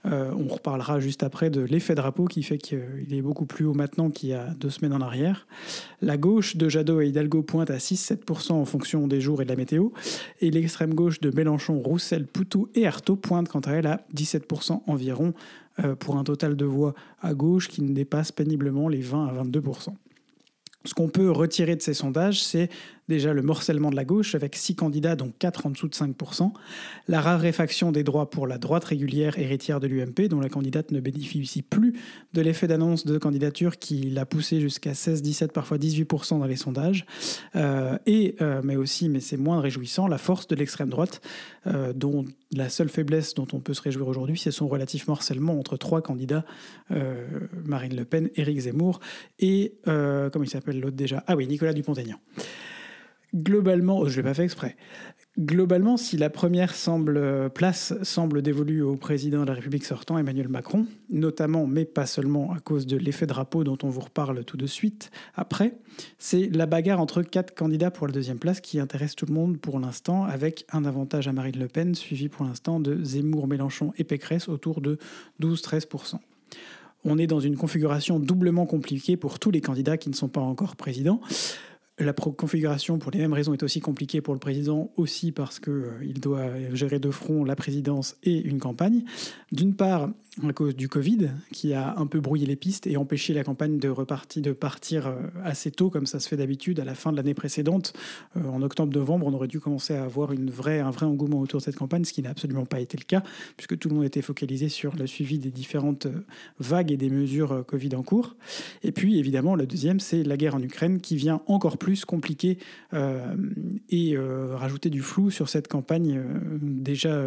Euh, 0.08 0.32
on 0.36 0.48
reparlera 0.48 1.00
juste 1.00 1.22
après 1.22 1.52
de 1.52 1.62
l'effet 1.62 1.94
drapeau 1.94 2.26
qui 2.26 2.42
fait 2.42 2.58
qu'il 2.58 3.14
est 3.14 3.22
beaucoup 3.22 3.46
plus 3.46 3.66
haut 3.66 3.76
maintenant 3.76 4.10
qu'il 4.10 4.30
y 4.30 4.34
a 4.34 4.48
deux 4.60 4.72
semaines 4.72 4.94
en 4.94 5.02
arrière. 5.02 5.46
La 6.02 6.18
gauche 6.18 6.56
de 6.56 6.70
Jadot 6.70 7.02
et 7.02 7.10
Hidalgo 7.10 7.44
pointe 7.44 7.70
à 7.70 7.78
6-7% 7.78 8.54
en 8.54 8.66
fonction 8.66 9.08
des 9.08 9.22
jours 9.22 9.44
et 9.44 9.46
de 9.46 9.50
la 9.50 9.56
météo. 9.56 9.90
Et 10.42 10.50
l'extrême 10.50 10.96
gauche 10.96 11.20
de 11.20 11.30
Mélenchon, 11.30 11.80
Roussel, 11.80 12.26
Poutou 12.26 12.68
et 12.74 12.88
Artaud 12.88 13.16
pointe 13.16 13.48
quant 13.48 13.60
à 13.60 13.74
elle 13.74 13.86
à 13.86 14.02
17% 14.16 14.82
environ 14.88 15.36
pour 16.00 16.18
un 16.18 16.24
total 16.24 16.56
de 16.56 16.66
voix 16.66 16.94
à 17.22 17.34
gauche 17.34 17.68
qui 17.68 17.82
ne 17.82 17.94
dépasse 17.94 18.32
péniblement 18.32 18.88
les 18.88 19.02
20 19.02 19.28
à 19.28 19.44
22% 19.44 19.94
ce 20.86 20.94
qu'on 20.94 21.10
peut 21.10 21.30
retirer 21.30 21.76
de 21.76 21.82
ces 21.82 21.94
sondages, 21.94 22.42
c'est 22.44 22.70
déjà 23.10 23.34
le 23.34 23.42
morcellement 23.42 23.90
de 23.90 23.96
la 23.96 24.06
gauche, 24.06 24.36
avec 24.36 24.56
six 24.56 24.76
candidats, 24.76 25.18
dont 25.18 25.34
quatre 25.38 25.66
en 25.66 25.72
dessous 25.72 25.90
de 25.90 25.96
5%, 25.96 26.54
la 27.10 27.20
raréfaction 27.20 27.92
des 27.92 28.04
droits 28.04 28.30
pour 28.30 28.48
la 28.48 28.58
droite 28.58 28.86
régulière 28.86 29.38
héritière 29.38 29.82
de 29.82 29.88
l'UMP, 29.88 30.30
dont 30.30 30.40
la 30.40 30.48
candidate 30.48 30.92
ne 30.92 31.00
bénéficie 31.02 31.64
plus 31.64 32.00
de 32.34 32.42
l'effet 32.42 32.68
d'annonce 32.68 33.06
de 33.06 33.18
candidature 33.18 33.80
qui 33.80 34.10
l'a 34.12 34.26
poussé 34.26 34.62
jusqu'à 34.62 34.94
16, 34.94 35.22
17, 35.22 35.52
parfois 35.52 35.78
18% 35.78 36.40
dans 36.40 36.46
les 36.46 36.56
sondages, 36.56 37.06
euh, 37.56 37.98
et, 38.06 38.36
euh, 38.42 38.62
mais 38.64 38.76
aussi, 38.76 39.10
mais 39.10 39.20
c'est 39.20 39.38
moins 39.38 39.60
réjouissant, 39.60 40.08
la 40.08 40.20
force 40.20 40.48
de 40.48 40.56
l'extrême 40.56 40.90
droite, 40.90 41.22
euh, 41.66 41.92
dont 41.94 42.26
la 42.52 42.70
seule 42.70 42.90
faiblesse 42.90 43.34
dont 43.34 43.48
on 43.54 43.60
peut 43.60 43.74
se 43.74 43.82
réjouir 43.82 44.08
aujourd'hui, 44.08 44.38
c'est 44.38 44.52
son 44.52 44.68
relatif 44.68 45.08
morcellement 45.08 45.60
entre 45.60 45.78
trois 45.78 46.02
candidats, 46.02 46.46
Marine 47.66 47.96
Le 47.96 48.06
Pen, 48.06 48.30
Éric 48.36 48.60
Zemmour, 48.60 49.00
et, 49.40 49.74
comment 49.86 50.44
il 50.44 50.50
s'appelle 50.50 50.80
l'autre 50.80 50.96
déjà? 50.96 51.24
Ah 51.28 51.36
oui, 51.36 51.48
Nicolas 51.48 51.74
Dupont-Aignan 51.74 52.20
globalement, 53.34 54.06
je 54.06 54.12
ne 54.12 54.16
l'ai 54.18 54.24
pas 54.24 54.34
fait 54.34 54.44
exprès, 54.44 54.76
globalement, 55.40 55.98
si 55.98 56.18
la 56.18 56.30
première 56.30 56.76
semble, 56.76 57.50
place 57.52 57.94
semble 58.04 58.42
dévolue 58.42 58.82
au 58.82 58.96
président 58.96 59.42
de 59.42 59.48
la 59.48 59.54
République 59.54 59.86
sortant, 59.86 60.18
Emmanuel 60.18 60.50
Macron, 60.50 60.86
notamment, 61.10 61.68
mais 61.68 61.86
pas 61.86 62.06
seulement 62.06 62.52
à 62.52 62.60
cause 62.60 62.86
de 62.86 62.98
l'effet 62.98 63.26
drapeau 63.26 63.64
dont 63.64 63.78
on 63.84 63.90
vous 63.90 64.02
reparle 64.02 64.44
tout 64.44 64.58
de 64.58 64.68
suite 64.68 65.12
après, 65.36 65.74
c'est 66.18 66.50
la 66.54 66.66
bagarre 66.66 67.00
entre 67.00 67.22
quatre 67.22 67.54
candidats 67.54 67.92
pour 67.92 68.08
la 68.08 68.14
deuxième 68.14 68.40
place 68.40 68.62
qui 68.62 68.80
intéresse 68.80 69.16
tout 69.16 69.26
le 69.26 69.34
monde 69.34 69.58
pour 69.60 69.80
l'instant, 69.80 70.24
avec 70.26 70.66
un 70.72 70.86
avantage 70.86 71.28
à 71.28 71.34
Marine 71.34 71.60
Le 71.60 71.68
Pen, 71.68 71.96
suivi 71.96 72.30
pour 72.30 72.46
l'instant 72.46 72.80
de 72.80 73.04
Zemmour, 73.04 73.48
Mélenchon 73.48 73.94
et 73.98 74.04
Pécresse 74.04 74.50
autour 74.50 74.82
de 74.82 74.98
12-13% 75.42 76.20
on 77.06 77.18
est 77.18 77.28
dans 77.28 77.40
une 77.40 77.56
configuration 77.56 78.20
doublement 78.20 78.66
compliquée 78.66 79.18
pour 79.18 79.40
tous 79.40 79.52
les 79.52 79.62
candidats 79.62 79.98
qui 79.98 80.10
ne 80.10 80.16
sont 80.16 80.28
pas 80.28 80.42
encore 80.42 80.76
présidents. 80.76 81.22
La 82.00 82.14
configuration, 82.14 82.98
pour 82.98 83.12
les 83.12 83.20
mêmes 83.20 83.34
raisons, 83.34 83.54
est 83.54 83.62
aussi 83.62 83.82
compliquée 83.82 84.22
pour 84.22 84.34
le 84.34 84.40
président, 84.40 84.90
aussi 84.96 85.34
parce 85.34 85.60
qu'il 85.60 85.74
euh, 85.74 86.14
doit 86.16 86.48
gérer 86.74 86.98
de 86.98 87.12
front 87.12 87.44
la 87.44 87.58
présidence 87.58 88.16
et 88.24 88.38
une 88.48 88.60
campagne. 88.60 89.04
D'une 89.52 89.76
part, 89.76 90.10
à 90.48 90.54
cause 90.54 90.76
du 90.76 90.88
Covid, 90.88 91.30
qui 91.52 91.74
a 91.74 91.96
un 91.98 92.06
peu 92.06 92.20
brouillé 92.20 92.46
les 92.46 92.56
pistes 92.56 92.88
et 92.88 92.98
empêché 92.98 93.34
la 93.34 93.44
campagne 93.44 93.80
de, 93.80 93.90
repartir, 93.90 94.56
partir 94.56 95.08
euh, 95.08 95.16
assez 95.44 95.72
tôt, 95.72 95.90
comme 95.90 96.06
ça 96.06 96.20
se 96.20 96.30
fait 96.30 96.38
d'habitude, 96.38 96.80
à 96.80 96.86
la 96.86 96.96
fin 96.96 97.12
de 97.12 97.18
l'année 97.18 97.34
précédente. 97.34 97.94
Euh, 98.38 98.48
en 98.48 98.62
octobre-novembre, 98.62 99.26
on 99.28 99.34
aurait 99.34 99.48
dû 99.48 99.60
commencer 99.60 99.94
à 99.96 100.04
avoir 100.04 100.32
un 100.32 100.46
vrai 100.92 101.06
engouement 101.06 101.40
autour 101.40 101.60
de 101.60 101.66
cette 101.66 101.76
campagne, 101.76 102.06
ce 102.06 102.14
qui 102.14 102.22
n'a 102.22 102.30
absolument 102.30 102.66
pas 102.66 102.80
été 102.80 102.98
le 102.98 103.04
cas, 103.04 103.24
puisque 103.58 103.78
tout 103.78 103.90
le 103.90 103.96
monde 103.96 104.06
était 104.06 104.22
focalisé 104.22 104.70
sur 104.70 104.96
le 104.96 105.08
suivi 105.08 105.40
des 105.40 105.52
différentes 105.52 106.06
euh, 106.06 106.24
vagues 106.60 106.92
et 106.92 106.98
des 106.98 107.10
mesures 107.10 107.66
Covid 107.66 107.96
en 107.96 108.04
cours. 108.04 108.36
Et 108.84 108.92
puis, 108.92 109.20
évidemment, 109.20 109.56
le 109.56 109.66
deuxième, 109.66 110.00
c'est 110.00 110.24
la 110.24 110.38
guerre 110.38 110.56
en 110.56 110.62
Ukraine, 110.62 111.02
qui 111.02 111.16
vient 111.16 111.42
encore 111.48 111.78
plus 111.78 111.89
compliquer 112.06 112.58
et 113.90 114.18
rajouter 114.18 114.90
du 114.90 115.02
flou 115.02 115.30
sur 115.30 115.50
cette 115.50 115.68
campagne 115.68 116.22
déjà 116.62 117.22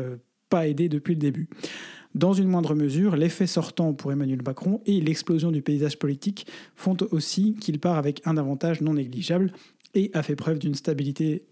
pas 0.49 0.69
aidée 0.69 0.89
depuis 0.89 1.15
le 1.15 1.21
début. 1.21 1.49
Dans 2.15 2.35
une 2.35 2.49
moindre 2.49 2.75
mesure, 2.75 3.17
l'effet 3.17 3.47
sortant 3.47 3.95
pour 3.95 4.13
Emmanuel 4.13 4.43
Macron 4.45 4.83
et 4.85 5.01
l'explosion 5.01 5.51
du 5.51 5.63
paysage 5.63 5.99
politique 5.99 6.47
font 6.77 6.97
aussi 7.11 7.55
qu'il 7.59 7.79
part 7.79 7.97
avec 7.97 8.21
un 8.27 8.37
avantage 8.37 8.83
non 8.83 8.95
négligeable 8.95 9.53
et 9.95 10.11
a 10.13 10.23
fait 10.23 10.37
preuve 10.37 10.59
d'une 10.59 10.75
stabilité 10.75 11.45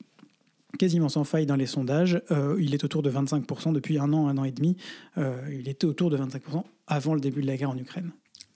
quasiment 0.78 1.08
sans 1.08 1.24
faille 1.24 1.46
dans 1.46 1.56
les 1.56 1.66
sondages. 1.66 2.20
Euh, 2.30 2.56
il 2.60 2.74
est 2.74 2.84
autour 2.84 3.02
de 3.02 3.10
25% 3.10 3.72
depuis 3.72 3.98
un 3.98 4.12
an, 4.12 4.28
un 4.28 4.36
an 4.36 4.44
et 4.44 4.52
demi. 4.52 4.76
Euh, 5.16 5.40
il 5.50 5.68
était 5.68 5.86
autour 5.86 6.10
de 6.10 6.18
25% 6.18 6.64
avant 6.86 7.14
le 7.14 7.20
début 7.20 7.40
de 7.40 7.46
la 7.46 7.56
guerre 7.56 7.70
en 7.70 7.78
Ukraine. 7.78 8.10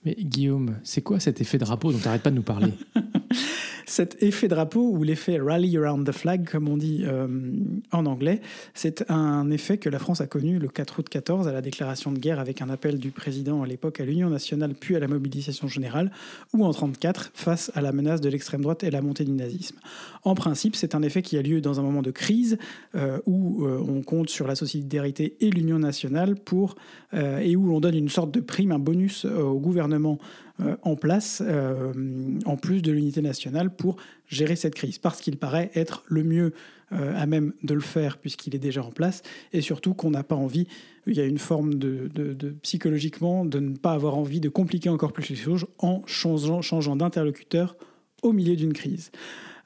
Mais 0.05 0.15
Guillaume, 0.19 0.77
c'est 0.83 1.01
quoi 1.01 1.19
cet 1.19 1.41
effet 1.41 1.57
drapeau 1.57 1.91
dont 1.91 1.97
tu 1.97 2.05
n'arrêtes 2.05 2.21
pas 2.21 2.29
de 2.29 2.35
nous 2.35 2.43
parler? 2.43 2.71
Cet 3.87 4.23
effet 4.23 4.47
drapeau 4.47 4.89
ou 4.89 5.03
l'effet 5.03 5.39
rally 5.39 5.77
around 5.77 6.07
the 6.07 6.11
flag, 6.11 6.49
comme 6.49 6.67
on 6.67 6.77
dit 6.77 7.03
euh, 7.03 7.27
en 7.91 8.07
anglais, 8.07 8.41
c'est 8.73 9.09
un 9.11 9.51
effet 9.51 9.77
que 9.77 9.89
la 9.89 9.99
France 9.99 10.21
a 10.21 10.27
connu 10.27 10.57
le 10.57 10.67
4 10.67 10.99
août 10.99 11.07
14 11.07 11.47
à 11.47 11.51
la 11.51 11.61
déclaration 11.61 12.11
de 12.11 12.17
guerre 12.17 12.39
avec 12.39 12.63
un 12.63 12.69
appel 12.69 12.97
du 12.97 13.11
président 13.11 13.61
à 13.61 13.67
l'époque 13.67 13.99
à 13.99 14.05
l'Union 14.05 14.29
nationale 14.29 14.73
puis 14.73 14.95
à 14.95 14.99
la 14.99 15.07
mobilisation 15.07 15.67
générale, 15.67 16.11
ou 16.53 16.65
en 16.65 16.71
34 16.71 17.31
face 17.35 17.71
à 17.75 17.81
la 17.81 17.91
menace 17.91 18.21
de 18.21 18.29
l'extrême 18.29 18.61
droite 18.61 18.83
et 18.83 18.89
la 18.89 19.01
montée 19.01 19.23
du 19.23 19.33
nazisme. 19.33 19.77
En 20.23 20.33
principe, 20.33 20.75
c'est 20.75 20.95
un 20.95 21.03
effet 21.03 21.21
qui 21.21 21.37
a 21.37 21.43
lieu 21.43 21.61
dans 21.61 21.79
un 21.79 21.83
moment 21.83 22.01
de 22.01 22.11
crise 22.11 22.57
euh, 22.95 23.19
où 23.27 23.65
euh, 23.65 23.77
on 23.87 24.01
compte 24.01 24.31
sur 24.31 24.47
la 24.47 24.55
solidarité 24.55 25.37
et 25.41 25.51
l'Union 25.51 25.79
nationale 25.79 26.35
pour 26.35 26.75
et 27.13 27.55
où 27.55 27.67
l'on 27.67 27.79
donne 27.79 27.95
une 27.95 28.09
sorte 28.09 28.31
de 28.31 28.41
prime, 28.41 28.73
un 28.73 28.79
bonus 28.79 29.23
au 29.23 29.57
gouvernement 29.57 30.19
en 30.83 30.95
place, 30.95 31.43
euh, 31.45 31.91
en 32.45 32.55
plus 32.55 32.81
de 32.81 32.91
l'unité 32.91 33.21
nationale, 33.21 33.75
pour 33.75 33.97
gérer 34.27 34.55
cette 34.55 34.75
crise, 34.75 34.97
parce 34.97 35.21
qu'il 35.21 35.37
paraît 35.37 35.69
être 35.75 36.03
le 36.07 36.23
mieux 36.23 36.53
euh, 36.91 37.13
à 37.15 37.25
même 37.25 37.53
de 37.63 37.73
le 37.73 37.81
faire, 37.81 38.17
puisqu'il 38.17 38.55
est 38.55 38.59
déjà 38.59 38.83
en 38.83 38.91
place, 38.91 39.21
et 39.53 39.61
surtout 39.61 39.93
qu'on 39.93 40.11
n'a 40.11 40.23
pas 40.23 40.35
envie, 40.35 40.67
il 41.07 41.15
y 41.15 41.19
a 41.19 41.25
une 41.25 41.39
forme 41.39 41.75
de, 41.75 42.09
psychologiquement, 42.61 43.43
de 43.43 43.59
ne 43.59 43.75
pas 43.75 43.91
avoir 43.91 44.17
envie 44.17 44.39
de 44.39 44.49
compliquer 44.49 44.89
encore 44.89 45.11
plus 45.11 45.29
les 45.29 45.35
choses 45.35 45.65
en 45.79 46.03
changeant, 46.05 46.61
changeant 46.61 46.95
d'interlocuteur 46.95 47.75
au 48.23 48.31
milieu 48.31 48.55
d'une 48.55 48.73
crise. 48.73 49.11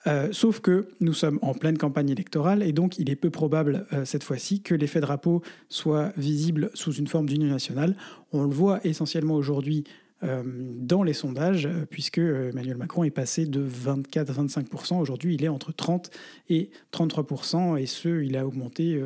Euh, 0.08 0.30
sauf 0.32 0.62
que 0.62 0.88
nous 1.02 1.14
sommes 1.14 1.40
en 1.42 1.54
pleine 1.54 1.78
campagne 1.78 2.10
électorale 2.10 2.64
et 2.64 2.72
donc 2.72 3.00
il 3.00 3.10
est 3.10 3.18
peu 3.18 3.30
probable 3.30 3.86
euh, 3.92 4.06
cette 4.06 4.24
fois-ci 4.24 4.62
que 4.62 4.74
l'effet 4.74 5.02
drapeau 5.02 5.42
soit 5.68 6.14
visible 6.16 6.72
sous 6.74 6.94
une 6.94 7.08
forme 7.08 7.28
d'union 7.28 7.50
nationale. 7.50 7.98
On 8.32 8.44
le 8.44 8.50
voit 8.50 8.80
essentiellement 8.86 9.36
aujourd'hui 9.36 9.84
euh, 9.86 10.09
dans 10.22 11.02
les 11.02 11.14
sondages, 11.14 11.66
euh, 11.66 11.86
puisque 11.90 12.18
euh, 12.18 12.50
Emmanuel 12.50 12.76
Macron 12.76 13.06
est 13.06 13.10
passé 13.10 13.46
de 13.46 13.62
24 13.62 14.30
à 14.30 14.44
25% 14.44 15.00
Aujourd'hui, 15.00 15.36
il 15.36 15.46
est 15.46 15.48
entre 15.48 15.72
30 15.72 16.12
et 16.50 16.70
33% 16.92 17.80
et 17.80 17.86
ce, 17.86 18.22
il 18.22 18.36
a 18.36 18.46
augmenté 18.46 19.02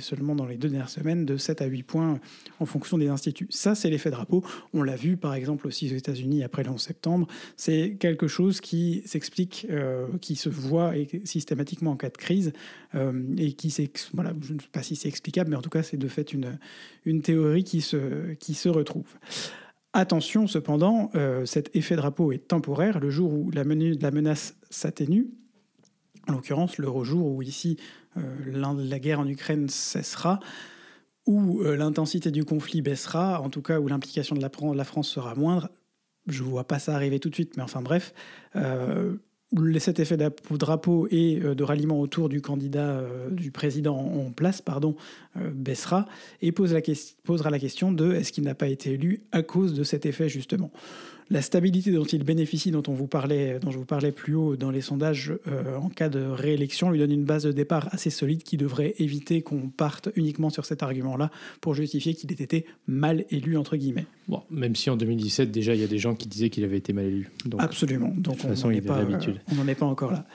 seulement 0.00 0.36
dans 0.36 0.46
les 0.46 0.56
deux 0.56 0.68
dernières 0.68 0.90
semaines 0.90 1.24
de 1.24 1.36
7 1.36 1.62
à 1.62 1.66
8 1.66 1.82
points 1.82 2.20
en 2.60 2.66
fonction 2.66 2.98
des 2.98 3.08
instituts. 3.08 3.48
Ça, 3.50 3.74
c'est 3.74 3.90
l'effet 3.90 4.10
drapeau. 4.10 4.44
On 4.72 4.82
l'a 4.82 4.94
vu, 4.94 5.16
par 5.16 5.34
exemple, 5.34 5.66
aussi 5.66 5.92
aux 5.92 5.96
États-Unis 5.96 6.44
après 6.44 6.62
le 6.62 6.70
11 6.70 6.80
septembre. 6.80 7.26
C'est 7.56 7.96
quelque 7.98 8.28
chose 8.28 8.60
qui 8.60 9.02
s'explique, 9.06 9.66
qui 10.20 10.36
se 10.36 10.48
voit 10.48 10.92
systématiquement 11.24 11.92
en 11.92 11.96
cas 11.96 12.10
de 12.10 12.16
crise 12.16 12.52
et 13.38 13.52
qui, 13.54 13.74
voilà, 14.12 14.32
je 14.42 14.52
ne 14.52 14.60
sais 14.60 14.68
pas 14.70 14.82
si 14.82 14.94
c'est 14.94 15.08
explicable, 15.08 15.50
mais 15.50 15.56
en 15.56 15.62
tout 15.62 15.70
cas, 15.70 15.82
c'est 15.82 15.96
de 15.96 16.08
fait 16.08 16.32
une, 16.32 17.22
théorie 17.22 17.64
qui 17.64 17.80
se 17.80 18.68
retrouve. 18.68 19.08
Attention 19.96 20.48
cependant, 20.48 21.12
euh, 21.14 21.46
cet 21.46 21.74
effet 21.76 21.94
drapeau 21.94 22.32
est 22.32 22.48
temporaire. 22.48 22.98
Le 22.98 23.10
jour 23.10 23.32
où 23.32 23.52
la, 23.52 23.62
menace 23.62 24.56
s'atténue, 24.68 25.28
en 26.26 26.32
l'occurrence 26.32 26.78
le 26.78 27.04
jour 27.04 27.28
où 27.28 27.42
ici 27.42 27.78
euh, 28.16 28.74
la 28.76 28.98
guerre 28.98 29.20
en 29.20 29.28
Ukraine 29.28 29.68
cessera, 29.68 30.40
où 31.26 31.62
euh, 31.62 31.76
l'intensité 31.76 32.32
du 32.32 32.44
conflit 32.44 32.82
baissera, 32.82 33.40
en 33.40 33.50
tout 33.50 33.62
cas 33.62 33.78
où 33.78 33.86
l'implication 33.86 34.34
de 34.34 34.42
la, 34.42 34.84
France 34.84 35.08
sera 35.08 35.36
moindre, 35.36 35.70
je 36.26 36.42
ne 36.42 36.48
vois 36.48 36.66
pas 36.66 36.80
ça 36.80 36.96
arriver 36.96 37.20
tout 37.20 37.30
de 37.30 37.34
suite, 37.34 37.56
mais 37.56 37.62
enfin 37.62 37.80
bref, 37.80 38.14
cet 39.78 40.00
effet 40.00 40.16
de 40.16 40.30
drapeau 40.56 41.06
et 41.10 41.40
euh, 41.42 41.54
de 41.54 41.62
ralliement 41.62 42.00
autour 42.00 42.28
du 42.28 42.40
candidat 42.40 42.90
euh, 42.90 43.30
du 43.30 43.50
président 43.50 43.96
en 43.96 44.30
place 44.30 44.62
euh, 44.68 45.50
baissera 45.52 46.06
et 46.42 46.52
posera 46.52 47.50
la 47.50 47.58
question 47.58 47.92
de 47.92 48.12
est-ce 48.12 48.32
qu'il 48.32 48.44
n'a 48.44 48.54
pas 48.54 48.68
été 48.68 48.92
élu 48.92 49.22
à 49.32 49.42
cause 49.42 49.74
de 49.74 49.84
cet 49.84 50.06
effet 50.06 50.28
justement 50.28 50.70
la 51.30 51.42
stabilité 51.42 51.90
dont 51.90 52.04
il 52.04 52.22
bénéficie, 52.22 52.70
dont, 52.70 52.82
on 52.88 52.92
vous 52.92 53.06
parlait, 53.06 53.58
dont 53.60 53.70
je 53.70 53.78
vous 53.78 53.84
parlais 53.84 54.12
plus 54.12 54.34
haut 54.34 54.56
dans 54.56 54.70
les 54.70 54.80
sondages 54.80 55.32
euh, 55.48 55.76
en 55.76 55.88
cas 55.88 56.08
de 56.08 56.20
réélection, 56.20 56.90
lui 56.90 56.98
donne 56.98 57.12
une 57.12 57.24
base 57.24 57.44
de 57.44 57.52
départ 57.52 57.88
assez 57.92 58.10
solide 58.10 58.42
qui 58.42 58.56
devrait 58.56 58.94
éviter 58.98 59.42
qu'on 59.42 59.68
parte 59.68 60.10
uniquement 60.16 60.50
sur 60.50 60.64
cet 60.64 60.82
argument-là 60.82 61.30
pour 61.60 61.74
justifier 61.74 62.14
qu'il 62.14 62.30
ait 62.32 62.42
été 62.42 62.66
mal 62.86 63.24
élu, 63.30 63.56
entre 63.56 63.76
guillemets. 63.76 64.06
Bon, 64.28 64.42
même 64.50 64.76
si 64.76 64.90
en 64.90 64.96
2017, 64.96 65.50
déjà, 65.50 65.74
il 65.74 65.80
y 65.80 65.84
a 65.84 65.88
des 65.88 65.98
gens 65.98 66.14
qui 66.14 66.28
disaient 66.28 66.50
qu'il 66.50 66.64
avait 66.64 66.78
été 66.78 66.92
mal 66.92 67.06
élu. 67.06 67.30
Absolument. 67.58 68.12
Donc, 68.16 68.36
de 68.36 68.42
toute 68.42 68.50
façon, 68.50 68.68
on 68.68 69.54
n'en 69.54 69.68
est 69.68 69.74
pas 69.74 69.86
encore 69.86 70.12
là. 70.12 70.26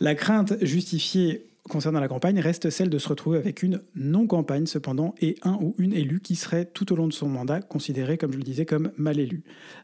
La 0.00 0.14
crainte 0.14 0.54
justifiée 0.62 1.46
concernant 1.68 2.00
la 2.00 2.08
campagne 2.08 2.40
reste 2.40 2.70
celle 2.70 2.90
de 2.90 2.98
se 2.98 3.08
retrouver 3.08 3.38
avec 3.38 3.62
une 3.62 3.82
non-campagne 3.94 4.66
cependant 4.66 5.14
et 5.20 5.36
un 5.42 5.54
ou 5.60 5.74
une 5.78 5.92
élue 5.92 6.20
qui 6.20 6.36
serait 6.36 6.64
tout 6.64 6.92
au 6.92 6.96
long 6.96 7.06
de 7.06 7.12
son 7.12 7.28
mandat 7.28 7.60
considéré, 7.60 8.18
comme 8.18 8.32
je 8.32 8.38
le 8.38 8.42
disais, 8.42 8.66
comme 8.66 8.92
mal 8.96 9.18
élu. 9.18 9.42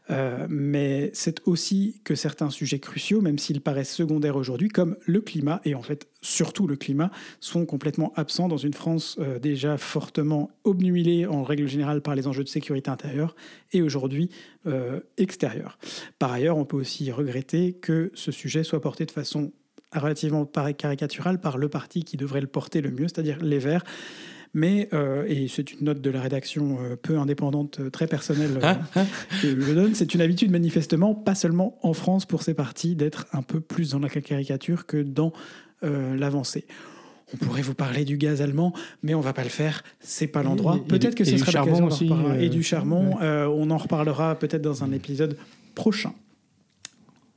Euh, 0.09 0.47
mais 0.49 1.11
c'est 1.13 1.41
aussi 1.45 2.01
que 2.03 2.15
certains 2.15 2.49
sujets 2.49 2.79
cruciaux, 2.79 3.21
même 3.21 3.37
s'ils 3.37 3.61
paraissent 3.61 3.93
secondaires 3.93 4.35
aujourd'hui, 4.35 4.69
comme 4.69 4.97
le 5.05 5.21
climat, 5.21 5.61
et 5.65 5.75
en 5.75 5.81
fait 5.81 6.07
surtout 6.21 6.67
le 6.67 6.75
climat, 6.75 7.11
sont 7.39 7.65
complètement 7.65 8.13
absents 8.15 8.47
dans 8.47 8.57
une 8.57 8.73
France 8.73 9.17
euh, 9.19 9.39
déjà 9.39 9.77
fortement 9.77 10.51
obnuilée 10.63 11.25
en 11.25 11.43
règle 11.43 11.67
générale 11.67 12.01
par 12.01 12.15
les 12.15 12.27
enjeux 12.27 12.43
de 12.43 12.49
sécurité 12.49 12.89
intérieure 12.89 13.35
et 13.71 13.81
aujourd'hui 13.81 14.29
euh, 14.67 14.99
extérieure. 15.17 15.77
Par 16.19 16.31
ailleurs, 16.31 16.57
on 16.57 16.65
peut 16.65 16.77
aussi 16.77 17.11
regretter 17.11 17.73
que 17.73 18.11
ce 18.13 18.31
sujet 18.31 18.63
soit 18.63 18.81
porté 18.81 19.05
de 19.05 19.11
façon 19.11 19.51
relativement 19.99 20.45
caricatural 20.45 21.39
par 21.39 21.57
le 21.57 21.69
parti 21.69 22.03
qui 22.03 22.17
devrait 22.17 22.41
le 22.41 22.47
porter 22.47 22.81
le 22.81 22.91
mieux, 22.91 23.07
c'est-à-dire 23.07 23.37
les 23.41 23.59
Verts. 23.59 23.83
Mais, 24.53 24.87
euh, 24.93 25.25
et 25.27 25.47
c'est 25.47 25.73
une 25.73 25.85
note 25.85 26.01
de 26.01 26.09
la 26.11 26.21
rédaction 26.21 26.77
euh, 26.79 26.95
peu 26.95 27.17
indépendante, 27.17 27.79
euh, 27.79 27.89
très 27.89 28.05
personnelle 28.05 28.59
ah, 28.61 28.79
ah. 28.95 29.05
que 29.41 29.59
je 29.59 29.73
donne, 29.73 29.95
c'est 29.95 30.13
une 30.13 30.21
habitude 30.21 30.51
manifestement, 30.51 31.15
pas 31.15 31.33
seulement 31.33 31.79
en 31.81 31.93
France 31.93 32.25
pour 32.25 32.43
ces 32.43 32.53
partis, 32.53 32.95
d'être 32.95 33.25
un 33.33 33.41
peu 33.41 33.59
plus 33.59 33.91
dans 33.91 33.99
la 33.99 34.09
caricature 34.09 34.85
que 34.85 34.97
dans 34.97 35.33
l'avancée. 35.81 36.65
On 37.33 37.37
pourrait 37.37 37.61
vous 37.61 37.73
parler 37.73 38.05
du 38.05 38.15
gaz 38.15 38.41
allemand, 38.41 38.71
mais 39.01 39.13
on 39.15 39.19
va 39.19 39.33
pas 39.33 39.43
le 39.43 39.49
faire. 39.49 39.83
C'est 39.99 40.27
pas 40.27 40.43
l'endroit. 40.43 40.79
Peut-être 40.87 41.13
que 41.13 41.25
ce 41.25 41.35
sera 41.35 41.59
l'occasion 41.59 41.87
aussi. 41.87 42.09
Et 42.39 42.47
du 42.47 42.63
charbon, 42.63 43.17
on 43.21 43.69
en 43.69 43.77
reparlera 43.77 44.39
peut-être 44.39 44.61
dans 44.61 44.85
un 44.85 44.93
épisode 44.93 45.35
prochain. 45.75 46.13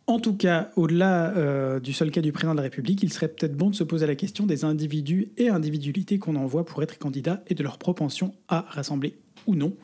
En 0.09 0.21
tout 0.21 0.37
cas, 0.37 0.71
au-delà 0.77 1.37
euh, 1.37 1.81
du 1.81 1.93
seul 1.93 2.13
cas 2.13 2.21
du 2.21 2.31
président 2.31 2.53
de 2.53 2.59
la 2.59 2.63
République, 2.63 3.03
il 3.03 3.13
serait 3.13 3.27
peut-être 3.27 3.57
bon 3.57 3.71
de 3.71 3.75
se 3.75 3.83
poser 3.83 4.07
la 4.07 4.15
question 4.15 4.47
des 4.47 4.65
individus 4.65 5.31
et 5.37 5.49
individualités 5.49 6.21
qu'on 6.21 6.37
envoie 6.37 6.65
pour 6.65 6.81
être 6.85 6.97
candidats 6.97 7.43
et 7.49 7.55
de 7.55 7.63
leur 7.65 7.77
propension 7.77 8.33
à 8.49 8.61
rassembler 8.69 9.17
ou 9.49 9.57
non. 9.57 9.75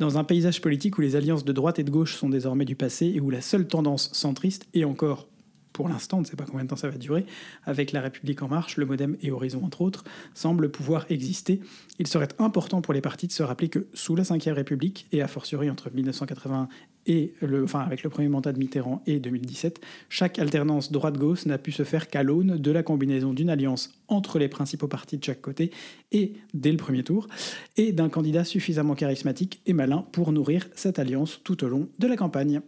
Dans 0.00 0.18
un 0.18 0.24
paysage 0.24 0.60
politique 0.60 0.98
où 0.98 1.00
les 1.00 1.14
alliances 1.14 1.44
de 1.44 1.52
droite 1.52 1.78
et 1.78 1.84
de 1.84 1.90
gauche 1.90 2.16
sont 2.16 2.28
désormais 2.28 2.64
du 2.64 2.74
passé 2.74 3.06
et 3.06 3.20
où 3.20 3.30
la 3.30 3.40
seule 3.40 3.68
tendance 3.68 4.10
centriste, 4.12 4.66
et 4.74 4.84
encore 4.84 5.28
pour 5.72 5.88
l'instant, 5.88 6.18
on 6.18 6.20
ne 6.20 6.26
sait 6.26 6.36
pas 6.36 6.44
combien 6.44 6.64
de 6.64 6.68
temps 6.68 6.76
ça 6.76 6.90
va 6.90 6.98
durer, 6.98 7.24
avec 7.64 7.92
La 7.92 8.00
République 8.00 8.42
en 8.42 8.48
marche, 8.48 8.76
le 8.76 8.86
Modem 8.86 9.16
et 9.22 9.30
Horizon 9.30 9.64
entre 9.64 9.82
autres, 9.82 10.04
semble 10.34 10.70
pouvoir 10.70 11.06
exister. 11.10 11.60
Il 11.98 12.06
serait 12.06 12.28
important 12.38 12.82
pour 12.82 12.92
les 12.92 13.00
partis 13.00 13.28
de 13.28 13.32
se 13.32 13.42
rappeler 13.42 13.68
que 13.68 13.86
sous 13.94 14.16
la 14.16 14.24
Ve 14.24 14.52
République, 14.52 15.06
et 15.12 15.22
a 15.22 15.28
fortiori 15.28 15.70
entre 15.70 15.90
1980 15.90 16.68
et 17.06 17.34
le, 17.40 17.64
enfin 17.64 17.80
avec 17.80 18.02
le 18.02 18.10
premier 18.10 18.28
mandat 18.28 18.52
de 18.52 18.58
Mitterrand 18.58 19.02
et 19.06 19.18
2017, 19.18 19.80
chaque 20.08 20.38
alternance 20.38 20.92
droite-gauche 20.92 21.46
n'a 21.46 21.58
pu 21.58 21.72
se 21.72 21.82
faire 21.82 22.08
qu'à 22.08 22.22
l'aune 22.22 22.56
de 22.58 22.70
la 22.70 22.82
combinaison 22.82 23.32
d'une 23.32 23.50
alliance 23.50 23.92
entre 24.08 24.38
les 24.38 24.48
principaux 24.48 24.88
partis 24.88 25.18
de 25.18 25.24
chaque 25.24 25.40
côté 25.40 25.70
et 26.12 26.34
dès 26.54 26.70
le 26.70 26.76
premier 26.76 27.02
tour, 27.02 27.28
et 27.76 27.92
d'un 27.92 28.08
candidat 28.08 28.44
suffisamment 28.44 28.94
charismatique 28.94 29.60
et 29.66 29.72
malin 29.72 30.04
pour 30.12 30.32
nourrir 30.32 30.68
cette 30.74 30.98
alliance 30.98 31.40
tout 31.44 31.64
au 31.64 31.68
long 31.68 31.88
de 31.98 32.06
la 32.06 32.16
campagne. 32.16 32.60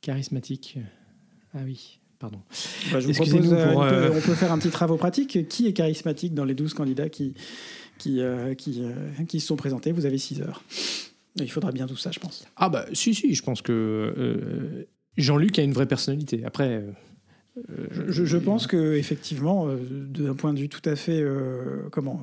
Charismatique. 0.00 0.78
Ah 1.54 1.60
oui. 1.64 1.98
Pardon. 2.18 2.38
Bah, 2.92 3.00
je 3.00 3.08
vous 3.08 3.12
propose, 3.12 3.52
euh, 3.52 3.56
euh, 3.56 4.10
on, 4.14 4.20
peut, 4.20 4.34
faire 4.34 4.52
un 4.52 4.58
petit 4.58 4.70
travaux 4.70 4.96
pratique. 4.96 5.48
Qui 5.48 5.66
est 5.66 5.72
charismatique 5.72 6.34
dans 6.34 6.44
les 6.44 6.54
12 6.54 6.72
candidats 6.72 7.08
qui, 7.08 7.34
qui, 7.98 8.20
euh, 8.20 8.54
qui, 8.54 8.82
qui 9.28 9.40
se 9.40 9.46
sont 9.46 9.56
présentés? 9.56 9.92
Vous 9.92 10.06
avez 10.06 10.18
6 10.18 10.40
heures. 10.40 10.62
Il 11.38 11.50
faudra 11.50 11.72
bien 11.72 11.86
tout 11.86 11.96
ça, 11.96 12.10
je 12.10 12.18
pense. 12.18 12.46
Ah 12.56 12.68
bah 12.68 12.86
si, 12.92 13.14
si, 13.14 13.34
je 13.34 13.42
pense 13.42 13.62
que 13.62 14.86
Jean-Luc 15.16 15.58
a 15.58 15.62
une 15.62 15.72
vraie 15.72 15.86
personnalité. 15.86 16.44
Après... 16.44 16.84
je, 17.90 18.24
je, 18.24 18.36
pense 18.36 18.66
que 18.66 18.94
effectivement, 18.94 19.68
d'un 19.68 20.34
point 20.34 20.52
de 20.52 20.60
vue 20.60 20.68
tout 20.68 20.86
à 20.88 20.96
fait 20.96 21.24
comment 21.90 22.20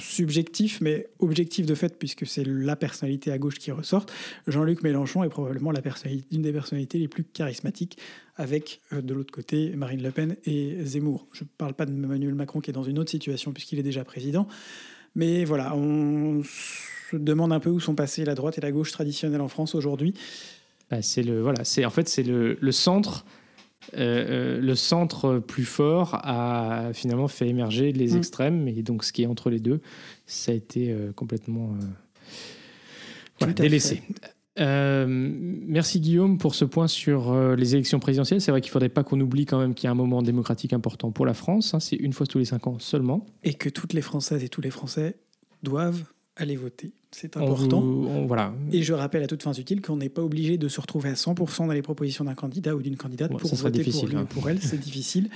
subjectif, 0.00 0.80
mais 0.80 1.08
objectif 1.18 1.66
de 1.66 1.74
fait, 1.74 1.98
puisque 1.98 2.26
c'est 2.26 2.44
la 2.46 2.76
personnalité 2.76 3.30
à 3.30 3.38
gauche 3.38 3.58
qui 3.58 3.70
ressort. 3.72 4.06
Jean-Luc 4.46 4.82
Mélenchon 4.82 5.22
est 5.24 5.28
probablement 5.28 5.70
la 5.70 5.82
une 6.30 6.42
des 6.42 6.52
personnalités 6.52 6.98
les 6.98 7.08
plus 7.08 7.24
charismatiques, 7.24 7.98
avec 8.36 8.80
euh, 8.92 9.02
de 9.02 9.12
l'autre 9.12 9.32
côté 9.32 9.74
Marine 9.76 10.02
Le 10.02 10.10
Pen 10.10 10.36
et 10.44 10.84
Zemmour. 10.84 11.26
Je 11.32 11.44
ne 11.44 11.48
parle 11.58 11.74
pas 11.74 11.86
de 11.86 11.92
Emmanuel 11.92 12.34
Macron 12.34 12.60
qui 12.60 12.70
est 12.70 12.72
dans 12.72 12.82
une 12.82 12.98
autre 12.98 13.10
situation 13.10 13.52
puisqu'il 13.52 13.78
est 13.78 13.82
déjà 13.82 14.04
président, 14.04 14.48
mais 15.14 15.44
voilà, 15.44 15.76
on 15.76 16.42
se 17.12 17.16
demande 17.16 17.52
un 17.52 17.60
peu 17.60 17.70
où 17.70 17.80
sont 17.80 17.94
passées 17.94 18.24
la 18.24 18.34
droite 18.34 18.58
et 18.58 18.60
la 18.60 18.72
gauche 18.72 18.92
traditionnelle 18.92 19.40
en 19.40 19.48
France 19.48 19.74
aujourd'hui. 19.74 20.14
Bah, 20.90 21.02
c'est 21.02 21.22
le 21.22 21.40
voilà, 21.40 21.64
c'est 21.64 21.84
en 21.84 21.90
fait 21.90 22.08
c'est 22.08 22.22
le, 22.22 22.58
le 22.60 22.72
centre 22.72 23.24
euh, 23.94 23.98
euh, 23.98 24.60
le 24.60 24.74
centre 24.74 25.38
plus 25.38 25.64
fort 25.64 26.20
a 26.22 26.92
finalement 26.92 27.28
fait 27.28 27.48
émerger 27.48 27.92
les 27.92 28.14
mm. 28.14 28.16
extrêmes, 28.16 28.68
et 28.68 28.82
donc 28.82 29.04
ce 29.04 29.12
qui 29.12 29.22
est 29.22 29.26
entre 29.26 29.50
les 29.50 29.58
deux, 29.58 29.80
ça 30.26 30.52
a 30.52 30.54
été 30.54 30.90
euh, 30.90 31.12
complètement 31.12 31.76
délaissé. 33.56 34.02
merci 34.56 36.00
Guillaume 36.00 36.38
pour 36.38 36.54
ce 36.54 36.64
point 36.64 36.86
sur 36.86 37.34
les 37.56 37.74
élections 37.74 37.98
présidentielles. 37.98 38.40
C'est 38.40 38.52
vrai 38.52 38.60
qu'il 38.60 38.68
ne 38.68 38.72
faudrait 38.72 38.88
pas 38.88 39.02
qu'on 39.02 39.20
oublie 39.20 39.46
quand 39.46 39.58
même 39.58 39.74
qu'il 39.74 39.86
y 39.86 39.88
a 39.88 39.90
un 39.90 39.96
moment 39.96 40.22
démocratique 40.22 40.72
important 40.72 41.10
pour 41.10 41.26
la 41.26 41.34
France. 41.34 41.74
Hein. 41.74 41.80
c'est 41.80 41.96
une 41.96 42.12
fois 42.12 42.26
tous 42.26 42.38
les 42.38 42.44
cinq 42.44 42.66
ans 42.66 42.78
seulement. 42.78 43.26
Et 43.42 43.54
que 43.54 43.68
toutes 43.68 43.94
les 43.94 44.02
Françaises 44.02 44.44
et 44.44 44.48
tous 44.48 44.60
les 44.60 44.70
Français 44.70 45.16
doivent 45.62 46.04
aller 46.36 46.56
voter. 46.56 46.92
C'est 47.10 47.36
important. 47.36 47.80
voilà. 48.26 48.54
Et 48.72 48.82
je 48.82 48.94
rappelle 48.94 49.22
à 49.22 49.26
toutes 49.26 49.42
fins 49.42 49.52
utiles 49.52 49.82
qu'on 49.82 49.98
n'est 49.98 50.08
pas 50.08 50.22
obligé 50.22 50.56
de 50.56 50.66
se 50.68 50.80
retrouver 50.80 51.10
à 51.10 51.14
100% 51.14 51.66
dans 51.66 51.72
les 51.72 51.82
propositions 51.82 52.24
d'un 52.24 52.34
candidat 52.34 52.74
ou 52.74 52.80
d'une 52.80 52.96
candidate 52.96 53.30
pour 53.30 53.54
voter 53.54 53.84
pour, 53.84 54.06
lui, 54.06 54.16
pour 54.30 54.48
elle. 54.48 54.62
C'est 54.62 54.80
difficile. 54.80 55.28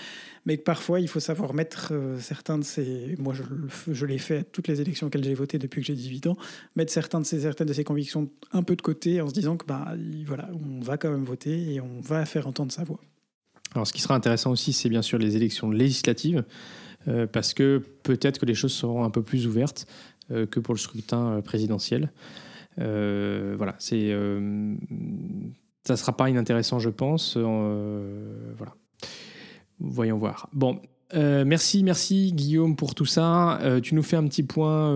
Mais 0.46 0.56
que 0.56 0.62
parfois, 0.62 1.00
il 1.00 1.09
faut 1.09 1.20
savoir 1.20 1.52
mettre 1.52 1.90
euh, 1.92 2.18
certains 2.18 2.56
de 2.56 2.64
ces. 2.64 3.14
Moi, 3.18 3.35
je, 3.35 3.42
je 3.92 4.06
l'ai 4.06 4.16
fait 4.16 4.38
à 4.38 4.44
toutes 4.44 4.68
les 4.68 4.80
élections 4.80 5.09
auxquelles 5.09 5.24
j'ai 5.24 5.35
voté 5.35 5.59
depuis 5.59 5.82
que 5.82 5.87
j'ai 5.87 5.94
18 5.94 6.28
ans. 6.28 6.37
Mettre 6.76 6.92
certains 6.92 7.20
de 7.20 7.26
ces, 7.26 7.40
certaines 7.40 7.66
de 7.68 7.74
ces 7.74 7.85
convictions 7.85 8.30
un 8.52 8.62
peu 8.62 8.74
de 8.74 8.82
côté 8.82 9.20
en 9.20 9.28
se 9.28 9.35
disant 9.35 9.59
que 9.59 9.66
bah, 9.66 9.92
voilà, 10.24 10.48
on 10.54 10.80
va 10.80 10.96
quand 10.96 11.11
même 11.11 11.24
voter 11.24 11.74
et 11.74 11.80
on 11.80 12.00
va 12.00 12.24
faire 12.24 12.46
entendre 12.46 12.72
sa 12.72 12.85
voix. 12.85 13.00
Alors, 13.74 13.87
ce 13.87 13.92
qui 13.92 14.00
sera 14.00 14.14
intéressant 14.14 14.52
aussi, 14.52 14.72
c'est 14.72 14.88
bien 14.88 15.02
sûr 15.02 15.18
les 15.18 15.37
élections 15.37 15.70
législatives. 15.70 16.44
Euh, 17.09 17.26
parce 17.26 17.54
que 17.54 17.82
peut-être 18.02 18.38
que 18.38 18.46
les 18.46 18.54
choses 18.54 18.72
seront 18.72 19.04
un 19.04 19.11
peu 19.11 19.22
plus 19.22 19.46
ouvertes. 19.46 19.87
Euh, 20.32 20.44
que 20.44 20.58
pour 20.58 20.74
le 20.74 20.78
scrutin 20.78 21.34
euh, 21.34 21.40
présidentiel. 21.40 22.10
Euh, 22.80 23.54
voilà, 23.56 23.76
c'est 23.78 24.12
ça 25.84 25.96
sera 25.96 26.16
pas 26.16 26.28
inintéressant, 26.28 26.80
je 26.80 26.90
pense. 26.90 27.36
voilà. 27.36 28.74
voyons 29.78 30.18
voir. 30.18 30.48
Bon, 30.52 30.80
merci, 31.14 31.84
merci 31.84 32.32
Guillaume 32.32 32.74
pour 32.74 32.96
tout 32.96 33.06
ça. 33.06 33.60
Tu 33.82 33.94
nous 33.94 34.02
fais 34.02 34.16
un 34.16 34.26
petit 34.26 34.42
point 34.42 34.92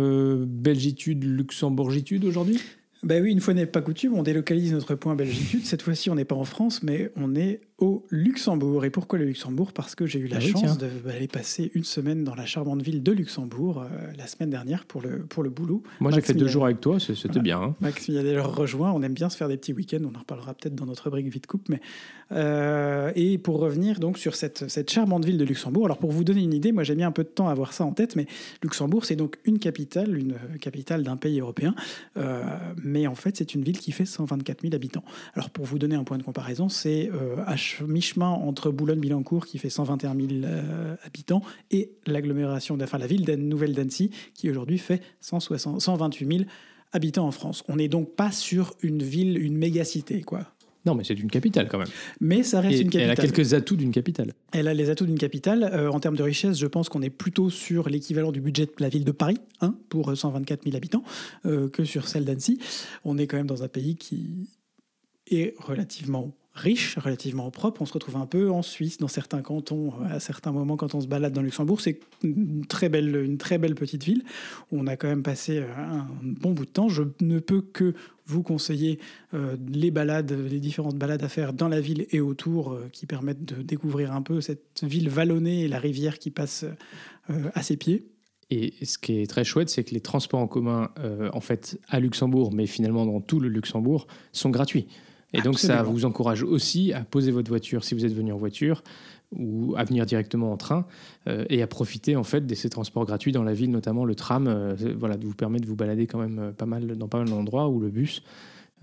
Belgitude, 0.46 1.22
Luxembourgitude 1.22 2.24
aujourd'hui? 2.24 2.60
Ben 3.02 3.22
oui, 3.22 3.30
une 3.30 3.40
fois 3.40 3.54
n'est 3.54 3.66
pas 3.66 3.80
coutume, 3.80 4.14
on 4.14 4.22
délocalise 4.22 4.72
notre 4.72 4.94
point 4.94 5.14
Belgitude. 5.14 5.64
Cette 5.64 5.80
fois-ci, 5.80 6.10
on 6.10 6.16
n'est 6.16 6.26
pas 6.26 6.34
en 6.34 6.44
France, 6.44 6.82
mais 6.82 7.12
on 7.16 7.34
est 7.34 7.60
au 7.80 8.04
Luxembourg. 8.10 8.84
Et 8.84 8.90
pourquoi 8.90 9.18
le 9.18 9.24
Luxembourg? 9.24 9.72
Parce 9.72 9.94
que 9.94 10.06
j'ai 10.06 10.18
eu 10.18 10.26
la 10.26 10.36
Ah 10.36 10.40
chance 10.40 10.78
d'aller 10.78 11.26
passer 11.28 11.70
une 11.74 11.84
semaine 11.84 12.24
dans 12.24 12.34
la 12.34 12.46
charmante 12.46 12.82
ville 12.82 13.02
de 13.02 13.12
Luxembourg 13.12 13.82
euh, 13.82 13.88
la 14.16 14.26
semaine 14.26 14.50
dernière 14.50 14.84
pour 14.84 15.00
le, 15.02 15.20
pour 15.20 15.42
le 15.42 15.50
boulot. 15.50 15.82
Moi, 16.00 16.10
j'ai 16.12 16.20
fait 16.20 16.34
deux 16.34 16.46
jours 16.48 16.64
avec 16.66 16.80
toi, 16.80 17.00
c'était 17.00 17.14
Voilà. 17.28 17.42
bien. 17.42 17.60
hein. 17.62 17.74
Max 17.80 18.08
m'y 18.08 18.18
a 18.18 18.22
d'ailleurs 18.22 18.54
rejoint. 18.54 18.92
On 18.92 19.02
aime 19.02 19.14
bien 19.14 19.28
se 19.30 19.36
faire 19.36 19.48
des 19.48 19.56
petits 19.56 19.72
week-ends. 19.72 19.98
On 20.04 20.14
en 20.14 20.20
reparlera 20.20 20.54
peut-être 20.54 20.74
dans 20.74 20.86
notre 20.86 21.04
rubrique 21.04 21.28
vite 21.28 21.46
coupe. 21.46 21.68
Mais 21.68 21.80
euh, 22.32 23.10
et 23.16 23.38
pour 23.38 23.58
revenir 23.58 23.98
donc 23.98 24.16
sur 24.18 24.34
cette, 24.36 24.68
cette 24.68 24.90
charmante 24.90 25.24
ville 25.24 25.38
de 25.38 25.44
Luxembourg. 25.44 25.86
Alors 25.86 25.98
pour 25.98 26.12
vous 26.12 26.22
donner 26.22 26.42
une 26.42 26.54
idée, 26.54 26.70
moi 26.72 26.84
j'ai 26.84 26.94
mis 26.94 27.02
un 27.02 27.10
peu 27.12 27.24
de 27.24 27.28
temps 27.28 27.48
à 27.48 27.52
avoir 27.52 27.72
ça 27.72 27.84
en 27.84 27.92
tête, 27.92 28.14
mais 28.14 28.26
Luxembourg 28.62 29.04
c'est 29.04 29.16
donc 29.16 29.38
une 29.44 29.58
capitale, 29.58 30.16
une 30.16 30.34
capitale 30.60 31.02
d'un 31.02 31.16
pays 31.16 31.40
européen. 31.40 31.74
Euh, 32.16 32.42
mais 32.84 33.06
en 33.08 33.14
fait 33.16 33.36
c'est 33.36 33.54
une 33.54 33.62
ville 33.62 33.78
qui 33.78 33.90
fait 33.90 34.04
124 34.04 34.62
000 34.62 34.74
habitants. 34.74 35.02
Alors 35.34 35.50
pour 35.50 35.64
vous 35.64 35.78
donner 35.78 35.96
un 35.96 36.04
point 36.04 36.18
de 36.18 36.22
comparaison, 36.22 36.68
c'est 36.68 37.10
à 37.46 37.56
mi-chemin 37.86 38.28
entre 38.28 38.70
Boulogne-Billancourt 38.70 39.46
qui 39.46 39.58
fait 39.58 39.70
121 39.70 40.14
000 40.14 40.28
euh, 40.44 40.96
habitants 41.04 41.42
et 41.70 41.92
l'agglomération, 42.06 42.78
enfin 42.80 42.98
la 42.98 43.06
ville 43.06 43.24
de 43.24 43.34
Nouvelle-Dancy 43.36 44.10
qui 44.34 44.50
aujourd'hui 44.50 44.78
fait 44.78 45.02
160 45.20 45.80
128 45.80 46.38
000 46.38 46.48
habitants 46.92 47.26
en 47.26 47.30
France. 47.30 47.62
On 47.68 47.76
n'est 47.76 47.88
donc 47.88 48.14
pas 48.14 48.32
sur 48.32 48.74
une 48.82 49.02
ville, 49.02 49.38
une 49.38 49.56
mégacité, 49.56 50.22
quoi. 50.22 50.46
Non, 50.86 50.94
mais 50.94 51.04
c'est 51.04 51.14
une 51.14 51.30
capitale 51.30 51.68
quand 51.68 51.78
même. 51.78 51.88
Mais 52.20 52.42
ça 52.42 52.60
reste 52.60 52.78
Et 52.78 52.82
une 52.82 52.90
elle 52.94 53.10
a 53.10 53.14
capitale. 53.14 53.32
quelques 53.32 53.54
atouts 53.54 53.76
d'une 53.76 53.90
capitale. 53.90 54.32
Elle 54.52 54.66
a 54.66 54.72
les 54.72 54.88
atouts 54.88 55.04
d'une 55.04 55.18
capitale. 55.18 55.64
Euh, 55.64 55.90
en 55.90 56.00
termes 56.00 56.16
de 56.16 56.22
richesse, 56.22 56.58
je 56.58 56.66
pense 56.66 56.88
qu'on 56.88 57.02
est 57.02 57.10
plutôt 57.10 57.50
sur 57.50 57.88
l'équivalent 57.90 58.32
du 58.32 58.40
budget 58.40 58.64
de 58.64 58.72
la 58.78 58.88
ville 58.88 59.04
de 59.04 59.12
Paris, 59.12 59.38
hein, 59.60 59.74
pour 59.90 60.10
euh, 60.10 60.14
124 60.14 60.64
000 60.64 60.76
habitants, 60.76 61.04
euh, 61.44 61.68
que 61.68 61.84
sur 61.84 62.08
celle 62.08 62.24
d'Annecy. 62.24 62.58
On 63.04 63.18
est 63.18 63.26
quand 63.26 63.36
même 63.36 63.46
dans 63.46 63.62
un 63.62 63.68
pays 63.68 63.96
qui 63.96 64.48
est 65.30 65.54
relativement 65.58 66.32
riche, 66.54 66.98
relativement 66.98 67.50
propre. 67.50 67.82
On 67.82 67.86
se 67.86 67.92
retrouve 67.92 68.16
un 68.16 68.26
peu 68.26 68.50
en 68.50 68.62
Suisse, 68.62 68.98
dans 68.98 69.08
certains 69.08 69.40
cantons, 69.40 69.94
à 70.10 70.20
certains 70.20 70.52
moments 70.52 70.76
quand 70.76 70.94
on 70.94 71.00
se 71.00 71.06
balade 71.06 71.32
dans 71.32 71.42
Luxembourg. 71.42 71.80
C'est 71.80 72.00
une 72.22 72.66
très 72.66 72.88
belle, 72.88 73.14
une 73.16 73.38
très 73.38 73.58
belle 73.58 73.74
petite 73.74 74.04
ville. 74.04 74.24
On 74.72 74.86
a 74.86 74.96
quand 74.96 75.08
même 75.08 75.22
passé 75.22 75.58
euh, 75.58 75.66
un 75.76 76.08
bon 76.22 76.52
bout 76.52 76.64
de 76.64 76.70
temps. 76.70 76.88
Je 76.88 77.04
ne 77.20 77.38
peux 77.38 77.60
que 77.60 77.94
vous 78.26 78.42
conseiller 78.42 78.98
euh, 79.34 79.56
les 79.72 79.90
balades, 79.90 80.32
les 80.32 80.60
différentes 80.60 80.96
balades 80.96 81.22
à 81.22 81.28
faire 81.28 81.52
dans 81.52 81.68
la 81.68 81.80
ville 81.80 82.06
et 82.10 82.20
autour 82.20 82.72
euh, 82.72 82.88
qui 82.92 83.06
permettent 83.06 83.44
de 83.44 83.62
découvrir 83.62 84.12
un 84.12 84.22
peu 84.22 84.40
cette 84.40 84.82
ville 84.82 85.08
vallonnée 85.08 85.62
et 85.62 85.68
la 85.68 85.78
rivière 85.78 86.18
qui 86.18 86.30
passe 86.30 86.64
à 87.54 87.62
ses 87.62 87.76
pieds. 87.76 88.08
Et 88.50 88.74
ce 88.84 88.98
qui 88.98 89.20
est 89.20 89.30
très 89.30 89.44
chouette, 89.44 89.68
c'est 89.68 89.84
que 89.84 89.94
les 89.94 90.00
transports 90.00 90.40
en 90.40 90.48
commun, 90.48 90.90
en 91.32 91.40
fait, 91.40 91.78
à 91.88 92.00
Luxembourg, 92.00 92.52
mais 92.52 92.66
finalement 92.66 93.06
dans 93.06 93.20
tout 93.20 93.38
le 93.38 93.48
Luxembourg, 93.48 94.08
sont 94.32 94.50
gratuits. 94.50 94.88
Et 95.32 95.42
donc, 95.42 95.58
ça 95.58 95.82
vous 95.82 96.04
encourage 96.04 96.42
aussi 96.42 96.92
à 96.92 97.00
poser 97.00 97.30
votre 97.30 97.48
voiture 97.48 97.84
si 97.84 97.94
vous 97.94 98.04
êtes 98.04 98.14
venu 98.14 98.32
en 98.32 98.36
voiture 98.36 98.82
ou 99.32 99.74
à 99.76 99.84
venir 99.84 100.06
directement 100.06 100.52
en 100.52 100.56
train 100.56 100.86
euh, 101.28 101.44
et 101.48 101.62
à 101.62 101.68
profiter 101.68 102.16
en 102.16 102.24
fait 102.24 102.46
de 102.46 102.54
ces 102.56 102.68
transports 102.68 103.04
gratuits 103.04 103.30
dans 103.30 103.44
la 103.44 103.54
ville, 103.54 103.70
notamment 103.70 104.04
le 104.04 104.16
tram, 104.16 104.48
euh, 104.48 104.74
voilà, 104.98 105.16
vous 105.16 105.34
permet 105.34 105.60
de 105.60 105.66
vous 105.66 105.76
balader 105.76 106.08
quand 106.08 106.18
même 106.18 106.38
euh, 106.38 106.50
pas 106.50 106.66
mal 106.66 106.96
dans 106.96 107.06
pas 107.06 107.18
mal 107.18 107.28
d'endroits 107.28 107.68
ou 107.68 107.78
le 107.78 107.90
bus. 107.90 108.22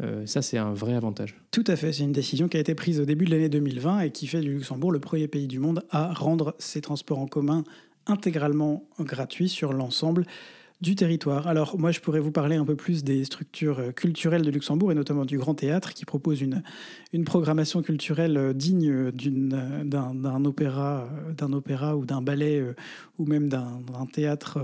Euh, 0.01 0.25
ça, 0.25 0.41
c'est 0.41 0.57
un 0.57 0.73
vrai 0.73 0.93
avantage. 0.93 1.35
Tout 1.51 1.63
à 1.67 1.75
fait, 1.75 1.91
c'est 1.91 2.03
une 2.03 2.11
décision 2.11 2.47
qui 2.47 2.57
a 2.57 2.59
été 2.59 2.75
prise 2.75 2.99
au 2.99 3.05
début 3.05 3.25
de 3.25 3.31
l'année 3.31 3.49
2020 3.49 4.01
et 4.01 4.11
qui 4.11 4.27
fait 4.27 4.41
du 4.41 4.53
Luxembourg 4.53 4.91
le 4.91 4.99
premier 4.99 5.27
pays 5.27 5.47
du 5.47 5.59
monde 5.59 5.83
à 5.89 6.13
rendre 6.13 6.55
ses 6.59 6.81
transports 6.81 7.19
en 7.19 7.27
commun 7.27 7.63
intégralement 8.05 8.87
gratuits 8.99 9.49
sur 9.49 9.73
l'ensemble 9.73 10.25
du 10.81 10.95
territoire. 10.95 11.47
Alors 11.47 11.77
moi 11.77 11.91
je 11.91 11.99
pourrais 11.99 12.19
vous 12.19 12.31
parler 12.31 12.55
un 12.55 12.65
peu 12.65 12.75
plus 12.75 13.03
des 13.03 13.23
structures 13.25 13.79
euh, 13.79 13.91
culturelles 13.91 14.43
de 14.43 14.51
Luxembourg 14.51 14.91
et 14.91 14.95
notamment 14.95 15.25
du 15.25 15.37
Grand 15.37 15.55
Théâtre 15.55 15.93
qui 15.93 16.05
propose 16.05 16.41
une, 16.41 16.63
une 17.13 17.25
programmation 17.25 17.81
culturelle 17.81 18.37
euh, 18.37 18.53
digne 18.53 18.89
euh, 18.89 19.11
d'un, 19.83 20.45
opéra, 20.45 21.09
d'un 21.35 21.53
opéra 21.53 21.97
ou 21.97 22.05
d'un 22.05 22.21
ballet 22.21 22.63
ou 23.17 23.25
même 23.25 23.49
d'un, 23.49 23.81
théâtre 24.11 24.59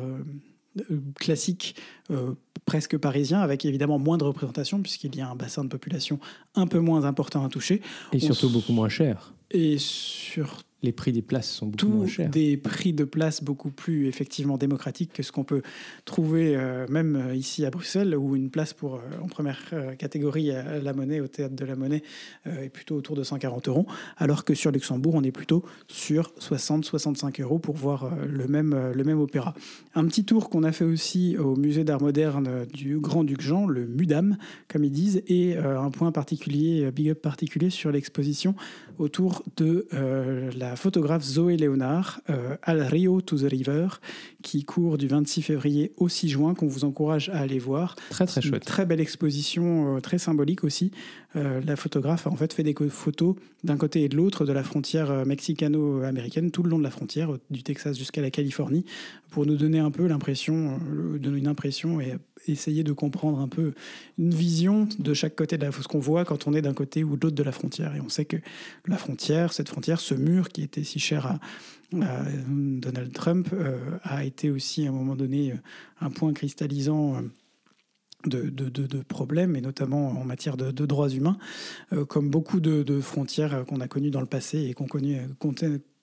classique 1.19 1.76
euh, 2.12 2.34
presque 2.65 2.97
parisien 2.97 3.41
avec 3.41 3.65
évidemment 3.65 3.99
moins 3.99 4.17
de 4.17 4.23
représentation 4.23 4.82
puisqu'il 4.82 5.15
y 5.15 5.21
a 5.21 5.30
un 5.30 5.36
bassin 5.36 5.63
de 5.63 5.69
population 5.69 6.19
un 6.56 6.67
peu 6.67 6.80
moins 6.80 7.06
important 7.06 7.43
à 7.43 7.49
toucher 7.49 7.82
Et 8.12 8.19
surtout 8.19 8.49
beaucoup 8.49 8.73
moins 8.73 8.89
cher. 8.89 9.34
et 9.52 9.78
surtout 9.78 10.63
Les 10.84 10.91
prix 10.91 11.12
des 11.12 11.22
places 11.22 11.50
sont 11.50 11.67
beaucoup 11.67 11.88
moins 11.88 12.06
tous 12.06 12.12
chers. 12.12 12.30
des 12.30 12.58
prix 12.58 12.93
de 12.93 13.04
place 13.04 13.43
beaucoup 13.43 13.72
plus 13.72 14.08
effectivement 14.08 14.58
démocratiques 14.58 15.13
que 15.13 15.24
ce 15.24 15.32
qu'on 15.32 15.43
peut 15.43 15.62
trouver 16.06 16.56
euh, 16.56 16.86
même 16.89 17.15
euh, 17.15 17.36
ici 17.36 17.65
à 17.65 17.69
Bruxelles, 17.69 18.15
où 18.15 18.36
une 18.36 18.50
place 18.50 18.74
pour 18.74 18.96
euh, 18.96 19.00
en 19.22 19.28
première 19.28 19.60
euh, 19.74 19.96
catégorie 19.96 20.52
à 20.52 20.80
la 20.80 20.93
Monnaie, 20.93 21.19
au 21.19 21.28
théâtre 21.28 21.56
de 21.56 21.65
la 21.65 21.76
Monnaie, 21.76 22.04
est 22.46 22.69
plutôt 22.69 22.96
autour 22.96 23.15
de 23.15 23.24
140 23.24 23.67
euros, 23.67 23.86
alors 24.17 24.46
que 24.46 24.54
sur 24.54 24.72
Luxembourg, 24.72 25.15
on 25.15 25.24
est 25.24 25.32
plutôt 25.32 25.63
sur 25.88 26.34
60-65 26.39 27.41
euros 27.41 27.60
pour 27.60 27.76
voir 27.76 28.12
le, 28.28 28.48
même, 28.48 28.91
le 28.93 29.04
même 29.04 29.19
opéra. 29.19 29.54
Un 29.96 30.06
petit 30.06 30.26
tour 30.26 30.50
qu'on 30.50 30.63
a 30.63 30.72
fait 30.72 30.84
aussi 30.84 31.38
au 31.38 31.56
musée 31.56 31.84
d'art 31.84 32.02
moderne 32.02 32.65
du 32.74 33.00
Grand-Duc 33.00 33.41
Jean, 33.41 33.67
le 33.67 33.88
MUDAM, 33.88 34.38
comme 34.67 34.84
ils 34.84 34.91
disent, 34.91 35.24
et 35.28 35.58
un 35.58 35.89
point 35.89 36.12
particulier, 36.12 36.91
big 36.91 37.10
up 37.10 37.22
particulier 37.22 37.69
sur 37.69 37.91
l'exposition 37.91 38.56
autour 39.00 39.43
de 39.58 39.88
euh, 39.93 40.52
photographe 40.76 41.24
Zoé 41.24 41.58
Léonard, 41.58 42.22
euh, 42.30 42.56
Al 42.64 42.82
Rio 42.82 43.22
to 43.22 43.38
the 43.38 43.50
River, 43.50 43.88
qui 44.44 44.64
court 44.64 45.00
du 45.00 45.08
26 45.08 45.42
février 45.42 45.92
au 45.98 46.10
6 46.10 46.30
juin, 46.30 46.54
qu'on 46.54 46.68
vous 46.68 46.84
encourage 46.86 47.30
à 47.30 47.40
aller 47.40 47.58
voir. 47.58 47.96
Très 48.12 48.28
très 48.28 48.42
Une 48.42 48.50
chouette. 48.50 48.66
très 48.66 48.86
belle 48.86 49.02
exposition, 49.02 49.98
euh, 49.98 50.00
très 50.00 50.20
symbolique 50.20 50.64
aussi. 50.64 50.92
Euh, 51.36 51.62
la 51.66 51.76
photographe 51.76 52.28
a 52.28 52.30
en 52.30 52.36
fait 52.36 52.54
fait 52.54 52.62
des 52.62 52.76
photos 52.90 53.36
d'un 53.64 53.78
côté 53.78 54.04
et 54.04 54.10
de 54.10 54.16
l'autre 54.16 54.46
de 54.46 54.52
la 54.54 54.64
frontière 54.64 55.10
euh, 55.10 55.26
mexicano-américaine, 55.26 56.52
tout 56.52 56.62
le 56.62 56.70
long 56.70 56.78
de 56.78 56.84
la 56.84 56.92
frontière, 56.92 57.32
du 57.50 57.64
Texas 57.64 57.98
jusqu'à 57.98 58.22
la 58.22 58.30
Californie, 58.30 58.86
pour 59.32 59.46
nous 59.48 59.56
donner 59.56 59.80
un 59.80 59.90
peu 59.90 60.06
l'impression, 60.06 60.80
euh, 60.92 61.18
donner 61.18 61.40
une 61.40 61.48
impression 61.48 62.00
et 62.00 62.18
essayer 62.48 62.84
de 62.84 62.94
comprendre 62.94 63.40
un 63.40 63.48
peu 63.48 63.74
une 64.20 64.34
vision 64.34 64.88
de 65.00 65.14
chaque 65.14 65.36
côté 65.36 65.58
de 65.58 65.66
la 65.66 65.72
ce 65.72 65.88
qu'on 65.88 66.00
voit 66.00 66.24
quand 66.24 66.46
on 66.46 66.54
est 66.54 66.62
d'un 66.62 66.74
côté 66.74 67.04
ou 67.04 67.16
de 67.16 67.26
l'autre 67.26 67.36
de 67.36 67.44
la 67.44 67.52
frontière. 67.52 67.96
Et 67.96 68.02
on 68.02 68.10
sait 68.10 68.26
que 68.26 68.38
la 68.86 68.98
frontière, 68.98 69.54
cette 69.54 69.70
frontière, 69.70 70.00
ce 70.00 70.14
mur 70.14 70.50
qui 70.50 70.62
était 70.62 70.84
si 70.84 71.00
cher 71.00 71.26
à 71.26 71.40
Donald 71.91 73.13
Trump, 73.13 73.50
euh, 73.54 73.98
a 74.04 74.24
été 74.24 74.50
aussi 74.50 74.86
à 74.86 74.89
un 74.89 74.93
moment 74.93 75.15
donné 75.15 75.52
euh, 75.52 75.56
un 76.02 76.10
point 76.10 76.34
cristallisant. 76.34 77.15
euh, 77.15 77.22
de, 78.26 78.50
de, 78.50 78.69
de- 78.69 79.02
problèmes, 79.02 79.58
et 79.58 79.60
notamment 79.60 80.08
en 80.12 80.24
matière 80.24 80.56
de, 80.56 80.86
droits 80.86 81.10
humains, 81.10 81.38
comme 82.08 82.30
beaucoup 82.30 82.62
de, 82.62 83.02
frontières 83.02 83.65
qu'on 83.65 83.82
a 83.82 83.89
connues 83.89 84.12
dans 84.12 84.22
le 84.22 84.28
passé 84.28 84.60
et 84.60 84.74
qu'on 84.74 84.88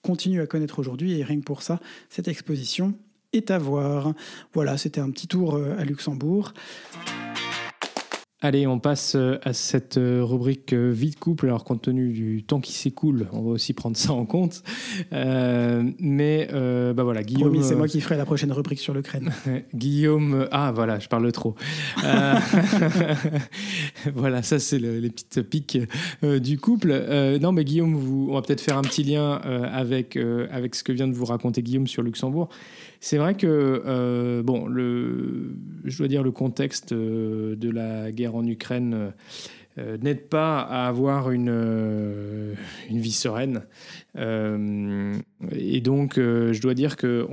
continue 0.03 0.41
à 0.43 0.47
connaître 0.47 0.81
aujourd'hui. 0.81 1.19
Et 1.19 1.25
rien 1.25 1.41
que 1.41 1.47
pour 1.47 1.63
ça, 1.63 1.81
cette 2.11 2.29
exposition 2.29 2.93
est 3.33 3.51
à 3.51 3.59
voir. 3.59 4.13
Voilà, 4.53 4.77
c'était 4.77 5.01
un 5.01 5.11
petit 5.11 5.29
tour 5.29 5.57
à 5.57 5.83
Luxembourg. 5.83 6.53
Allez, 8.43 8.67
on 8.67 8.79
passe 8.79 9.17
euh, 9.17 9.37
à 9.43 9.53
cette 9.53 9.99
euh, 9.99 10.25
rubrique 10.25 10.73
euh, 10.73 10.91
vie 10.91 11.11
de 11.11 11.17
couple. 11.17 11.45
Alors, 11.45 11.63
compte 11.63 11.83
tenu 11.83 12.09
du 12.11 12.43
temps 12.43 12.61
qui 12.61 12.73
s'écoule, 12.73 13.27
on 13.33 13.43
va 13.43 13.51
aussi 13.51 13.75
prendre 13.75 13.99
ça 13.99 14.15
en 14.15 14.25
compte. 14.25 14.63
Euh, 15.13 15.83
mais, 15.99 16.49
euh, 16.55 16.95
bah 16.95 17.03
voilà, 17.03 17.23
Guillaume. 17.23 17.51
Promis, 17.51 17.63
c'est 17.63 17.75
moi 17.77 17.87
qui 17.87 18.01
ferai 18.01 18.17
la 18.17 18.25
prochaine 18.25 18.51
rubrique 18.51 18.81
sur 18.81 18.95
l'Ukraine. 18.95 19.31
Guillaume, 19.75 20.49
ah 20.53 20.73
voilà, 20.75 20.99
je 20.99 21.09
parle 21.09 21.31
trop. 21.33 21.55
Euh, 22.03 22.35
voilà, 24.15 24.43
ça 24.43 24.59
c'est 24.59 24.79
le- 24.79 25.01
les 25.01 25.11
petites 25.11 25.43
piques 25.43 25.79
du 26.23 26.59
couple. 26.59 27.39
Non, 27.43 27.53
mais 27.53 27.65
Guillaume, 27.67 27.95
vous, 27.95 28.29
on 28.31 28.35
va 28.37 28.41
peut-être 28.43 28.63
faire 28.63 28.79
un 28.79 28.83
petit 28.83 29.05
lien 29.05 29.33
avec 29.35 30.17
avec 30.51 30.75
ce 30.75 30.83
que 30.83 30.93
vient 30.93 31.09
de 31.09 31.13
vous 31.15 31.27
raconter 31.27 31.63
Guillaume 31.63 31.87
sur 31.87 32.03
Luxembourg. 32.03 32.49
C'est 33.01 33.17
vrai 33.17 33.35
que 33.35 33.83
euh, 33.87 34.43
bon, 34.43 34.67
le, 34.67 35.55
je 35.85 35.97
dois 35.99 36.09
dire 36.09 36.23
le 36.23 36.33
contexte 36.33 36.93
euh, 36.93 37.57
de 37.57 37.71
la 37.71 38.13
guerre 38.13 38.37
en 38.37 38.47
Ukraine. 38.47 39.13
euh, 39.79 39.97
n'aide 39.99 40.29
pas 40.29 40.61
à 40.61 40.87
avoir 40.87 41.31
une, 41.31 42.55
vie 42.91 43.13
sereine. 43.13 43.63
Et 44.17 45.81
donc, 45.81 46.17
je 46.17 46.61
dois 46.61 46.75
dire 46.75 46.97
que 46.97 47.27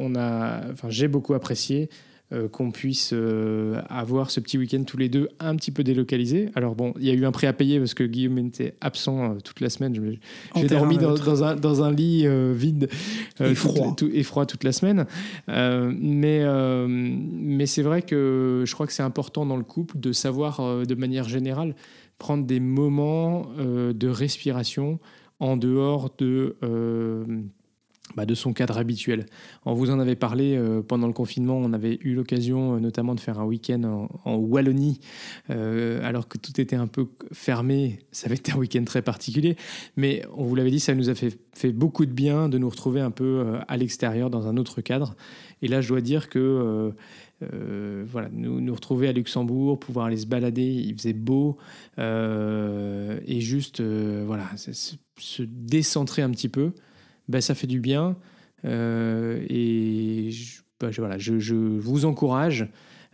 j'ai 0.87 1.09
beaucoup 1.09 1.33
apprécié 1.33 1.89
euh, 2.33 2.49
qu'on 2.49 2.71
puisse 2.71 3.11
euh, 3.13 3.81
avoir 3.87 4.31
ce 4.31 4.41
petit 4.41 4.57
week-end 4.57 4.83
tous 4.85 4.97
les 4.97 5.07
deux 5.07 5.29
un 5.39 5.55
petit 5.55 5.71
peu 5.71 5.83
délocalisé. 5.83 6.49
Alors 6.55 6.75
bon, 6.75 6.93
il 6.99 7.05
y 7.05 7.09
a 7.09 7.13
eu 7.13 7.25
un 7.25 7.31
prix 7.31 7.47
à 7.47 7.53
payer 7.53 7.79
parce 7.79 7.93
que 7.93 8.03
Guillaume 8.03 8.37
était 8.39 8.75
absent 8.81 9.31
euh, 9.31 9.37
toute 9.43 9.61
la 9.61 9.69
semaine. 9.69 10.17
J'ai 10.55 10.67
dormi 10.67 10.97
dans, 10.97 11.43
un, 11.43 11.55
dans 11.55 11.83
un 11.83 11.91
lit 11.91 12.25
vide 12.53 12.89
Et 13.39 13.55
froid. 13.55 13.95
tout- 13.95 14.09
et 14.13 14.23
froid 14.23 14.45
toute 14.45 14.63
la 14.65 14.71
semaine. 14.73 15.05
Mais 15.47 16.43
mais 16.87 17.65
c'est 17.65 17.81
vrai 17.83 18.01
que 18.01 18.63
je 18.65 18.73
crois 18.73 18.87
que 18.87 18.93
c'est 18.93 19.03
important 19.03 19.45
dans 19.45 19.57
le 19.57 19.63
couple 19.63 19.97
de 19.99 20.11
savoir 20.11 20.85
de 20.85 20.95
manière 20.95 21.29
générale 21.29 21.75
prendre 22.17 22.45
des 22.45 22.59
moments 22.59 23.45
de 23.57 24.07
respiration 24.09 24.99
en 25.39 25.55
dehors 25.55 26.09
de, 26.17 26.55
bah, 28.15 28.25
de 28.25 28.33
son 28.33 28.53
cadre 28.53 28.77
habituel. 28.77 29.25
On 29.65 29.73
vous 29.73 29.91
en 29.91 29.99
avait 29.99 30.15
parlé 30.15 30.55
euh, 30.55 30.81
pendant 30.81 31.07
le 31.07 31.13
confinement, 31.13 31.57
on 31.57 31.73
avait 31.73 31.99
eu 32.01 32.13
l'occasion 32.15 32.75
euh, 32.75 32.79
notamment 32.79 33.15
de 33.15 33.19
faire 33.19 33.39
un 33.39 33.45
week-end 33.45 34.07
en, 34.23 34.35
Wallonie, 34.35 34.99
euh, 35.49 35.99
alors 36.03 36.27
que 36.27 36.37
tout 36.37 36.59
était 36.59 36.77
un 36.77 36.87
peu 36.87 37.07
fermé. 37.33 37.99
Ça 38.11 38.27
avait 38.27 38.35
été 38.35 38.53
un 38.53 38.57
week-end 38.57 38.83
très 38.85 39.01
particulier, 39.01 39.57
mais 39.97 40.23
on 40.35 40.45
vous 40.45 40.55
l'avait 40.55 40.71
dit, 40.71 40.79
ça 40.79 40.95
nous 40.95 41.09
a 41.09 41.15
fait, 41.15 41.37
beaucoup 41.73 42.05
de 42.05 42.11
bien 42.11 42.49
de 42.49 42.57
nous 42.57 42.69
retrouver 42.69 43.01
un 43.01 43.11
peu 43.11 43.57
à 43.67 43.77
l'extérieur 43.77 44.29
dans 44.29 44.47
un 44.47 44.57
autre 44.57 44.81
cadre. 44.81 45.15
Et 45.61 45.67
là, 45.67 45.81
je 45.81 45.89
dois 45.89 46.01
dire 46.01 46.29
que 46.29 46.93
voilà, 47.41 48.29
nous, 48.31 48.61
nous 48.61 48.73
retrouver 48.73 49.07
à 49.09 49.11
Luxembourg, 49.11 49.79
pouvoir 49.79 50.05
aller 50.05 50.17
se 50.17 50.27
balader, 50.27 50.63
il 50.63 50.95
faisait 50.95 51.13
beau, 51.13 51.57
et 51.97 53.41
juste 53.41 53.81
voilà, 53.81 54.45
se 54.55 55.43
décentrer 55.43 56.21
un 56.21 56.29
petit 56.29 56.49
peu 56.49 56.73
ben, 57.27 57.41
ça 57.41 57.55
fait 57.55 57.67
du 57.67 57.79
bien. 57.79 58.15
Euh, 58.65 59.45
et 59.49 60.31
je, 60.31 60.61
ben, 60.79 60.89
voilà, 60.97 61.17
je, 61.17 61.39
je, 61.39 61.55
vous 61.55 62.05
encourage, 62.05 62.67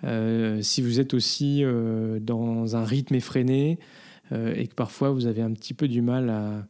euh, 0.03 0.61
si 0.61 0.81
vous 0.81 0.99
êtes 0.99 1.13
aussi 1.13 1.63
euh, 1.63 2.19
dans 2.19 2.75
un 2.75 2.83
rythme 2.83 3.15
effréné 3.15 3.79
et 4.55 4.65
que 4.65 4.73
parfois 4.73 5.11
vous 5.11 5.27
avez 5.27 5.43
un 5.43 5.51
petit 5.51 5.75
peu 5.75 5.87
du 5.87 6.01
mal 6.01 6.31
à, 6.31 6.65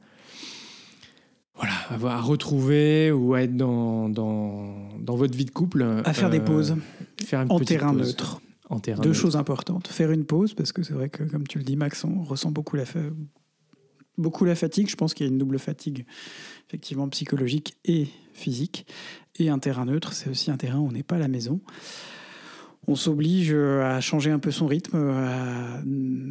voilà, 1.56 1.74
à, 2.14 2.20
retrouver 2.20 3.10
ou 3.10 3.36
à 3.36 3.44
être 3.44 3.56
dans, 3.56 4.10
dans, 4.10 4.90
dans, 5.00 5.16
votre 5.16 5.38
vie 5.38 5.46
de 5.46 5.52
couple. 5.52 5.86
À 6.04 6.12
faire 6.12 6.30
des 6.30 6.42
pauses. 6.42 6.76
Faire 7.24 7.46
en 7.48 7.60
terrain 7.60 7.94
neutre. 7.94 8.42
En 8.70 8.80
terrain 8.80 9.02
Deux 9.02 9.14
choses 9.14 9.38
importantes. 9.38 9.88
Faire 9.88 10.12
une 10.12 10.26
pause, 10.26 10.56
parce 10.56 10.74
que 10.74 10.84
c'est 10.84 10.94
vrai 10.94 11.08
que, 11.08 11.24
comme 11.24 11.48
tu 11.48 11.58
le 11.58 11.64
dis, 11.64 11.78
Max, 11.78 12.04
on 12.04 12.24
ressent 12.24 12.52
beaucoup 12.52 12.76
la, 12.76 12.84
beaucoup 14.18 14.46
la 14.46 14.56
fatigue. 14.56 14.90
Je 14.90 14.96
pense 14.96 15.14
qu'il 15.14 15.26
y 15.26 15.30
a 15.30 15.32
une 15.32 15.38
double 15.38 15.60
fatigue, 15.60 16.06
effectivement 16.68 17.08
psychologique 17.10 17.76
et 17.86 18.08
physique. 18.34 18.86
Et 19.38 19.50
un 19.50 19.60
terrain 19.60 19.86
neutre, 19.86 20.14
c'est 20.14 20.30
aussi 20.30 20.52
un 20.52 20.58
terrain 20.58 20.80
où 20.80 20.88
on 20.88 20.92
n'est 20.92 21.04
pas 21.04 21.16
à 21.16 21.20
la 21.20 21.28
maison 21.28 21.60
on 22.88 22.96
s'oblige 22.96 23.54
à 23.54 24.02
changer 24.02 24.32
un 24.32 24.40
peu 24.40 24.52
son 24.52 24.68
rythme, 24.68 24.98
à 24.98 25.82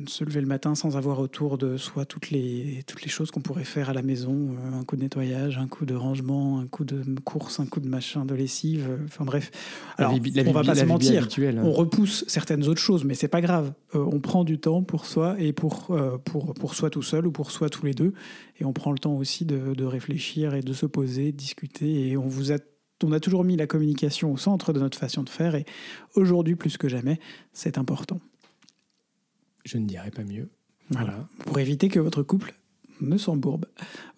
se 0.06 0.24
lever 0.24 0.40
le 0.40 0.46
matin 0.46 0.74
sans 0.74 0.96
avoir 0.96 1.20
autour 1.20 1.58
de 1.58 1.76
soi 1.76 2.04
toutes 2.04 2.30
les, 2.30 2.82
toutes 2.86 3.02
les 3.02 3.08
choses 3.08 3.30
qu'on 3.30 3.40
pourrait 3.40 3.64
faire 3.64 3.90
à 3.90 3.92
la 3.92 4.02
maison, 4.02 4.50
euh, 4.50 4.80
un 4.80 4.84
coup 4.84 4.96
de 4.96 5.02
nettoyage, 5.02 5.58
un 5.58 5.68
coup 5.68 5.84
de 5.84 5.94
rangement, 5.94 6.60
un 6.60 6.66
coup 6.66 6.84
de 6.84 7.02
course, 7.20 7.60
un 7.60 7.66
coup 7.66 7.80
de 7.80 7.88
machin, 7.88 8.24
de 8.24 8.34
lessive, 8.34 8.86
euh, 8.90 9.04
enfin 9.06 9.24
bref. 9.24 9.50
Alors, 9.98 10.14
on 10.14 10.52
va 10.52 10.62
pas 10.62 10.74
se 10.74 10.84
mentir, 10.84 11.28
hein. 11.38 11.54
on 11.62 11.72
repousse 11.72 12.24
certaines 12.28 12.68
autres 12.68 12.80
choses, 12.80 13.04
mais 13.04 13.14
c'est 13.14 13.28
pas 13.28 13.40
grave. 13.40 13.72
Euh, 13.94 14.04
on 14.10 14.20
prend 14.20 14.44
du 14.44 14.58
temps 14.58 14.82
pour 14.82 15.06
soi 15.06 15.36
et 15.38 15.52
pour, 15.52 15.96
pour, 16.24 16.54
pour 16.54 16.74
soi 16.74 16.90
tout 16.90 17.02
seul 17.02 17.26
ou 17.26 17.32
pour 17.32 17.50
soi 17.50 17.68
tous 17.68 17.86
les 17.86 17.94
deux, 17.94 18.12
et 18.60 18.64
on 18.64 18.72
prend 18.72 18.92
le 18.92 18.98
temps 18.98 19.14
aussi 19.14 19.44
de, 19.44 19.74
de 19.74 19.84
réfléchir 19.84 20.54
et 20.54 20.60
de 20.60 20.72
se 20.72 20.86
poser, 20.86 21.32
de 21.32 21.36
discuter, 21.36 22.08
et 22.08 22.16
on 22.16 22.26
vous 22.26 22.52
a 22.52 22.58
on 23.04 23.12
a 23.12 23.20
toujours 23.20 23.44
mis 23.44 23.56
la 23.56 23.66
communication 23.66 24.32
au 24.32 24.36
centre 24.36 24.72
de 24.72 24.80
notre 24.80 24.98
façon 24.98 25.22
de 25.22 25.28
faire 25.28 25.54
et 25.54 25.64
aujourd'hui 26.14 26.56
plus 26.56 26.76
que 26.76 26.88
jamais, 26.88 27.20
c'est 27.52 27.78
important. 27.78 28.20
Je 29.64 29.78
ne 29.78 29.86
dirais 29.86 30.10
pas 30.10 30.24
mieux. 30.24 30.50
Voilà. 30.90 31.26
Pour 31.46 31.58
éviter 31.58 31.88
que 31.88 32.00
votre 32.00 32.22
couple 32.22 32.54
ne 33.00 33.16
s'embourbe 33.16 33.66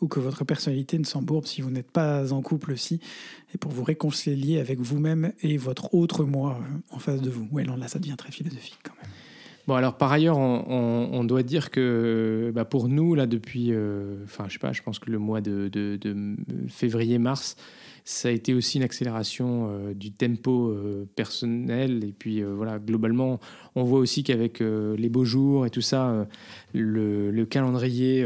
ou 0.00 0.08
que 0.08 0.20
votre 0.20 0.44
personnalité 0.44 0.98
ne 0.98 1.04
s'embourbe 1.04 1.46
si 1.46 1.62
vous 1.62 1.70
n'êtes 1.70 1.90
pas 1.90 2.32
en 2.32 2.42
couple 2.42 2.72
aussi 2.72 3.00
et 3.54 3.58
pour 3.58 3.70
vous 3.70 3.84
réconcilier 3.84 4.58
avec 4.58 4.80
vous-même 4.80 5.32
et 5.42 5.56
votre 5.56 5.94
autre 5.94 6.24
moi 6.24 6.60
euh, 6.60 6.94
en 6.94 6.98
face 6.98 7.20
de 7.20 7.30
vous. 7.30 7.48
Ouais, 7.50 7.64
non, 7.64 7.76
là 7.76 7.88
ça 7.88 7.98
devient 7.98 8.16
très 8.16 8.32
philosophique 8.32 8.78
quand 8.82 8.94
même. 9.00 9.10
Bon, 9.66 9.74
alors 9.74 9.96
par 9.96 10.12
ailleurs, 10.12 10.36
on, 10.36 11.24
doit 11.24 11.42
dire 11.42 11.70
que 11.70 12.52
bah, 12.54 12.66
pour 12.66 12.88
nous, 12.88 13.14
là, 13.14 13.24
depuis, 13.26 13.68
euh, 13.70 14.22
enfin, 14.24 14.44
je 14.48 14.54
sais 14.54 14.58
pas, 14.58 14.72
je 14.72 14.82
pense 14.82 14.98
que 14.98 15.10
le 15.10 15.18
mois 15.18 15.40
de, 15.40 15.68
de 15.72 16.36
février-mars, 16.68 17.56
ça 18.06 18.28
a 18.28 18.30
été 18.30 18.52
aussi 18.52 18.76
une 18.76 18.82
accélération 18.82 19.70
euh, 19.70 19.94
du 19.94 20.12
tempo 20.12 20.68
euh, 20.68 21.08
personnel. 21.16 22.04
Et 22.04 22.12
puis 22.12 22.42
euh, 22.42 22.52
voilà, 22.54 22.78
globalement, 22.78 23.40
on 23.74 23.82
voit 23.82 23.98
aussi 23.98 24.22
qu'avec 24.22 24.60
les 24.60 25.08
beaux 25.08 25.24
jours 25.24 25.64
et 25.66 25.70
tout 25.70 25.80
ça, 25.80 26.26
le, 26.74 27.44
calendrier, 27.44 28.24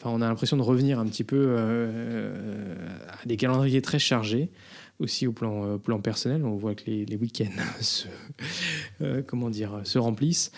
enfin, 0.00 0.10
on 0.10 0.22
a 0.22 0.28
l'impression 0.28 0.56
de 0.56 0.62
revenir 0.62 0.98
un 0.98 1.06
petit 1.06 1.24
peu 1.24 1.56
à 1.58 3.26
des 3.26 3.36
calendriers 3.36 3.82
très 3.82 3.98
chargés 3.98 4.50
aussi 4.98 5.26
au 5.26 5.32
plan, 5.32 5.78
personnel. 6.02 6.44
On 6.44 6.56
voit 6.56 6.74
que 6.74 6.84
les, 6.86 7.04
les 7.04 7.16
week-ends 7.16 7.50
se, 7.80 8.06
comment 9.26 9.50
dire, 9.50 9.80
se 9.84 9.98
remplissent. 9.98 10.50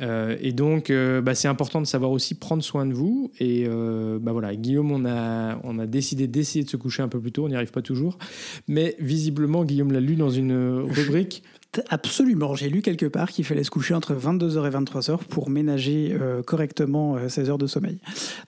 Euh, 0.00 0.36
et 0.40 0.52
donc, 0.52 0.90
euh, 0.90 1.20
bah, 1.20 1.34
c'est 1.34 1.48
important 1.48 1.80
de 1.80 1.86
savoir 1.86 2.10
aussi 2.10 2.34
prendre 2.34 2.62
soin 2.62 2.86
de 2.86 2.92
vous. 2.92 3.30
Et 3.40 3.64
euh, 3.66 4.18
bah, 4.20 4.32
voilà, 4.32 4.54
Guillaume, 4.54 4.92
on 4.92 5.04
a, 5.04 5.58
on 5.64 5.78
a 5.78 5.86
décidé 5.86 6.26
d'essayer 6.26 6.64
de 6.64 6.70
se 6.70 6.76
coucher 6.76 7.02
un 7.02 7.08
peu 7.08 7.20
plus 7.20 7.32
tôt. 7.32 7.44
On 7.44 7.48
n'y 7.48 7.56
arrive 7.56 7.70
pas 7.70 7.82
toujours. 7.82 8.18
Mais 8.66 8.96
visiblement, 8.98 9.64
Guillaume 9.64 9.92
l'a 9.92 10.00
lu 10.00 10.16
dans 10.16 10.30
une 10.30 10.52
rubrique. 10.88 11.42
Absolument. 11.90 12.54
J'ai 12.54 12.70
lu 12.70 12.80
quelque 12.80 13.04
part 13.04 13.30
qu'il 13.30 13.44
fallait 13.44 13.62
se 13.62 13.70
coucher 13.70 13.92
entre 13.92 14.14
22h 14.14 14.66
et 14.66 14.70
23h 14.70 15.18
pour 15.24 15.50
ménager 15.50 16.16
correctement 16.46 17.28
ses 17.28 17.50
heures 17.50 17.58
de 17.58 17.66
sommeil. 17.66 17.98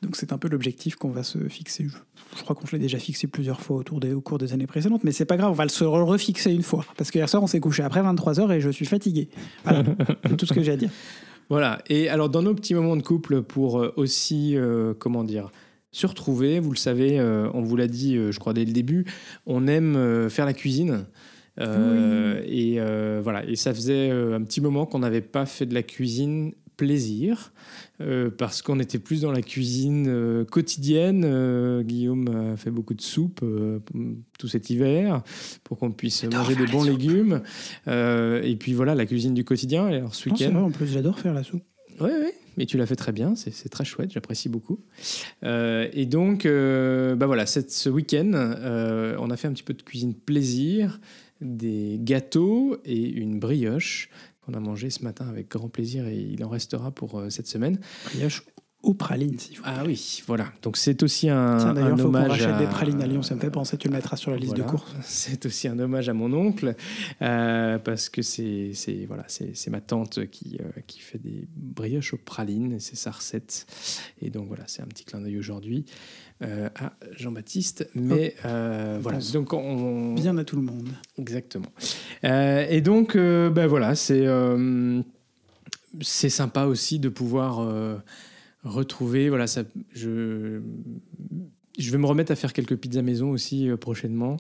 Donc, 0.01 0.17
c'est 0.17 0.33
un 0.33 0.39
peu 0.39 0.49
l'objectif 0.49 0.97
qu'on 0.97 1.11
va 1.11 1.23
se 1.23 1.39
fixer. 1.49 1.87
Je, 2.37 2.43
crois 2.43 2.57
qu'on 2.57 2.65
l'ait 2.73 2.79
déjà 2.79 2.99
fixé 2.99 3.27
plusieurs 3.27 3.61
fois 3.61 3.83
au 3.85 4.21
cours 4.23 4.39
des 4.39 4.55
années 4.55 4.67
précédentes. 4.67 5.05
Mais 5.05 5.13
c'est 5.13 5.27
pas 5.27 5.37
grave, 5.37 5.51
on 5.51 5.55
va 5.55 5.65
le 5.65 5.71
se 5.71 5.85
refixer 5.85 6.51
une 6.51 6.63
fois. 6.63 6.87
Parce 6.97 7.11
que 7.11 7.19
hier 7.19 7.29
soir, 7.29 7.43
on 7.43 7.47
s'est 7.47 7.61
couché 7.61 7.83
après 7.83 8.01
23h 8.01 8.53
et 8.53 8.61
je 8.63 8.71
suis 8.71 8.87
fatigué. 8.87 9.29
Voilà. 9.65 9.85
c'est 10.27 10.37
tout 10.39 10.47
ce 10.47 10.55
que 10.55 10.63
j'ai 10.63 10.73
à 10.73 10.77
dire. 10.77 10.91
Voilà. 11.51 11.83
Et 11.89 12.09
alors, 12.09 12.29
dans 12.29 12.43
nos 12.43 12.55
petits 12.55 12.75
moments 12.75 12.97
de 12.97 13.03
couple, 13.03 13.43
pour 13.43 13.81
euh, 13.81 13.93
aussi, 13.97 14.57
euh, 14.57 14.95
comment 14.97 15.25
dire, 15.25 15.51
se 15.91 16.07
retrouver, 16.07 16.61
vous 16.61 16.71
le 16.71 16.77
savez, 16.77 17.19
euh, 17.19 17.51
on 17.53 17.63
vous 17.63 17.77
l'a 17.77 17.89
dit, 17.89 18.17
je 18.31 18.39
crois, 18.39 18.55
dès 18.55 18.65
le 18.65 18.73
début, 18.73 19.05
on 19.47 19.67
aime 19.67 20.31
faire 20.31 20.47
la 20.47 20.55
cuisine. 20.55 21.07
Et 21.59 22.79
voilà. 23.21 23.45
Et 23.47 23.57
ça 23.57 23.75
faisait 23.75 24.11
un 24.11 24.43
petit 24.43 24.61
moment 24.61 24.87
qu'on 24.87 25.01
n'avait 25.01 25.21
pas 25.21 25.45
fait 25.45 25.67
de 25.67 25.75
la 25.75 25.83
cuisine 25.83 26.53
plaisir. 26.77 27.53
Euh, 28.01 28.31
parce 28.31 28.63
qu'on 28.63 28.81
était 28.81 28.99
plus 28.99 29.23
dans 29.23 29.33
la 29.33 29.43
cuisine 29.43 30.07
euh, 30.09 30.45
quotidienne. 30.45 31.23
Euh, 31.27 31.83
Guillaume 31.83 32.53
a 32.53 32.57
fait 32.57 32.71
beaucoup 32.71 32.95
de 32.95 33.03
soupe 33.03 33.45
tout 34.39 34.49
cet 34.49 34.71
hiver 34.71 35.23
pour 35.65 35.79
qu'on 35.79 35.91
puisse 35.91 36.25
manger 36.25 36.55
de 36.55 36.65
bons 36.71 36.85
légumes. 36.85 37.43
et 37.87 38.57
puis 38.59 38.73
voilà, 38.73 38.95
la 38.95 39.07
cuisine 39.07 39.35
du 39.35 39.45
quotidien. 39.45 39.87
alors 39.87 40.15
ce 40.15 40.29
week-end. 40.29 40.55
En 40.57 40.71
plus, 40.71 40.87
j'adore 40.87 41.19
faire 41.19 41.35
la 41.35 41.43
soupe. 41.43 41.63
Oui, 42.01 42.11
oui, 42.19 42.31
mais 42.57 42.65
tu 42.65 42.79
l'as 42.79 42.87
fait 42.87 42.97
très 42.97 43.13
bien, 43.13 43.35
c'est 43.35 43.69
très 43.69 43.85
chouette, 43.85 44.11
j'apprécie 44.13 44.49
beaucoup. 44.49 44.81
et 45.43 46.07
donc, 46.07 46.47
bah 46.47 47.27
voilà, 47.27 47.45
cette, 47.45 47.71
ce 47.71 47.91
week-end, 47.91 48.31
on 49.19 49.31
a 49.31 49.37
fait 49.37 49.49
un 49.49 49.53
petit 49.53 49.63
peu 49.63 49.75
de 49.75 49.83
cuisine 49.83 50.15
plaisir, 50.15 50.99
des 51.41 51.99
gâteaux 52.01 52.79
et 52.85 53.09
une 53.09 53.39
brioche 53.39 54.09
qu'on 54.51 54.57
a 54.57 54.61
mangé 54.61 54.91
ce 54.91 55.05
matin 55.05 55.29
avec 55.29 55.49
grand 55.49 55.69
plaisir 55.69 56.07
et 56.07 56.17
il 56.17 56.45
en 56.45 56.49
restera 56.49 56.91
pour 56.91 57.19
euh, 57.19 57.31
cette 57.31 57.47
semaine. 57.47 57.79
Aux 58.83 58.95
pralines, 58.95 59.39
si 59.39 59.57
vous 59.57 59.63
Ah 59.65 59.83
oui, 59.85 60.23
voilà. 60.27 60.47
Donc 60.63 60.79
c'est 60.79 61.03
aussi 61.03 61.29
un, 61.29 61.59
Tiens, 61.59 61.77
un 61.77 61.97
faut 61.97 62.07
hommage. 62.07 62.31
rachète 62.31 62.57
des 62.57 62.67
pralines 62.67 63.03
à 63.03 63.07
Lyon, 63.07 63.23
ça 63.23 63.35
me 63.35 63.41
fait 63.41 63.51
penser, 63.51 63.77
tu 63.77 63.89
le 63.89 63.95
mettras 63.95 64.17
sur 64.17 64.31
la 64.31 64.39
liste 64.39 64.57
de 64.57 64.63
courses. 64.63 64.95
C'est 65.03 65.45
aussi 65.45 65.69
un 65.69 65.79
hommage 65.79 66.09
à 66.09 66.15
mon 66.15 66.33
oncle, 66.33 66.75
euh, 67.21 67.79
parce 67.79 68.09
que 68.09 68.23
c'est 68.23 68.73
voilà, 69.07 69.25
c'est 69.27 69.71
ma 69.71 69.81
tante 69.81 70.27
qui, 70.31 70.59
euh, 70.61 70.81
qui 70.87 71.01
fait 71.01 71.19
des 71.19 71.47
brioches 71.55 72.15
aux 72.15 72.19
pralines, 72.19 72.73
et 72.73 72.81
c'est 72.81 72.97
sa 72.97 73.11
recette. 73.11 73.67
Et 74.23 74.31
donc 74.31 74.49
voilà, 74.49 74.65
c'est 74.67 74.83
un 74.83 74.87
petit 74.87 75.05
clin 75.05 75.21
d'œil 75.21 75.39
aujourd'hui. 75.39 75.85
Euh, 76.43 76.71
à 76.75 76.95
Jean-Baptiste. 77.19 77.91
Mais 77.95 78.35
euh, 78.47 78.99
voilà, 79.03 79.19
donc 79.35 79.53
on... 79.53 80.15
Bien 80.15 80.39
à 80.39 80.45
tout 80.45 80.57
le 80.57 80.63
monde. 80.63 80.89
Exactement. 81.19 81.71
Et 82.23 82.81
donc, 82.81 83.15
ben 83.15 83.67
voilà, 83.67 83.95
c'est 83.95 84.27
c'est 86.01 86.31
sympa 86.31 86.65
aussi 86.65 86.99
de 86.99 87.11
pouvoir 87.11 87.61
retrouver. 88.63 89.29
Voilà, 89.29 89.47
ça, 89.47 89.63
je, 89.93 90.61
vais 91.79 91.99
me 91.99 92.07
remettre 92.07 92.33
à 92.33 92.37
faire 92.37 92.53
quelques 92.53 92.77
pizzas 92.77 93.03
maison 93.03 93.31
aussi 93.31 93.69
prochainement. 93.81 94.37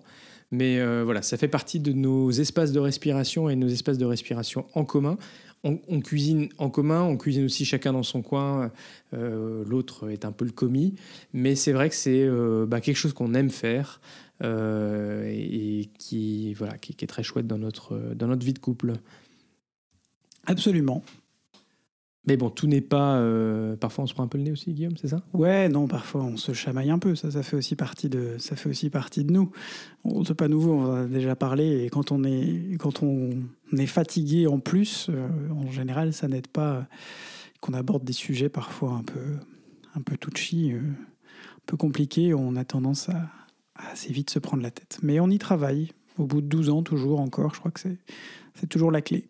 Mais 0.53 0.83
voilà, 1.05 1.23
ça 1.23 1.37
fait 1.37 1.49
partie 1.49 1.79
de 1.79 1.93
nos 1.93 2.31
espaces 2.31 2.73
de 2.73 2.81
respiration 2.81 3.49
et 3.49 3.57
nos 3.57 3.69
espaces 3.69 3.99
de 3.99 4.05
respiration 4.05 4.67
en 4.75 4.85
commun 4.85 5.17
on, 5.63 6.01
cuisine 6.01 6.49
en 6.59 6.71
commun, 6.71 7.03
on 7.03 7.17
cuisine 7.17 7.45
aussi 7.45 7.65
chacun 7.65 7.93
dans 7.93 8.03
son 8.03 8.23
coin, 8.23 8.73
euh, 9.13 9.65
l'autre 9.67 10.11
est 10.11 10.25
un 10.25 10.33
peu 10.33 10.45
le 10.45 10.53
commis, 10.53 10.95
mais 11.33 11.55
c'est 11.55 11.73
vrai 11.73 11.89
que 11.91 11.95
c'est 11.95 12.23
euh, 12.23 12.67
bah, 12.67 12.81
quelque 12.81 12.97
chose 12.97 13.13
qu'on 13.13 13.35
aime 13.35 13.51
faire 13.51 14.01
euh, 14.43 15.31
et, 15.31 15.91
qui, 15.99 16.55
voilà, 16.55 16.79
qui, 16.79 16.93
est 16.93 17.07
très 17.07 17.23
chouette 17.23 17.47
dans 17.47 17.59
notre, 17.59 17.99
dans 18.15 18.27
notre 18.27 18.45
vie 18.45 18.55
de 18.55 18.59
couple. 18.59 18.95
Absolument. 20.47 21.03
Mais 22.27 22.37
bon, 22.37 22.51
tout 22.51 22.67
n'est 22.67 22.83
pas. 22.83 23.17
Euh, 23.17 23.77
parfois, 23.77 24.05
on 24.05 24.07
se 24.07 24.13
prend 24.13 24.23
un 24.23 24.29
peu 24.29 24.37
le 24.37 24.45
nez 24.45 24.53
aussi, 24.53 24.73
Guillaume, 24.75 24.97
c'est 24.99 25.09
ça? 25.09 25.23
Ouais, 25.33 25.69
non, 25.69 25.89
parfois 25.89 26.23
on 26.23 26.37
se 26.37 26.53
chamaille 26.53 26.91
un 26.91 26.99
peu. 26.99 27.15
Ça, 27.15 27.31
ça 27.31 27.43
fait 27.43 27.57
aussi 27.57 27.77
partie 27.77 28.11
de, 28.11 28.37
ça 28.39 28.57
fait 28.57 28.69
aussi 28.69 28.91
partie 28.91 29.25
de 29.25 29.33
nous. 29.33 29.51
C'est 30.27 30.35
pas 30.35 30.49
nouveau, 30.49 30.73
on 30.75 30.85
en 30.85 30.95
a 30.97 31.07
déjà 31.07 31.35
parlé. 31.35 31.85
Et 31.85 31.89
quand 31.89 32.13
on 32.13 32.25
est, 32.25 32.77
quand 32.79 33.03
on 33.03 33.31
est 33.77 33.87
fatigué 33.87 34.47
en 34.47 34.59
plus, 34.59 35.07
euh, 35.09 35.29
en 35.51 35.71
général, 35.71 36.13
ça 36.13 36.29
n'aide 36.29 36.49
pas 36.49 36.87
qu'on 37.61 37.73
aborde 37.73 38.05
des 38.05 38.13
sujets 38.13 38.51
parfois 38.51 38.93
un 38.93 39.03
peu, 39.03 39.37
un 39.95 40.03
peu 40.03 40.19
touchy, 40.19 40.73
euh, 40.73 40.79
un 40.79 41.63
peu 41.65 41.79
compliqués. 41.79 42.35
On 42.35 42.55
a 42.55 42.65
tendance 42.65 43.09
à, 43.09 43.31
assez 43.75 44.13
vite 44.13 44.29
se 44.29 44.39
prendre 44.39 44.63
la 44.63 44.71
tête. 44.71 44.99
Mais 45.03 45.21
on 45.21 45.31
y 45.31 45.39
travaille, 45.39 45.93
au 46.19 46.27
bout 46.27 46.43
de 46.43 46.47
12 46.47 46.69
ans, 46.69 46.83
toujours 46.83 47.21
encore, 47.21 47.55
je 47.55 47.61
crois 47.61 47.71
que 47.71 47.81
c'est 47.81 48.67
toujours 48.69 48.91
la 48.91 49.01
clé. 49.01 49.27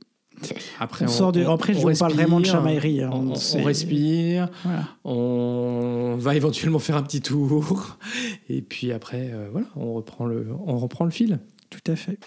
Après, 0.79 1.05
On 1.05 1.09
sort 1.09 1.33
de- 1.33 1.45
après, 1.45 1.75
je 1.75 1.79
vous 1.81 1.93
parle 1.99 2.13
vraiment 2.15 2.41
de 2.41 2.47
chamaillerie, 2.47 3.03
hein. 3.03 3.11
On, 3.13 3.33
on 3.59 3.63
respire, 3.65 4.49
Voilà. 4.65 4.85
on 5.05 6.17
va 6.19 6.35
éventuellement 6.37 6.79
faire 6.79 6.97
un 6.97 7.03
petit 7.03 7.21
tour, 7.21 7.99
et 8.49 8.63
puis 8.63 8.93
après, 8.93 9.31
euh, 9.33 9.49
voilà, 9.53 9.67
on 9.77 9.93
reprend 9.95 10.27
le, 10.27 10.47
on 10.67 10.79
reprend 10.79 11.05
le 11.05 11.11
fil. 11.11 11.39
Tout 11.71 11.91
à 11.93 11.97
fait. 11.97 12.19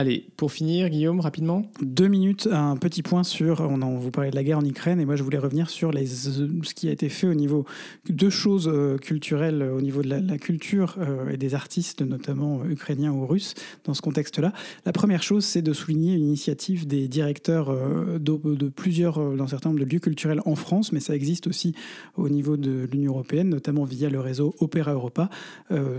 Allez, 0.00 0.24
pour 0.38 0.50
finir, 0.50 0.88
Guillaume, 0.88 1.20
rapidement. 1.20 1.70
Deux 1.82 2.08
minutes, 2.08 2.48
un 2.50 2.78
petit 2.78 3.02
point 3.02 3.22
sur. 3.22 3.60
On, 3.60 3.98
vous 3.98 4.10
parlait 4.10 4.30
de 4.30 4.34
la 4.34 4.42
guerre 4.42 4.56
en 4.56 4.64
Ukraine, 4.64 4.98
et 4.98 5.04
moi 5.04 5.14
je 5.14 5.22
voulais 5.22 5.36
revenir 5.36 5.68
sur 5.68 5.92
les, 5.92 6.06
ce 6.06 6.72
qui 6.74 6.88
a 6.88 6.90
été 6.90 7.10
fait 7.10 7.26
au 7.26 7.34
niveau. 7.34 7.66
Deux 8.08 8.30
choses 8.30 8.66
euh, 8.66 8.96
culturelles, 8.96 9.60
euh, 9.60 9.76
au 9.76 9.82
niveau 9.82 10.00
de 10.00 10.08
la, 10.08 10.38
culture 10.38 10.96
euh, 10.98 11.28
et 11.28 11.36
des 11.36 11.54
artistes, 11.54 12.00
notamment 12.00 12.64
ukrainiens 12.64 13.12
ou 13.12 13.26
russes, 13.26 13.52
dans 13.84 13.92
ce 13.92 14.00
contexte-là. 14.00 14.54
La 14.86 14.92
première 14.92 15.22
chose, 15.22 15.44
c'est 15.44 15.60
de 15.60 15.74
souligner 15.74 16.14
une 16.14 16.24
initiative 16.24 16.86
des 16.86 17.06
directeurs 17.06 17.70
de, 18.18 18.68
plusieurs, 18.70 19.36
d'un 19.36 19.48
certain 19.48 19.68
nombre 19.68 19.84
de 19.84 19.84
lieux 19.84 20.00
culturels 20.00 20.40
en 20.46 20.54
France, 20.54 20.92
mais 20.92 21.00
ça 21.00 21.14
existe 21.14 21.46
aussi 21.46 21.74
au 22.16 22.30
niveau 22.30 22.56
de 22.56 22.88
l'Union 22.90 23.12
européenne, 23.12 23.50
notamment 23.50 23.84
via 23.84 24.08
le 24.08 24.20
réseau 24.20 24.54
Opéra 24.60 24.94
Europa. 24.94 25.28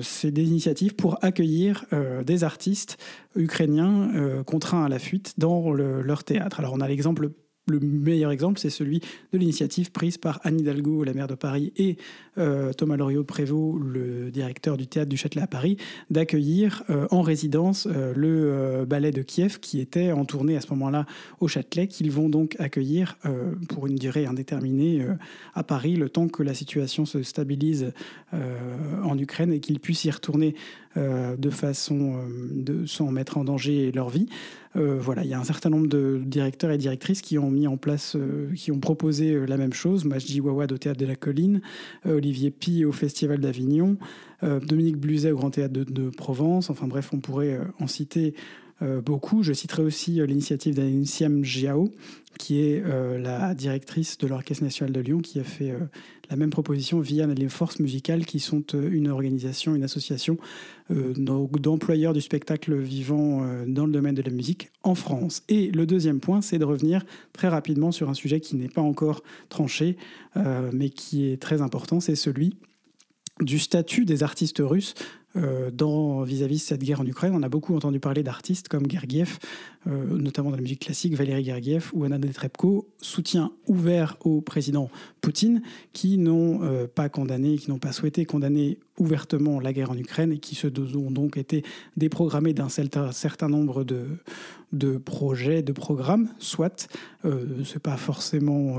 C'est 0.02 0.32
des 0.32 0.50
initiatives 0.50 0.96
pour 0.96 1.24
accueillir 1.24 1.86
des 2.26 2.44
artistes 2.44 2.98
ukrainiens 3.36 3.91
euh, 4.16 4.44
contraints 4.44 4.86
à 4.86 4.90
la 4.90 5.00
fuite 5.00 5.34
dans 5.38 5.72
le- 5.72 6.02
leur 6.02 6.24
théâtre. 6.24 6.60
Alors 6.60 6.74
on 6.74 6.82
a 6.82 6.88
l'exemple, 6.88 7.30
le 7.68 7.80
meilleur 7.80 8.32
exemple, 8.32 8.60
c'est 8.60 8.72
celui 8.72 9.02
de 9.32 9.38
l'initiative 9.38 9.92
prise 9.92 10.18
par 10.18 10.42
Anne 10.44 10.60
Hidalgo, 10.60 11.04
la 11.04 11.14
maire 11.14 11.28
de 11.28 11.36
Paris, 11.36 11.72
et 11.78 11.96
euh, 12.40 12.74
Thomas 12.74 12.98
Loriot-Prévost, 12.98 13.80
le 13.80 14.32
directeur 14.32 14.78
du 14.78 14.88
théâtre 14.88 15.10
du 15.10 15.16
Châtelet 15.16 15.44
à 15.44 15.48
Paris, 15.48 15.78
d'accueillir 16.10 16.82
euh, 16.90 17.06
en 17.12 17.22
résidence 17.22 17.88
le 17.88 18.84
ballet 18.86 19.12
de 19.12 19.22
Kiev 19.22 19.60
qui 19.60 19.80
était 19.80 20.12
en 20.12 20.26
tournée 20.26 20.58
à 20.58 20.62
ce 20.62 20.70
moment-là 20.72 21.06
au 21.40 21.48
Châtelet, 21.48 21.88
qu'ils 21.88 22.12
vont 22.12 22.30
donc 22.30 22.56
accueillir 22.60 23.16
pour 23.70 23.86
une 23.86 23.96
durée 23.96 24.26
indéterminée 24.26 25.06
à 25.54 25.64
Paris, 25.64 25.96
le 25.96 26.10
temps 26.10 26.28
que 26.28 26.44
la 26.44 26.56
situation 26.56 27.06
se 27.06 27.22
stabilise 27.22 27.94
en 28.34 29.18
Ukraine 29.18 29.54
et 29.54 29.60
qu'ils 29.60 29.80
puissent 29.80 30.06
y 30.06 30.12
retourner 30.12 30.56
euh, 30.98 31.38
de 31.38 31.50
façon 31.50 32.16
euh, 32.18 32.48
de, 32.52 32.86
sans 32.86 33.12
mettre 33.12 33.38
en 33.38 33.46
danger 33.46 33.94
leur 33.94 34.10
vie. 34.10 34.28
Euh, 34.76 34.98
voilà, 35.00 35.24
il 35.24 35.30
y 35.30 35.34
a 35.34 35.40
un 35.40 35.44
certain 35.46 35.70
nombre 35.70 35.88
de 35.88 36.22
directeurs 36.22 36.72
et 36.72 36.78
directrices 36.78 37.22
qui 37.22 37.38
ont 37.38 37.50
mis 37.50 37.66
en 37.66 37.78
place, 37.78 38.18
qui 38.58 38.74
ont 38.74 38.80
proposé 38.80 39.46
la 39.48 39.56
même 39.56 39.72
chose. 39.72 40.04
Majdi 40.04 40.42
Wawad 40.42 40.72
au 40.74 40.78
Théâtre 40.78 41.00
de 41.00 41.06
la 41.06 41.16
Colline, 41.16 41.62
Olivier 42.06 42.52
Pi 42.52 42.84
au 42.84 42.92
Festival 42.92 43.40
d'Avignon, 43.40 43.98
Dominique 44.42 44.98
Bluzet 44.98 45.32
au 45.32 45.38
Grand 45.38 45.52
Théâtre 45.52 45.74
de, 45.74 46.10
Provence. 46.10 46.70
Enfin 46.70 46.88
bref, 46.88 47.10
on 47.14 47.20
pourrait 47.20 47.60
en 47.80 47.88
citer 47.88 48.34
beaucoup. 48.82 49.44
Je 49.44 49.54
citerai 49.54 49.84
aussi 49.84 50.20
euh, 50.20 50.26
l'initiative 50.26 50.76
d'Aniciem 50.76 51.44
Jiao, 51.44 51.92
qui 52.38 52.62
est 52.62 52.82
euh, 52.84 53.20
la 53.20 53.54
directrice 53.54 54.18
de 54.18 54.28
l'Orchestre 54.28 54.64
national 54.64 54.94
de 54.94 55.00
Lyon, 55.00 55.20
qui 55.20 55.40
a 55.40 55.44
fait 55.44 55.72
euh, 55.72 55.80
la 56.30 56.36
même 56.38 56.50
proposition 56.50 57.00
via 57.00 57.28
les 57.28 57.50
forces 57.50 57.80
musicales, 57.80 58.26
qui 58.26 58.40
sont 58.40 58.64
euh, 58.74 58.90
une 58.92 59.10
organisation, 59.10 59.76
une 59.76 59.84
association 59.84 60.38
euh, 60.90 61.14
d'employeurs 61.16 62.14
du 62.14 62.22
spectacle 62.22 62.76
vivant 62.76 63.44
euh, 63.44 63.66
dans 63.68 63.86
le 63.86 63.92
domaine 63.92 64.16
de 64.16 64.22
la 64.22 64.32
musique 64.32 64.72
en 64.84 64.96
France. 64.96 65.44
Et 65.50 65.70
le 65.72 65.86
deuxième 65.86 66.20
point, 66.20 66.42
c'est 66.42 66.58
de 66.58 66.66
revenir 66.66 67.04
très 67.34 67.50
rapidement 67.50 67.92
sur 67.92 68.10
un 68.10 68.14
sujet 68.16 68.40
qui 68.40 68.56
n'est 68.56 68.70
pas 68.70 68.82
encore 68.82 69.22
tranché, 69.50 69.98
euh, 70.38 70.72
mais 70.74 70.90
qui 70.90 71.30
est 71.30 71.42
très 71.42 71.62
important, 71.62 72.00
c'est 72.00 72.16
celui 72.16 72.56
du 73.40 73.60
statut 73.60 74.06
des 74.06 74.24
artistes 74.24 74.62
russes 74.64 74.94
euh, 75.36 75.70
vis-à-vis 76.26 76.58
de 76.58 76.62
cette 76.62 76.84
guerre 76.84 77.02
en 77.02 77.06
Ukraine. 77.06 77.34
On 77.36 77.44
a 77.44 77.50
beaucoup 77.50 77.76
entendu 77.76 78.00
parler 78.00 78.24
d'artistes 78.24 78.68
comme 78.68 78.90
Gergiev, 78.90 79.40
euh, 79.88 80.06
notamment 80.18 80.50
dans 80.50 80.58
la 80.58 80.62
musique 80.62 80.82
classique, 80.82 81.16
Valéry 81.16 81.44
Gergiev 81.44 81.90
ou 81.94 82.04
Anna 82.04 82.18
Netrebko, 82.18 82.90
soutien 82.98 83.52
ouvert 83.68 84.18
au 84.26 84.42
président 84.42 84.90
Poutine, 85.22 85.62
qui 85.94 86.18
n'ont 86.18 86.64
euh, 86.64 86.88
pas 86.88 87.10
condamné, 87.10 87.58
qui 87.58 87.70
n'ont 87.70 87.80
pas 87.80 87.92
souhaité 87.92 88.26
condamner 88.26 88.80
ouvertement 88.98 89.60
la 89.60 89.74
guerre 89.74 89.92
en 89.92 89.98
Ukraine 89.98 90.34
et 90.34 90.38
qui 90.38 90.56
se 90.56 90.68
ont 90.68 91.12
donc 91.12 91.38
été 91.38 91.64
déprogrammés 91.98 92.54
d'un 92.54 92.70
certain 92.70 93.50
nombre 93.50 93.84
de, 93.84 94.98
projets, 94.98 95.64
de 95.64 95.72
programmes, 95.72 96.30
soit. 96.38 96.88
Euh, 97.26 97.64
c'est 97.64 97.82
pas 97.82 97.98
forcément. 97.98 98.78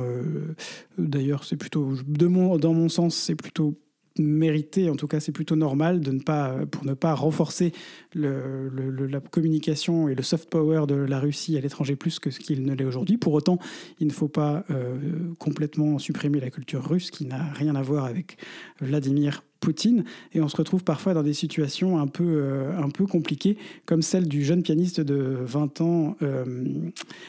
D'ailleurs, 0.99 1.45
c'est 1.45 1.57
plutôt. 1.57 1.95
Dans 2.07 2.75
mon 2.75 2.89
sens, 2.89 3.17
c'est 3.17 3.35
plutôt 3.35 3.75
mérité, 4.19 4.91
en 4.91 4.97
tout 4.97 5.09
cas 5.09 5.21
c'est 5.21 5.33
plutôt 5.33 5.57
normal 5.57 6.01
de 6.01 6.13
ne 6.13 6.21
pas, 6.21 6.57
pour 6.71 6.85
ne 6.85 6.95
pas 6.95 7.15
renforcer 7.15 7.73
le, 8.15 8.69
la 9.07 9.21
communication 9.21 10.09
et 10.09 10.15
le 10.15 10.23
soft 10.23 10.51
power 10.51 10.87
de 10.87 10.95
la 10.95 11.19
Russie 11.19 11.57
à 11.57 11.61
l'étranger 11.61 11.97
plus 11.97 12.19
que 12.19 12.31
ce 12.31 12.41
qu'il 12.41 12.65
ne 12.65 12.75
l'est 12.75 12.85
aujourd'hui. 12.85 13.17
Pour 13.17 13.33
autant, 13.33 13.59
il 14.01 14.07
ne 14.07 14.13
faut 14.13 14.29
pas 14.29 14.65
euh, 14.71 14.99
complètement 15.39 15.99
supprimer 15.99 16.41
la 16.41 16.51
culture 16.51 16.85
russe 16.85 17.11
qui 17.11 17.27
n'a 17.27 17.45
rien 17.53 17.75
à 17.75 17.83
voir 17.83 18.05
avec 18.05 18.37
Vladimir 18.81 19.43
Poutine. 19.63 20.03
Et 20.35 20.41
on 20.41 20.49
se 20.49 20.57
retrouve 20.57 20.83
parfois 20.83 21.15
dans 21.15 21.23
des 21.23 21.33
situations 21.33 22.01
un 22.01 22.09
peu, 22.09 22.25
euh, 22.27 22.77
un 22.77 22.91
peu 22.91 23.07
compliquées 23.07 23.57
comme 23.87 24.03
celle 24.03 24.27
du 24.27 24.45
jeune 24.45 24.65
pianiste 24.65 25.01
de 25.01 25.39
20 25.41 25.81
ans 25.81 26.17
euh, 26.21 26.45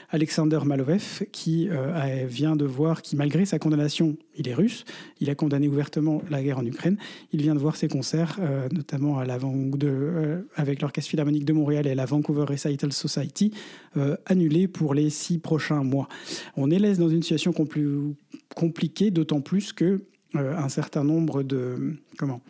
Alexander 0.10 0.60
Malovev 0.66 1.26
qui 1.32 1.70
euh, 1.70 2.26
vient 2.28 2.56
de 2.56 2.66
voir 2.66 3.04
qui 3.04 3.16
malgré 3.16 3.46
sa 3.46 3.60
condamnation 3.60 4.18
il 4.36 4.50
est 4.50 4.56
russe. 4.56 4.84
Il 5.20 5.30
a 5.30 5.36
condamné 5.36 5.68
ouvertement 5.68 6.24
la 6.32 6.42
guerre 6.42 6.58
en 6.58 6.66
Ukraine. 6.66 6.98
Il 7.34 7.42
vient 7.44 7.54
de 7.54 7.60
voir 7.60 7.76
ses 7.76 7.88
concerts 7.88 8.40
notamment 8.72 9.20
à 9.20 9.26
l'avant 9.26 9.54
de 9.56 10.48
avec 10.56 10.82
l'orchestre 10.82 11.12
philharmonique 11.12 11.46
de 11.46 11.54
Montréal 11.54 11.86
et 11.86 11.94
la 11.94 12.06
Vancouver 12.06 12.46
Recital 12.48 12.92
Society 12.92 13.54
annulés 14.26 14.68
pour 14.68 14.96
les 14.96 15.12
six 15.12 15.38
prochains 15.38 15.84
mois. 15.84 16.10
On 16.58 16.72
est 16.72 16.80
laisse 16.80 16.98
dans 16.98 17.10
une 17.10 17.22
situation 17.22 17.52
compli- 17.52 18.16
compliquée 18.56 19.12
d'autant 19.12 19.42
plus 19.42 19.72
que 19.72 20.02
un 20.34 20.70
certain 20.70 21.04
nombre 21.04 21.44
de 21.44 21.96
comment 22.18 22.42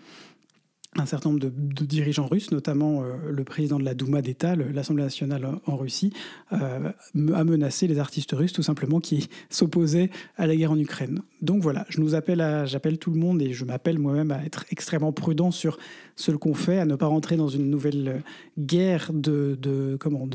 un 0.96 1.06
certain 1.06 1.30
nombre 1.30 1.42
de, 1.42 1.50
dirigeants 1.86 2.28
russes, 2.28 2.52
notamment 2.52 3.04
euh, 3.04 3.16
le 3.32 3.44
président 3.44 3.80
de 3.80 3.84
la 3.84 3.94
Douma 3.94 4.22
d'État, 4.22 4.56
l'Assemblée 4.56 5.04
nationale 5.04 5.48
en, 5.66 5.76
Russie, 5.76 6.14
euh, 6.52 6.92
a 7.34 7.44
menacé 7.44 7.88
les 7.88 8.00
artistes 8.00 8.32
russes 8.32 8.54
tout 8.54 8.64
simplement 8.64 9.00
qui 9.00 9.28
s'opposaient 9.50 10.10
à 10.38 10.48
la 10.48 10.56
guerre 10.56 10.72
en 10.72 10.80
Ukraine. 10.80 11.22
Donc 11.42 11.62
voilà, 11.62 11.86
je 11.90 12.00
nous 12.00 12.16
appelle 12.16 12.64
j'appelle 12.66 12.98
tout 12.98 13.12
le 13.12 13.20
monde 13.20 13.42
et 13.42 13.54
je 13.54 13.66
m'appelle 13.66 14.00
moi-même 14.00 14.32
à 14.32 14.44
être 14.46 14.66
extrêmement 14.70 15.12
prudent 15.12 15.52
sur 15.52 15.78
ce 16.16 16.32
qu'on 16.32 16.54
fait, 16.54 16.80
à 16.80 16.86
ne 16.86 16.96
pas 16.96 17.08
rentrer 17.08 17.38
dans 17.38 17.48
une 17.48 17.70
nouvelle 17.70 18.08
euh, 18.08 18.20
guerre 18.60 19.12
de, 19.14 19.58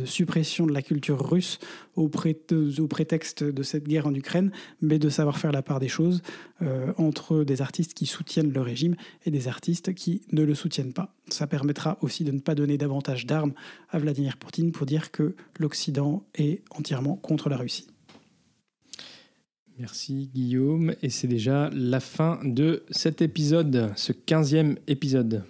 suppression 0.04 0.66
de 0.66 0.72
la 0.72 0.82
culture 0.82 1.28
russe 1.28 1.58
au, 1.96 2.08
pré- 2.08 2.38
au 2.78 2.86
prétexte 2.86 3.44
de 3.44 3.62
cette 3.62 3.86
guerre 3.86 4.06
en 4.06 4.14
Ukraine, 4.14 4.50
mais 4.80 4.98
de 4.98 5.08
savoir 5.08 5.38
faire 5.38 5.52
la 5.52 5.62
part 5.62 5.80
des 5.80 5.88
choses 5.88 6.22
euh, 6.62 6.92
entre 6.96 7.44
des 7.44 7.62
artistes 7.62 7.94
qui 7.94 8.06
soutiennent 8.06 8.52
le 8.52 8.60
régime 8.60 8.96
et 9.24 9.30
des 9.30 9.48
artistes 9.48 9.94
qui 9.94 10.22
ne 10.32 10.42
le 10.42 10.54
soutiennent 10.54 10.92
pas. 10.92 11.14
Ça 11.28 11.46
permettra 11.46 11.98
aussi 12.00 12.24
de 12.24 12.32
ne 12.32 12.40
pas 12.40 12.54
donner 12.54 12.78
davantage 12.78 13.26
d'armes 13.26 13.52
à 13.90 13.98
Vladimir 13.98 14.36
Poutine 14.36 14.72
pour 14.72 14.86
dire 14.86 15.10
que 15.10 15.34
l'Occident 15.58 16.24
est 16.34 16.62
entièrement 16.70 17.16
contre 17.16 17.48
la 17.48 17.56
Russie. 17.56 17.86
Merci 19.78 20.28
Guillaume, 20.34 20.92
et 21.02 21.08
c'est 21.08 21.28
déjà 21.28 21.70
la 21.72 22.00
fin 22.00 22.40
de 22.42 22.82
cet 22.90 23.22
épisode, 23.22 23.92
ce 23.94 24.12
15e 24.12 24.76
épisode. 24.88 25.44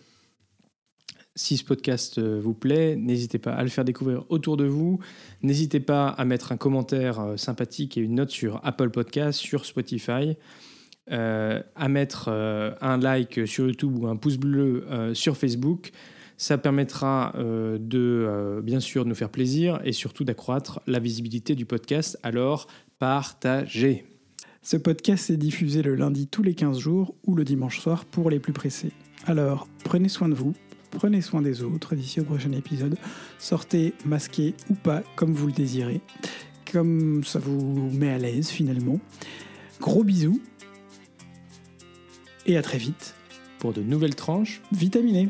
Si 1.39 1.57
ce 1.57 1.62
podcast 1.62 2.18
euh, 2.18 2.41
vous 2.43 2.53
plaît, 2.53 2.97
n'hésitez 2.97 3.39
pas 3.39 3.53
à 3.53 3.62
le 3.62 3.68
faire 3.68 3.84
découvrir 3.84 4.24
autour 4.28 4.57
de 4.57 4.64
vous. 4.64 4.99
N'hésitez 5.45 5.78
pas 5.78 6.09
à 6.09 6.24
mettre 6.24 6.51
un 6.51 6.57
commentaire 6.57 7.20
euh, 7.20 7.36
sympathique 7.36 7.97
et 7.97 8.01
une 8.01 8.16
note 8.16 8.30
sur 8.30 8.61
Apple 8.64 8.91
Podcast, 8.91 9.39
sur 9.39 9.64
Spotify. 9.64 10.36
Euh, 11.12 11.62
à 11.76 11.89
mettre 11.89 12.28
un 12.28 12.99
like 12.99 13.47
sur 13.47 13.68
YouTube 13.68 13.97
ou 13.97 14.09
un 14.09 14.16
pouce 14.16 14.36
bleu 14.36 14.84
sur 15.14 15.36
Facebook. 15.36 15.93
Ça 16.36 16.59
permettra 16.59 17.32
de, 17.34 18.61
bien 18.62 18.80
sûr, 18.80 19.05
de 19.05 19.09
nous 19.09 19.14
faire 19.14 19.30
plaisir 19.30 19.80
et 19.84 19.93
surtout 19.93 20.24
d'accroître 20.24 20.80
la 20.86 20.99
visibilité 20.99 21.55
du 21.55 21.64
podcast. 21.64 22.18
Alors, 22.22 22.66
partagez. 22.99 24.05
Ce 24.61 24.76
podcast 24.76 25.30
est 25.30 25.39
diffusé 25.39 25.80
le 25.82 25.95
lundi 25.95 26.26
tous 26.26 26.43
les 26.43 26.55
15 26.55 26.78
jours 26.78 27.14
ou 27.24 27.34
le 27.34 27.45
dimanche 27.45 27.80
soir 27.80 28.05
pour 28.05 28.28
les 28.28 28.39
plus 28.39 28.53
pressés. 28.53 28.93
Alors, 29.24 29.66
prenez 29.84 30.09
soin 30.11 30.28
de 30.28 30.34
vous, 30.34 30.53
prenez 30.91 31.20
soin 31.20 31.43
des 31.43 31.62
autres 31.62 31.95
d'ici 31.95 32.20
au 32.20 32.24
prochain 32.24 32.53
épisode. 32.53 32.97
Sortez 33.39 33.95
masqué 34.05 34.55
ou 34.70 34.74
pas, 34.74 35.03
comme 35.16 35.32
vous 35.32 35.47
le 35.47 35.53
désirez, 35.53 36.01
comme 36.70 37.24
ça 37.24 37.39
vous 37.39 37.91
met 37.93 38.11
à 38.11 38.18
l'aise 38.18 38.49
finalement. 38.49 38.99
Gros 39.80 40.05
bisous 40.05 40.41
et 42.47 42.57
à 42.57 42.62
très 42.62 42.78
vite. 42.78 43.14
Pour 43.59 43.72
de 43.72 43.82
nouvelles 43.82 44.14
tranches, 44.14 44.61
Vitaminé 44.72 45.28